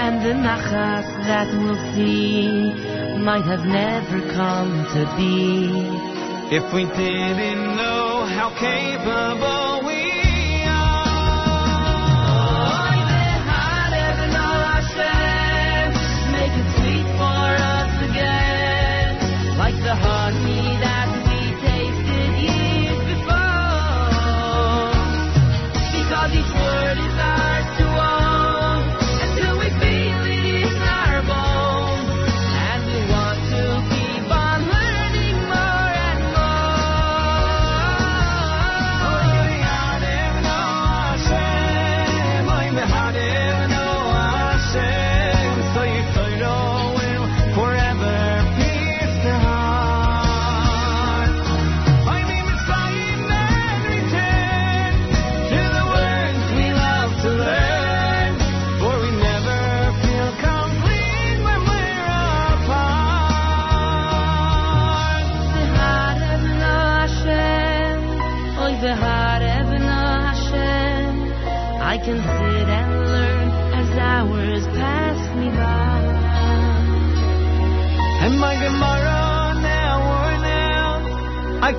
And 0.03 0.15
the 0.25 0.33
nachas 0.47 1.07
that 1.29 1.47
we'll 1.59 1.83
see 1.93 2.71
might 3.19 3.45
have 3.53 3.65
never 3.65 4.19
come 4.33 4.71
to 4.95 5.01
be. 5.17 5.35
If 6.55 6.65
we 6.73 6.83
didn't 6.85 7.75
know 7.75 8.25
how 8.37 8.49
capable 8.51 9.87
we 9.87 9.94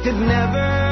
could 0.07 0.21
never 0.21 0.86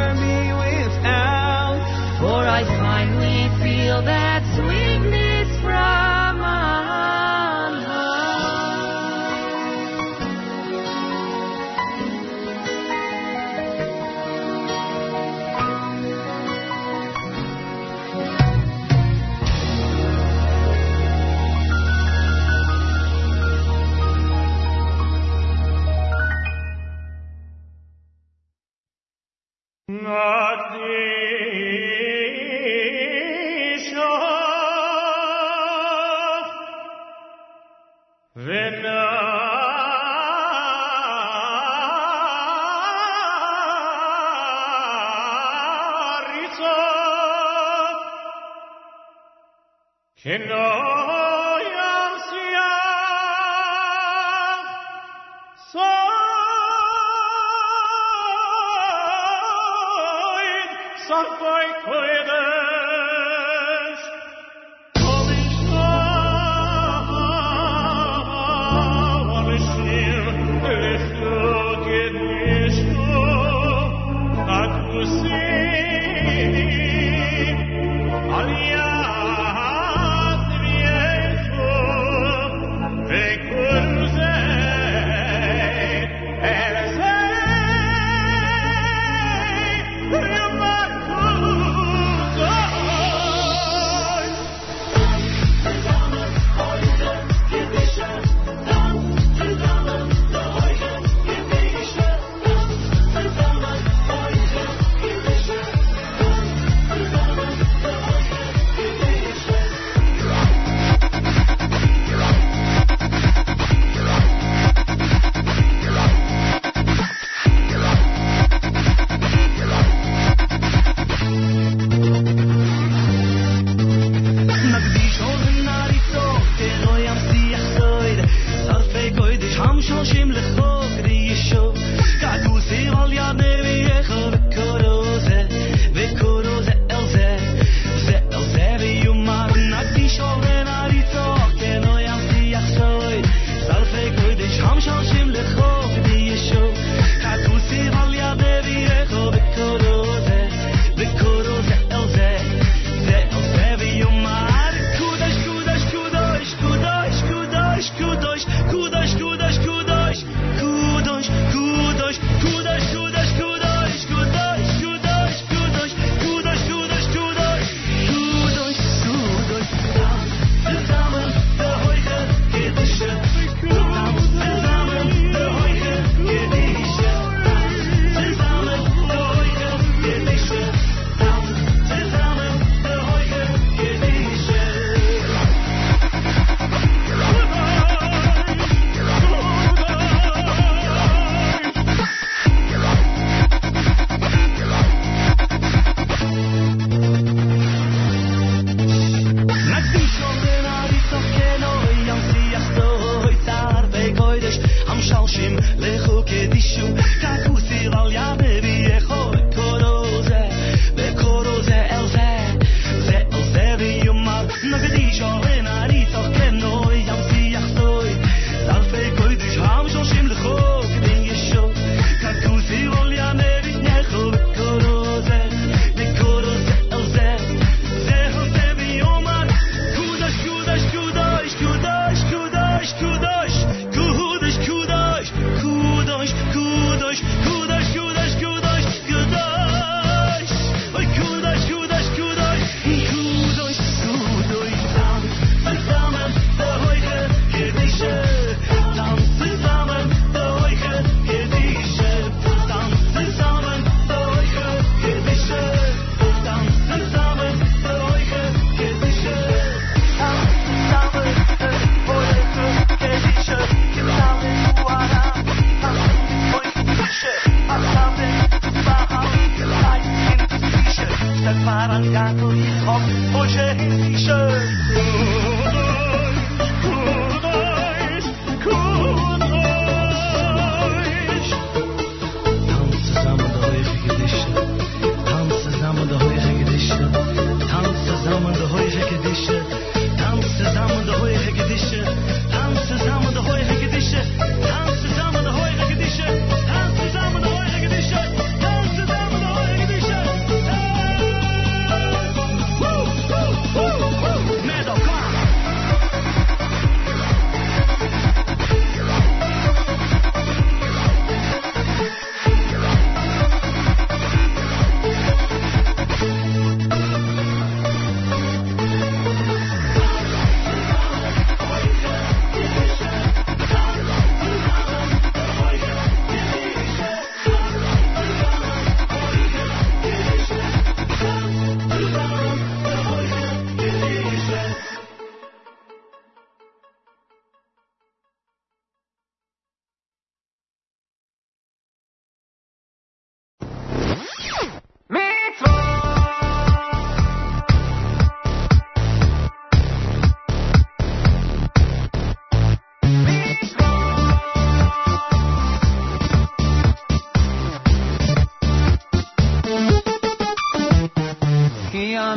God. 30.15 30.54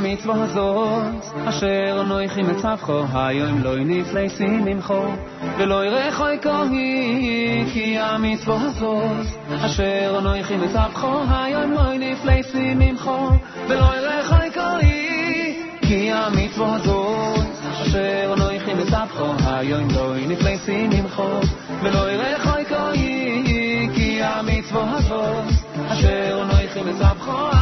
המצווה 0.08 0.44
הזאת, 0.44 1.36
אשר 1.46 2.04
נויכי 2.08 2.42
מצווכו, 2.42 3.04
היום 3.14 3.64
לא 3.64 3.76
נפלי 3.80 4.30
שימחו, 4.30 5.04
ולא 5.58 5.86
ירחו 5.86 6.24
כהי, 6.42 7.66
כי 7.74 8.00
המצווה 8.00 8.58
הזאת, 8.62 9.26
אשר 9.66 10.20
נויכי 10.24 10.56
מצווכו, 10.56 11.22
היום 11.30 11.72
לא 11.72 11.94
נפלי 12.00 12.44
שימחו, 12.44 13.30
ולא 13.68 13.86
ירחו 13.96 14.36
כהי, 14.54 15.56
כי 15.82 16.12
המצווה 16.12 16.76
הזאת, 16.76 17.46
אשר 17.82 18.36
נויכי 18.38 18.74
מצווכו, 18.74 19.34
היום 19.46 19.88
לא 19.96 20.14
נפלי 20.28 20.58
שימחו, 20.66 21.40
ולא 21.84 22.12
ירחו 22.12 22.60
כהי, 22.70 23.90
כי 23.96 24.24
המצווה 24.24 24.98
הזאת, 24.98 25.54
אשר 25.92 26.46
נויכי 26.52 26.82
מצווכו, 26.82 27.57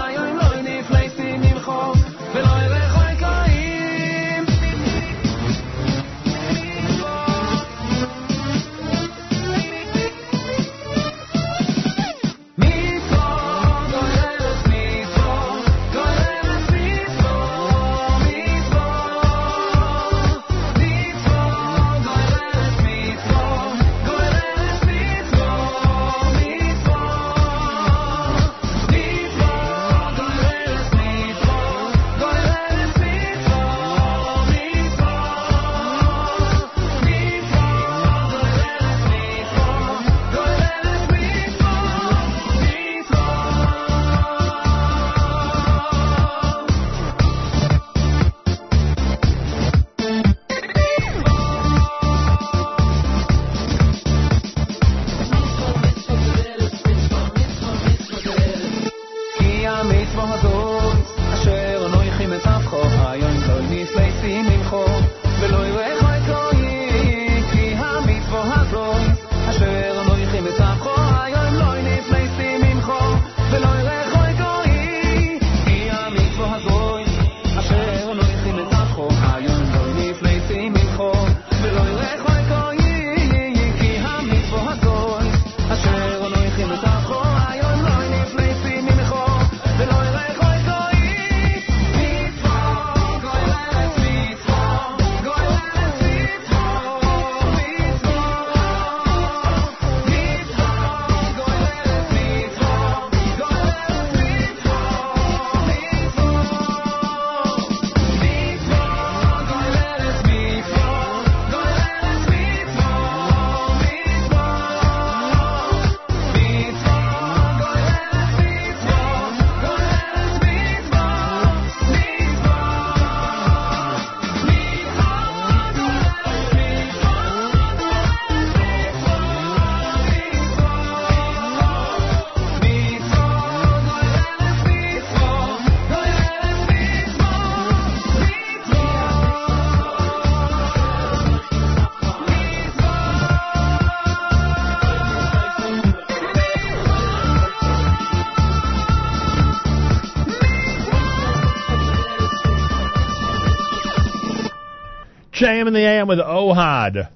JM 155.35 155.67
in 155.67 155.73
the 155.73 155.81
AM 155.81 156.07
with 156.07 156.19
Ohad. 156.19 157.09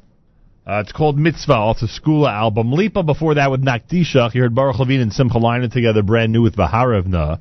Uh, 0.68 0.82
it's 0.82 0.92
called 0.92 1.18
Mitzvah 1.18 1.54
off 1.54 1.80
the 1.80 1.88
Skula 1.88 2.30
album. 2.30 2.74
Lipa 2.74 3.02
before 3.02 3.36
that 3.36 3.50
with 3.50 3.64
Nakdishach. 3.64 4.36
You 4.36 4.42
heard 4.42 4.54
Baruch 4.54 4.78
Levine 4.78 5.00
and 5.00 5.14
Simcha 5.14 5.38
Leiner 5.40 5.72
together, 5.72 6.04
brand 6.04 6.34
new 6.34 6.42
with 6.42 6.58
Vaharevna. 6.58 7.40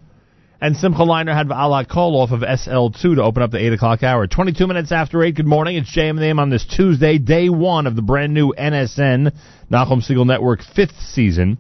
And 0.61 0.77
Simcha 0.77 1.01
Leiner 1.01 1.35
had 1.35 1.51
Ala 1.51 1.85
Kol 1.85 2.21
off 2.21 2.31
of 2.31 2.43
SL2 2.43 3.17
to 3.17 3.23
open 3.25 3.43
up 3.43 3.51
the 3.51 3.59
8 3.59 3.73
o'clock 3.73 4.05
hour. 4.05 4.29
22 4.29 4.69
minutes 4.69 4.93
after 4.93 5.21
8, 5.21 5.35
good 5.35 5.47
morning. 5.47 5.77
It's 5.77 5.91
JM 5.91 6.11
in 6.11 6.17
the 6.17 6.27
AM 6.27 6.39
on 6.39 6.49
this 6.49 6.65
Tuesday, 6.65 7.19
day 7.19 7.49
one 7.49 7.89
of 7.89 7.97
the 7.97 8.03
brand 8.03 8.33
new 8.33 8.55
NSN, 8.57 9.33
Nachum 9.73 10.09
Segal 10.09 10.27
Network, 10.27 10.61
fifth 10.63 11.01
season. 11.01 11.59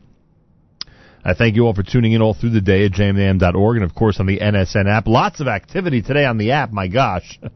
I 1.25 1.35
thank 1.35 1.57
you 1.57 1.67
all 1.67 1.75
for 1.75 1.83
tuning 1.83 2.13
in 2.13 2.23
all 2.23 2.35
through 2.35 2.51
the 2.51 2.61
day 2.61 2.87
at 2.87 2.93
jmam.org 2.93 3.77
and, 3.79 3.85
of 3.85 3.97
course, 3.97 4.21
on 4.21 4.27
the 4.27 4.39
NSN 4.39 4.89
app. 4.89 5.09
Lots 5.09 5.41
of 5.41 5.49
activity 5.49 6.03
today 6.03 6.25
on 6.25 6.39
the 6.39 6.53
app, 6.53 6.71
my 6.71 6.87
gosh. 6.87 7.41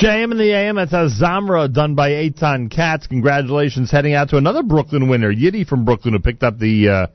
JM 0.00 0.32
in 0.32 0.38
the 0.38 0.50
AM, 0.54 0.76
that's 0.76 0.92
Azamra 0.92 1.70
done 1.70 1.94
by 1.94 2.08
Eitan 2.08 2.70
Katz. 2.70 3.06
Congratulations 3.06 3.90
heading 3.90 4.14
out 4.14 4.30
to 4.30 4.38
another 4.38 4.62
Brooklyn 4.62 5.10
winner, 5.10 5.30
Yiddy 5.30 5.66
from 5.66 5.84
Brooklyn, 5.84 6.14
who 6.14 6.20
picked 6.20 6.42
up 6.42 6.58
the 6.58 6.88
uh, 6.88 7.06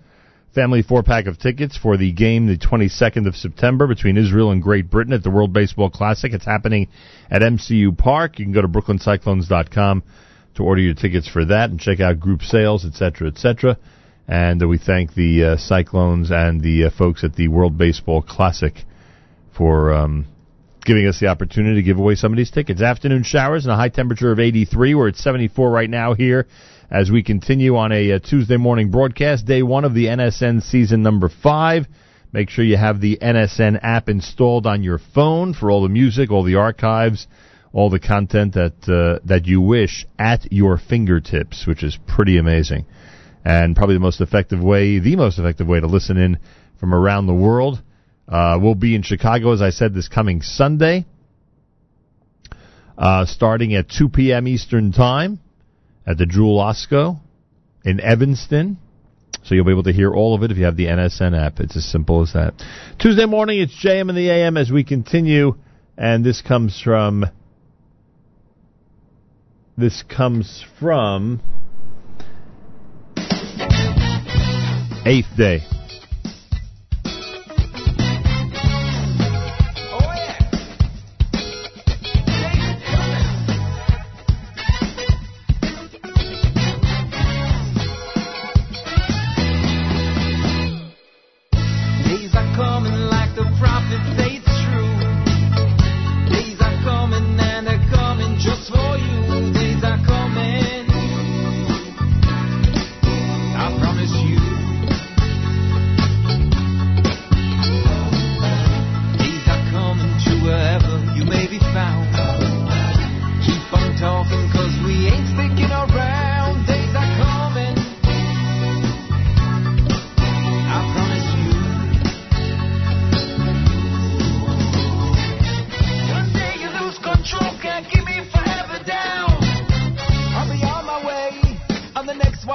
family 0.54 0.84
four 0.84 1.02
pack 1.02 1.26
of 1.26 1.40
tickets 1.40 1.76
for 1.76 1.98
the 1.98 2.12
game 2.12 2.46
the 2.46 2.60
22nd 2.60 3.26
of 3.28 3.36
September 3.36 3.88
between 3.88 4.18
Israel 4.18 4.52
and 4.52 4.62
Great 4.62 4.92
Britain 4.92 5.14
at 5.14 5.24
the 5.24 5.32
World 5.32 5.52
Baseball 5.52 5.90
Classic. 5.90 6.32
It's 6.32 6.46
happening 6.46 6.90
at 7.32 7.42
MCU 7.42 7.98
Park. 7.98 8.38
You 8.38 8.46
can 8.46 8.54
go 8.54 8.62
to 8.62 8.68
brooklyncyclones.com 8.68 10.04
to 10.54 10.64
order 10.64 10.82
your 10.82 10.94
tickets 10.94 11.28
for 11.28 11.44
that 11.44 11.72
and 11.72 11.80
check 11.80 12.00
out 12.00 12.20
group 12.20 12.44
sales, 12.44 12.86
etc., 12.86 13.30
etc. 13.30 13.80
And 14.28 14.62
uh, 14.62 14.68
we 14.68 14.78
thank 14.78 15.16
the 15.16 15.44
uh, 15.44 15.58
Cyclones 15.58 16.30
and 16.30 16.62
the 16.62 16.84
uh, 16.84 16.90
folks 16.96 17.24
at 17.24 17.36
the 17.36 17.48
World 17.48 17.80
Baseball 17.80 18.22
Classic 18.22 18.76
for 19.58 19.92
um, 19.92 20.28
giving 20.86 21.08
us 21.08 21.20
the 21.20 21.28
opportunity 21.28 21.76
to 21.76 21.82
give 21.82 21.98
away 21.98 22.16
some 22.16 22.32
of 22.32 22.38
these 22.38 22.52
tickets. 22.52 22.82
Afternoon 22.82 23.24
showers 23.24 23.66
and 23.66 23.74
a 23.74 23.76
high 23.76 23.90
temperature 23.90 24.32
of 24.32 24.40
83. 24.40 24.96
We're 24.96 25.10
at 25.10 25.16
74 25.18 25.70
right 25.70 25.90
now 25.90 26.14
here 26.14 26.48
as 26.92 27.10
we 27.10 27.24
continue 27.24 27.76
on 27.76 27.92
a, 27.92 28.14
uh 28.14 28.20
Tuesday 28.20 28.58
morning 28.58 28.92
broadcast, 28.92 29.46
day 29.46 29.64
one 29.64 29.84
of 29.84 29.94
the 29.94 30.06
NSN 30.06 30.62
season 30.62 31.02
number 31.02 31.30
five. 31.30 31.88
Make 32.32 32.50
sure 32.50 32.64
you 32.64 32.78
have 32.78 33.02
the 33.02 33.18
NSN 33.18 33.80
app 33.82 34.10
installed 34.10 34.68
on 34.68 34.84
your 34.84 35.00
phone 35.00 35.54
for 35.54 35.72
all 35.72 35.82
the 35.84 35.90
music, 35.90 36.32
all 36.32 36.44
the 36.44 36.56
archives, 36.56 37.28
all 37.74 37.90
the 37.90 38.00
content 38.00 38.54
that 38.54 38.88
uh, 38.88 39.26
that 39.26 39.46
you 39.46 39.62
wish 39.62 40.06
at 40.20 40.52
your 40.52 40.78
fingertips, 40.78 41.66
which 41.66 41.84
is 41.84 41.98
pretty 42.08 42.38
amazing, 42.38 42.86
and 43.44 43.76
probably 43.76 43.96
the 43.96 44.02
most 44.02 44.22
effective 44.22 44.62
way, 44.62 45.00
the 45.00 45.16
most 45.16 45.40
effective 45.40 45.68
way 45.68 45.80
to 45.80 45.88
listen 45.88 46.18
in 46.18 46.38
from 46.80 46.94
around 46.94 47.28
the 47.28 47.34
world. 47.34 47.82
Uh, 48.28 48.58
we'll 48.62 48.76
be 48.76 48.96
in 48.96 49.04
Chicago, 49.04 49.54
as 49.54 49.62
I 49.62 49.70
said, 49.70 49.94
this 49.94 50.08
coming 50.08 50.42
Sunday, 50.42 51.06
uh, 52.98 53.26
starting 53.26 53.76
at 53.76 53.90
2 53.90 54.10
p.m. 54.10 54.48
Eastern 54.48 54.92
Time 54.92 55.40
at 56.08 56.18
the 56.18 56.26
Jewel 56.26 56.58
Osco 56.60 57.20
in 57.84 58.00
Evanston. 58.00 58.78
So 59.44 59.54
you'll 59.54 59.66
be 59.66 59.72
able 59.72 59.84
to 59.84 59.94
hear 59.94 60.12
all 60.12 60.34
of 60.34 60.42
it 60.42 60.52
if 60.52 60.58
you 60.58 60.66
have 60.66 60.76
the 60.76 60.86
NSN 60.86 61.40
app. 61.40 61.60
It's 61.60 61.78
as 61.78 61.86
simple 61.86 62.24
as 62.24 62.34
that. 62.34 62.56
Tuesday 63.00 63.26
morning, 63.26 63.60
it's 63.60 63.74
JM 63.74 64.10
in 64.10 64.16
the 64.16 64.30
AM 64.30 64.58
as 64.58 64.72
we 64.72 64.84
continue, 64.84 65.56
and 65.98 66.26
this 66.26 66.42
comes 66.42 66.82
from 66.82 67.26
this 69.78 70.04
comes 70.04 70.66
from 70.80 71.42
Eighth 75.06 75.28
Day. 75.38 75.75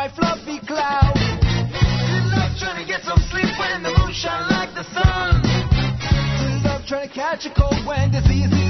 White 0.00 0.16
fluffy 0.16 0.58
cloud. 0.66 1.12
Good 1.12 2.32
luck 2.32 2.56
trying 2.56 2.80
to 2.80 2.86
get 2.88 3.02
some 3.02 3.20
sleep 3.30 3.52
when 3.60 3.82
the 3.82 3.92
moon 3.92 4.12
shine 4.14 4.48
like 4.48 4.72
the 4.72 4.84
sun. 4.96 5.42
Good 5.44 6.64
luck 6.64 6.86
trying 6.86 7.06
to 7.06 7.14
catch 7.14 7.44
a 7.44 7.52
cold 7.52 7.84
when 7.84 8.10
disease 8.10 8.69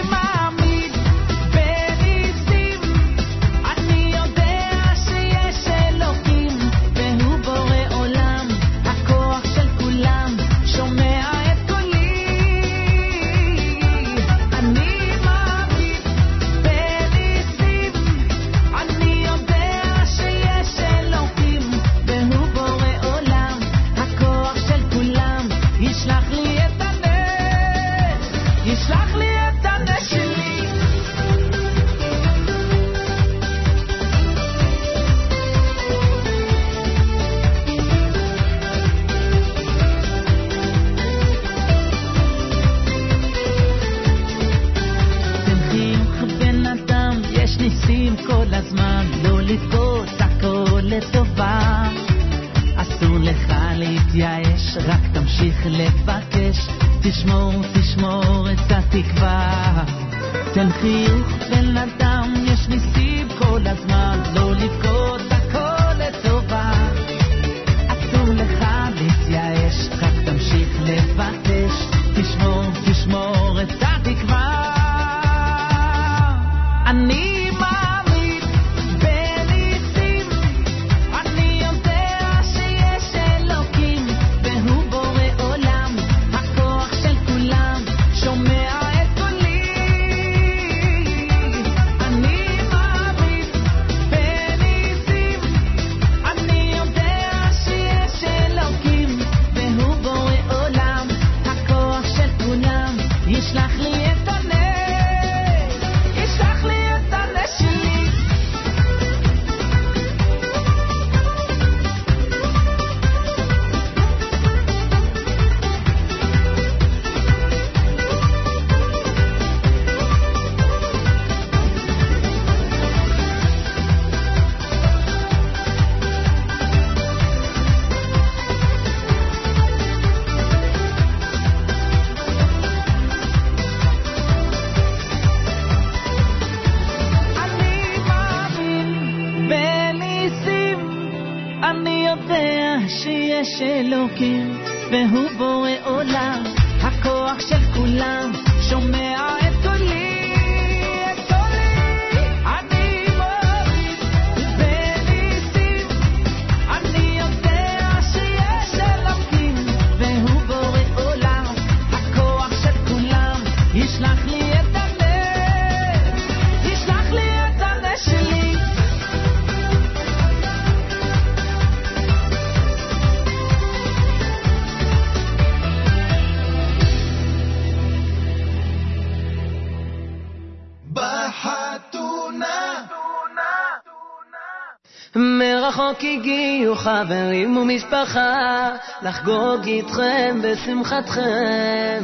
חברים 186.83 187.57
ומשפחה 187.57 188.69
לחגוג 189.01 189.65
איתכם 189.65 190.39
בשמחתכם. 190.43 192.03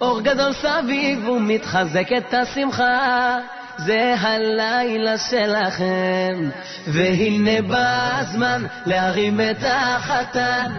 אור 0.00 0.20
גדול 0.20 0.52
סביב 0.52 1.28
ומתחזקת 1.28 2.34
השמחה, 2.34 3.38
זה 3.78 4.14
הלילה 4.20 5.18
שלכם. 5.18 6.50
והנה 6.86 7.62
בא 7.62 8.18
הזמן 8.18 8.66
להרים 8.86 9.40
את 9.40 9.64
החתן, 9.66 10.72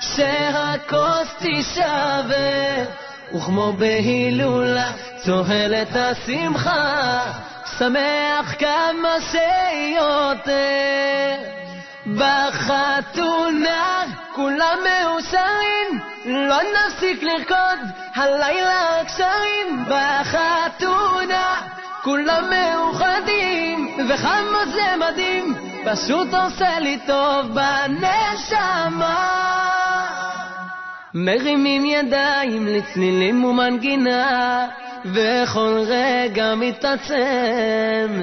שהכוס 0.00 1.34
תישבר, 1.38 2.84
וכמו 3.34 3.72
בהילולה 3.72 4.90
צוהלת 5.24 5.96
השמחה, 5.96 7.20
שמח 7.78 8.54
כמה 8.58 9.14
שיותר. 9.30 10.50
בחתונה 12.16 14.04
כולם 14.34 14.78
מאושרים, 14.84 16.00
לא 16.26 16.56
נפסיק 16.62 17.22
לרקוד, 17.22 17.78
הלילה 18.14 19.00
הקשרים. 19.00 19.84
בחתונה 19.88 21.54
כולם 22.02 22.44
מאוחדים, 22.50 23.96
וכמה 24.08 24.66
זה 24.72 24.96
מדהים, 24.96 25.54
פשוט 25.84 26.28
עושה 26.34 26.78
לי 26.78 26.98
טוב 27.06 27.46
בנשמה. 27.54 29.30
מרימים 31.14 31.84
ידיים 31.84 32.66
לצלילים 32.66 33.44
ומנגינה, 33.44 34.66
וכל 35.04 35.84
רגע 35.86 36.54
מתעצם. 36.54 38.22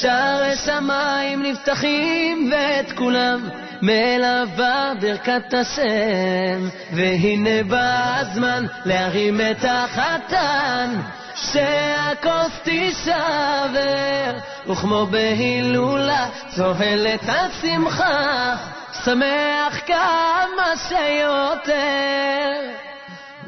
שערי 0.00 0.56
שמיים 0.56 1.42
נפתחים 1.42 2.52
ואת 2.52 2.92
כולם 2.92 3.48
מלווה 3.82 4.92
ברכת 5.00 5.54
השם. 5.54 6.68
והנה 6.92 7.62
בא 7.68 8.16
הזמן 8.18 8.64
להרים 8.84 9.40
את 9.40 9.64
החתן, 9.68 10.90
שהכוס 11.34 12.60
תישבר, 12.62 14.32
וכמו 14.66 15.06
בהילולה 15.06 16.28
צוהלת 16.56 17.28
השמחה, 17.28 18.56
שמח 19.04 19.80
כמה 19.86 20.76
שיותר. 20.88 22.83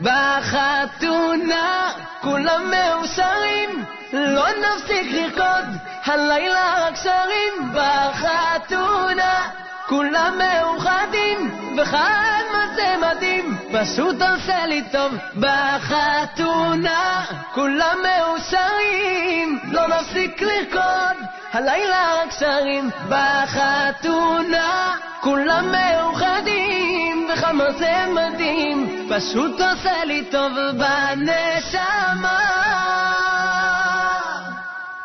בחתונה 0.02 1.92
כולם 2.20 2.70
מאושרים, 2.70 3.84
לא 4.12 4.46
נפסיק 4.48 5.12
לרקוד, 5.12 5.64
הלילה 6.04 6.86
רק 6.86 6.96
שרים 6.96 7.72
בחתונה. 7.74 9.50
כולם 9.88 10.38
מאוחדים, 10.38 11.50
וחד 11.76 12.42
מה 12.52 12.74
זה 12.76 12.94
מדהים, 13.00 13.58
פשוט 13.72 14.22
עושה 14.22 14.66
לי 14.66 14.82
טוב 14.92 15.12
בחתונה. 15.40 17.24
כולם 17.54 17.98
מאושרים, 18.02 19.58
לא 19.70 19.88
נפסיק 19.88 20.42
לרקוד, 20.42 21.16
הלילה 21.56 22.22
רק 22.22 22.30
שרים 22.38 22.90
בחתונה. 23.08 24.94
כולם 25.20 25.72
מאוחדים, 25.72 27.28
וכמה 27.32 27.72
זה 27.72 28.04
מדהים, 28.14 29.08
פשוט 29.10 29.60
עושה 29.60 30.04
לי 30.04 30.24
טוב 30.30 30.52
בנשמה. 30.78 32.40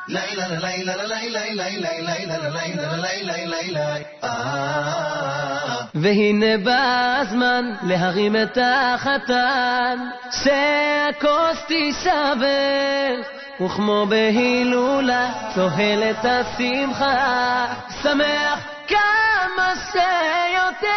לילה 0.08 0.48
לילה 0.48 0.96
לילה 0.96 1.44
לילה 1.46 1.66
לילה 1.66 2.38
לילה 2.40 2.50
לילה 2.50 2.98
לילה 2.98 3.48
לילה 3.48 3.96
והנה 5.96 6.58
בא 6.64 7.18
הזמן 7.22 7.74
להרים 7.84 8.36
את 8.36 8.58
החתן, 8.62 9.98
שהכוס 10.32 11.66
תישבר, 11.68 13.41
וכמו 13.66 14.06
בהילולה 14.10 15.30
צוהלת 15.56 16.26
השמחה, 16.26 17.66
שמח 18.02 18.68
כמה 18.88 19.74
שיותר. 19.92 20.88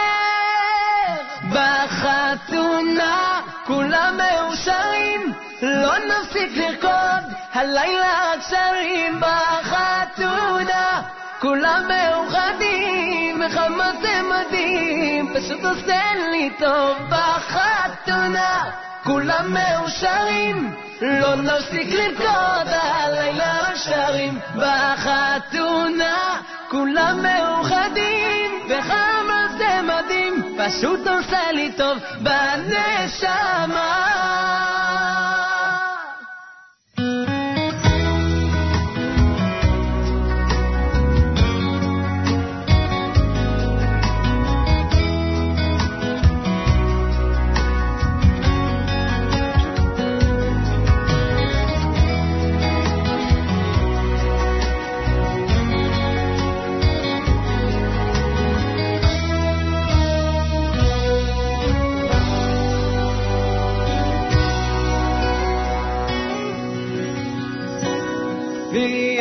בחתונה 1.50 3.40
כולם 3.66 4.16
מאושרים, 4.16 5.32
לא 5.62 5.92
נפסיק 5.98 6.56
לרקוד, 6.56 7.32
הלילה 7.52 8.32
רק 8.32 8.40
שרים 8.50 9.20
בחתונה. 9.20 11.02
כולם 11.40 11.88
מאוחדים, 11.88 13.42
וכמה 13.46 13.90
זה 14.02 14.20
מדהים, 14.22 15.34
פשוט 15.34 15.64
עושה 15.64 16.02
לי 16.30 16.50
טוב 16.58 16.96
בחתונה. 17.08 18.70
כולם 19.04 19.54
מאושרים, 19.54 20.74
לא 21.00 21.34
נפסיק 21.34 21.88
לרקוד, 21.92 22.68
הלילה 22.68 23.58
רק 23.62 23.76
שרים 23.76 24.38
בחתונה. 24.56 26.40
כולם 26.70 27.22
מאוחדים, 27.22 28.60
וכמה 28.68 29.46
זה 29.58 29.80
מדהים, 29.82 30.56
פשוט 30.58 31.06
עושה 31.06 31.52
לי 31.52 31.72
טוב 31.76 31.98
בנשמה. 32.20 33.64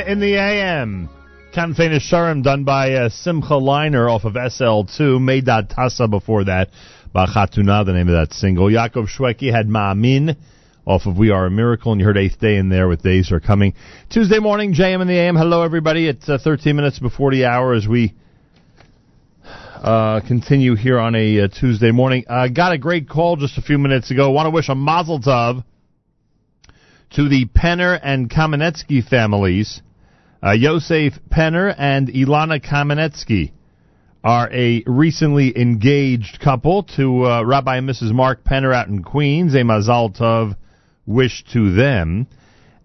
in 0.09 0.19
the 0.19 0.33
AM. 0.33 1.07
Kanfein 1.53 1.95
Shurim 1.99 2.41
done 2.41 2.63
by 2.63 2.93
uh, 2.93 3.09
Simcha 3.09 3.53
Leiner 3.53 4.09
off 4.09 4.23
of 4.23 4.33
SL2. 4.33 5.19
Meidat 5.19 5.71
Tasa 5.71 6.09
before 6.09 6.45
that. 6.45 6.71
Bachatuna, 7.13 7.85
the 7.85 7.93
name 7.93 8.07
of 8.07 8.15
that 8.15 8.33
single. 8.33 8.69
Yaakov 8.69 9.07
Shwekey 9.07 9.53
had 9.53 9.67
Ma'amin 9.67 10.35
off 10.83 11.05
of 11.05 11.15
We 11.19 11.29
Are 11.29 11.45
a 11.45 11.51
Miracle, 11.51 11.91
and 11.91 12.01
you 12.01 12.07
heard 12.07 12.17
Eighth 12.17 12.39
Day 12.39 12.55
in 12.55 12.69
there 12.69 12.87
with 12.87 13.03
Days 13.03 13.31
Are 13.31 13.39
Coming. 13.39 13.75
Tuesday 14.09 14.39
morning, 14.39 14.73
JM 14.73 14.99
in 14.99 15.07
the 15.07 15.13
AM. 15.13 15.35
Hello, 15.35 15.61
everybody. 15.61 16.07
It's 16.07 16.27
uh, 16.27 16.39
13 16.43 16.75
minutes 16.75 16.97
before 16.97 17.29
the 17.29 17.45
hour 17.45 17.75
as 17.75 17.87
we 17.87 18.15
uh, 19.43 20.21
continue 20.27 20.73
here 20.75 20.97
on 20.97 21.13
a 21.13 21.41
uh, 21.41 21.47
Tuesday 21.49 21.91
morning. 21.91 22.25
Got 22.27 22.71
a 22.71 22.79
great 22.79 23.07
call 23.07 23.35
just 23.35 23.59
a 23.59 23.61
few 23.61 23.77
minutes 23.77 24.09
ago. 24.09 24.31
Want 24.31 24.47
to 24.47 24.51
wish 24.51 24.69
a 24.69 24.75
mazel 24.75 25.19
tov 25.19 25.63
to 27.11 27.29
the 27.29 27.45
Penner 27.45 27.99
and 28.01 28.27
Kamenetsky 28.27 29.07
families. 29.07 29.83
Uh, 30.41 30.51
Yosef 30.51 31.19
Penner 31.29 31.75
and 31.77 32.07
Ilana 32.07 32.63
Kamenetsky 32.63 33.51
are 34.23 34.49
a 34.53 34.83
recently 34.87 35.57
engaged 35.59 36.39
couple 36.39 36.83
to 36.83 37.25
uh, 37.25 37.43
Rabbi 37.43 37.77
and 37.77 37.89
Mrs. 37.89 38.13
Mark 38.13 38.45
Penner 38.45 38.73
out 38.73 38.87
in 38.87 39.03
Queens. 39.03 39.53
A 39.53 39.59
mazal 39.59 40.17
tov 40.17 40.55
wish 41.05 41.43
to 41.51 41.75
them. 41.75 42.25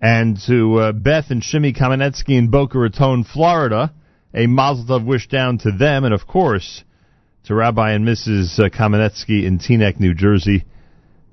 And 0.00 0.36
to 0.48 0.78
uh, 0.80 0.92
Beth 0.92 1.26
and 1.30 1.44
Shimmy 1.44 1.72
Kamenetsky 1.72 2.36
in 2.36 2.48
Boca 2.48 2.76
Raton, 2.76 3.22
Florida, 3.22 3.92
a 4.34 4.48
mazel 4.48 4.86
tov 4.86 5.06
wish 5.06 5.28
down 5.28 5.58
to 5.58 5.70
them. 5.70 6.02
And 6.02 6.12
of 6.12 6.26
course, 6.26 6.82
to 7.44 7.54
Rabbi 7.54 7.92
and 7.92 8.04
Mrs. 8.04 8.58
Uh, 8.58 8.68
Kamenetsky 8.68 9.44
in 9.44 9.60
Teaneck, 9.60 10.00
New 10.00 10.14
Jersey 10.14 10.64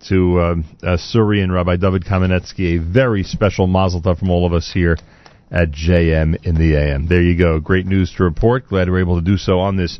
to 0.08 0.40
um, 0.40 0.66
uh, 0.84 0.98
Suri 0.98 1.44
and 1.44 1.52
Rabbi 1.52 1.78
David 1.78 2.04
Kamenetsky, 2.06 2.76
a 2.76 2.78
very 2.78 3.24
special 3.24 3.66
mazel 3.66 4.04
tov 4.04 4.20
from 4.20 4.30
all 4.30 4.46
of 4.46 4.54
us 4.54 4.72
here 4.72 4.98
at 5.52 5.72
JM 5.72 6.46
in 6.46 6.56
the 6.56 6.76
AM. 6.76 7.08
There 7.08 7.22
you 7.22 7.38
go. 7.38 7.60
Great 7.60 7.86
news 7.86 8.14
to 8.18 8.24
report. 8.24 8.68
Glad 8.68 8.90
we're 8.90 9.02
able 9.02 9.20
to 9.20 9.26
do 9.26 9.38
so 9.38 9.60
on 9.60 9.76
this 9.76 10.00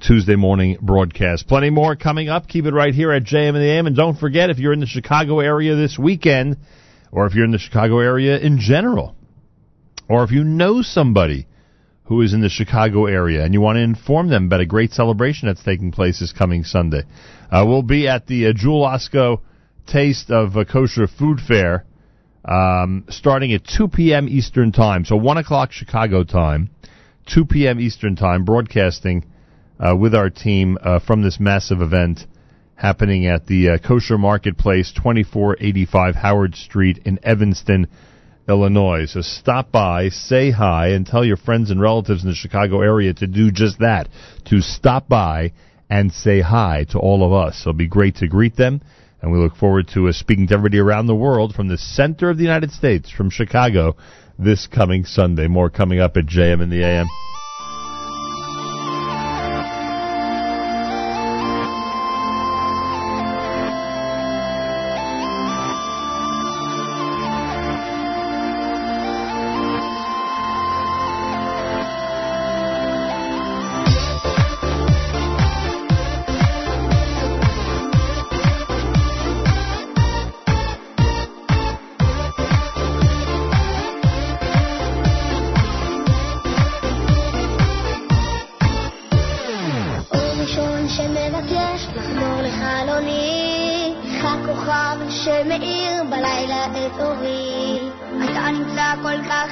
Tuesday 0.00 0.36
morning 0.36 0.78
broadcast. 0.80 1.48
Plenty 1.48 1.70
more 1.70 1.96
coming 1.96 2.28
up. 2.28 2.48
Keep 2.48 2.66
it 2.66 2.74
right 2.74 2.94
here 2.94 3.12
at 3.12 3.24
JM 3.24 3.48
in 3.48 3.54
the 3.54 3.70
AM. 3.70 3.86
And 3.86 3.96
don't 3.96 4.18
forget, 4.18 4.50
if 4.50 4.58
you're 4.58 4.72
in 4.72 4.80
the 4.80 4.86
Chicago 4.86 5.40
area 5.40 5.74
this 5.74 5.98
weekend, 5.98 6.56
or 7.10 7.26
if 7.26 7.34
you're 7.34 7.44
in 7.44 7.50
the 7.50 7.58
Chicago 7.58 7.98
area 7.98 8.38
in 8.38 8.58
general, 8.58 9.16
or 10.08 10.24
if 10.24 10.30
you 10.30 10.44
know 10.44 10.82
somebody 10.82 11.46
who 12.04 12.20
is 12.20 12.32
in 12.32 12.40
the 12.40 12.48
Chicago 12.48 13.06
area 13.06 13.44
and 13.44 13.54
you 13.54 13.60
want 13.60 13.76
to 13.76 13.82
inform 13.82 14.28
them 14.28 14.46
about 14.46 14.60
a 14.60 14.66
great 14.66 14.92
celebration 14.92 15.48
that's 15.48 15.62
taking 15.62 15.92
place 15.92 16.20
this 16.20 16.32
coming 16.32 16.64
Sunday. 16.64 17.02
Uh, 17.50 17.64
we'll 17.66 17.82
be 17.82 18.08
at 18.08 18.26
the 18.26 18.48
uh, 18.48 18.52
Jewel 18.54 18.84
Osco 18.84 19.40
Taste 19.86 20.30
of 20.30 20.56
uh, 20.56 20.64
Kosher 20.64 21.06
Food 21.06 21.38
Fair 21.40 21.86
um, 22.44 23.04
starting 23.08 23.52
at 23.52 23.62
2 23.64 23.88
p.m. 23.88 24.28
Eastern 24.28 24.72
Time. 24.72 25.04
So 25.04 25.16
1 25.16 25.38
o'clock 25.38 25.72
Chicago 25.72 26.24
time, 26.24 26.70
2 27.26 27.44
p.m. 27.44 27.80
Eastern 27.80 28.16
Time, 28.16 28.44
broadcasting 28.44 29.24
uh, 29.78 29.96
with 29.96 30.14
our 30.14 30.30
team 30.30 30.78
uh, 30.82 30.98
from 31.00 31.22
this 31.22 31.38
massive 31.40 31.80
event 31.80 32.20
happening 32.74 33.26
at 33.26 33.46
the 33.46 33.70
uh, 33.70 33.78
Kosher 33.78 34.18
Marketplace, 34.18 34.92
2485 34.92 36.16
Howard 36.16 36.56
Street 36.56 36.98
in 37.04 37.20
Evanston, 37.22 37.86
Illinois. 38.48 39.06
So 39.06 39.20
stop 39.20 39.70
by, 39.70 40.08
say 40.08 40.50
hi, 40.50 40.88
and 40.88 41.06
tell 41.06 41.24
your 41.24 41.36
friends 41.36 41.70
and 41.70 41.80
relatives 41.80 42.24
in 42.24 42.28
the 42.28 42.34
Chicago 42.34 42.80
area 42.80 43.14
to 43.14 43.26
do 43.26 43.52
just 43.52 43.78
that, 43.78 44.08
to 44.46 44.60
stop 44.60 45.08
by 45.08 45.52
and 45.88 46.12
say 46.12 46.40
hi 46.40 46.86
to 46.90 46.98
all 46.98 47.24
of 47.24 47.32
us. 47.32 47.60
It'll 47.60 47.72
be 47.72 47.86
great 47.86 48.16
to 48.16 48.26
greet 48.26 48.56
them, 48.56 48.80
and 49.22 49.30
we 49.30 49.38
look 49.38 49.56
forward 49.56 49.88
to 49.94 50.08
uh, 50.08 50.12
speaking 50.12 50.48
to 50.48 50.54
everybody 50.54 50.78
around 50.78 51.06
the 51.06 51.14
world 51.14 51.54
from 51.54 51.68
the 51.68 51.78
center 51.78 52.28
of 52.28 52.36
the 52.36 52.42
United 52.42 52.72
States, 52.72 53.10
from 53.10 53.30
Chicago, 53.30 53.96
this 54.38 54.66
coming 54.66 55.04
Sunday. 55.04 55.46
More 55.46 55.70
coming 55.70 56.00
up 56.00 56.16
at 56.16 56.26
JM 56.26 56.60
in 56.60 56.70
the 56.70 56.84
AM. 56.84 57.06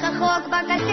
החוק 0.04 0.48
בקצה 0.48 0.89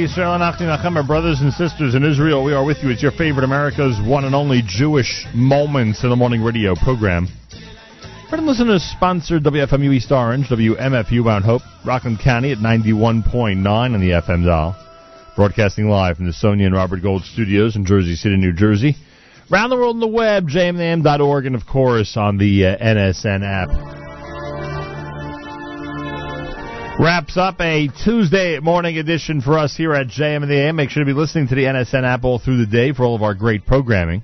Yisrael 0.00 0.40
Achim 0.40 0.96
our 0.96 1.06
brothers 1.06 1.40
and 1.40 1.52
sisters 1.52 1.94
in 1.94 2.02
Israel, 2.02 2.42
we 2.42 2.52
are 2.52 2.64
with 2.64 2.78
you. 2.82 2.90
It's 2.90 3.02
your 3.02 3.12
favorite 3.12 3.44
America's 3.44 4.00
one 4.00 4.24
and 4.24 4.34
only 4.34 4.62
Jewish 4.64 5.26
Moments 5.34 6.02
in 6.02 6.10
the 6.10 6.16
Morning 6.16 6.42
radio 6.42 6.74
program. 6.74 7.28
Friend 8.30 8.46
listeners 8.46 8.82
sponsored 8.82 9.42
WFMU 9.44 9.92
East 9.92 10.10
Orange, 10.10 10.48
WMFU 10.48 11.24
Mount 11.24 11.44
Hope, 11.44 11.62
Rockland 11.84 12.20
County 12.20 12.52
at 12.52 12.58
91.9 12.58 13.66
on 13.66 13.92
the 14.00 14.10
FM 14.10 14.46
dial. 14.46 14.76
Broadcasting 15.36 15.88
live 15.88 16.16
from 16.16 16.26
the 16.26 16.32
Sonia 16.32 16.66
and 16.66 16.74
Robert 16.74 17.02
Gold 17.02 17.24
studios 17.24 17.76
in 17.76 17.84
Jersey 17.84 18.16
City, 18.16 18.36
New 18.36 18.52
Jersey. 18.54 18.96
Around 19.50 19.70
the 19.70 19.76
world 19.76 19.96
on 19.96 20.00
the 20.00 20.06
web, 20.06 20.48
jmam.org, 20.48 21.46
and 21.46 21.54
of 21.54 21.66
course 21.66 22.16
on 22.16 22.38
the 22.38 22.66
uh, 22.66 22.76
NSN 22.78 23.44
app. 23.44 24.01
Wraps 27.02 27.36
up 27.36 27.60
a 27.60 27.88
Tuesday 28.04 28.60
morning 28.60 28.96
edition 28.96 29.40
for 29.40 29.58
us 29.58 29.76
here 29.76 29.92
at 29.92 30.06
JM 30.06 30.44
and 30.44 30.48
the 30.48 30.54
AM. 30.54 30.76
Make 30.76 30.90
sure 30.90 31.02
to 31.02 31.04
be 31.04 31.12
listening 31.12 31.48
to 31.48 31.56
the 31.56 31.64
NSN 31.64 32.04
app 32.04 32.22
all 32.22 32.38
through 32.38 32.58
the 32.58 32.70
day 32.70 32.92
for 32.92 33.02
all 33.02 33.16
of 33.16 33.24
our 33.24 33.34
great 33.34 33.66
programming. 33.66 34.22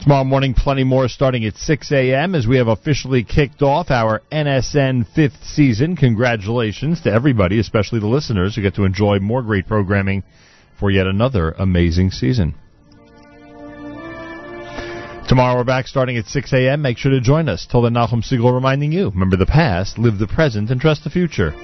Tomorrow 0.00 0.22
morning, 0.22 0.54
plenty 0.54 0.84
more 0.84 1.08
starting 1.08 1.44
at 1.44 1.56
6 1.56 1.90
a.m. 1.90 2.36
as 2.36 2.46
we 2.46 2.58
have 2.58 2.68
officially 2.68 3.24
kicked 3.24 3.62
off 3.62 3.90
our 3.90 4.22
NSN 4.30 5.12
fifth 5.12 5.42
season. 5.42 5.96
Congratulations 5.96 7.00
to 7.00 7.10
everybody, 7.12 7.58
especially 7.58 7.98
the 7.98 8.06
listeners 8.06 8.54
who 8.54 8.62
get 8.62 8.76
to 8.76 8.84
enjoy 8.84 9.18
more 9.18 9.42
great 9.42 9.66
programming 9.66 10.22
for 10.78 10.88
yet 10.88 11.08
another 11.08 11.50
amazing 11.58 12.12
season. 12.12 12.54
Tomorrow 15.26 15.56
we're 15.56 15.64
back 15.64 15.86
starting 15.86 16.18
at 16.18 16.26
6 16.26 16.52
a.m. 16.52 16.82
Make 16.82 16.98
sure 16.98 17.10
to 17.10 17.20
join 17.20 17.48
us. 17.48 17.64
Till 17.64 17.80
then, 17.80 17.94
Nachum 17.94 18.22
Segal 18.22 18.52
reminding 18.52 18.92
you, 18.92 19.08
remember 19.08 19.36
the 19.36 19.46
past, 19.46 19.98
live 19.98 20.18
the 20.18 20.26
present, 20.26 20.70
and 20.70 20.78
trust 20.78 21.02
the 21.02 21.08
future. 21.08 21.54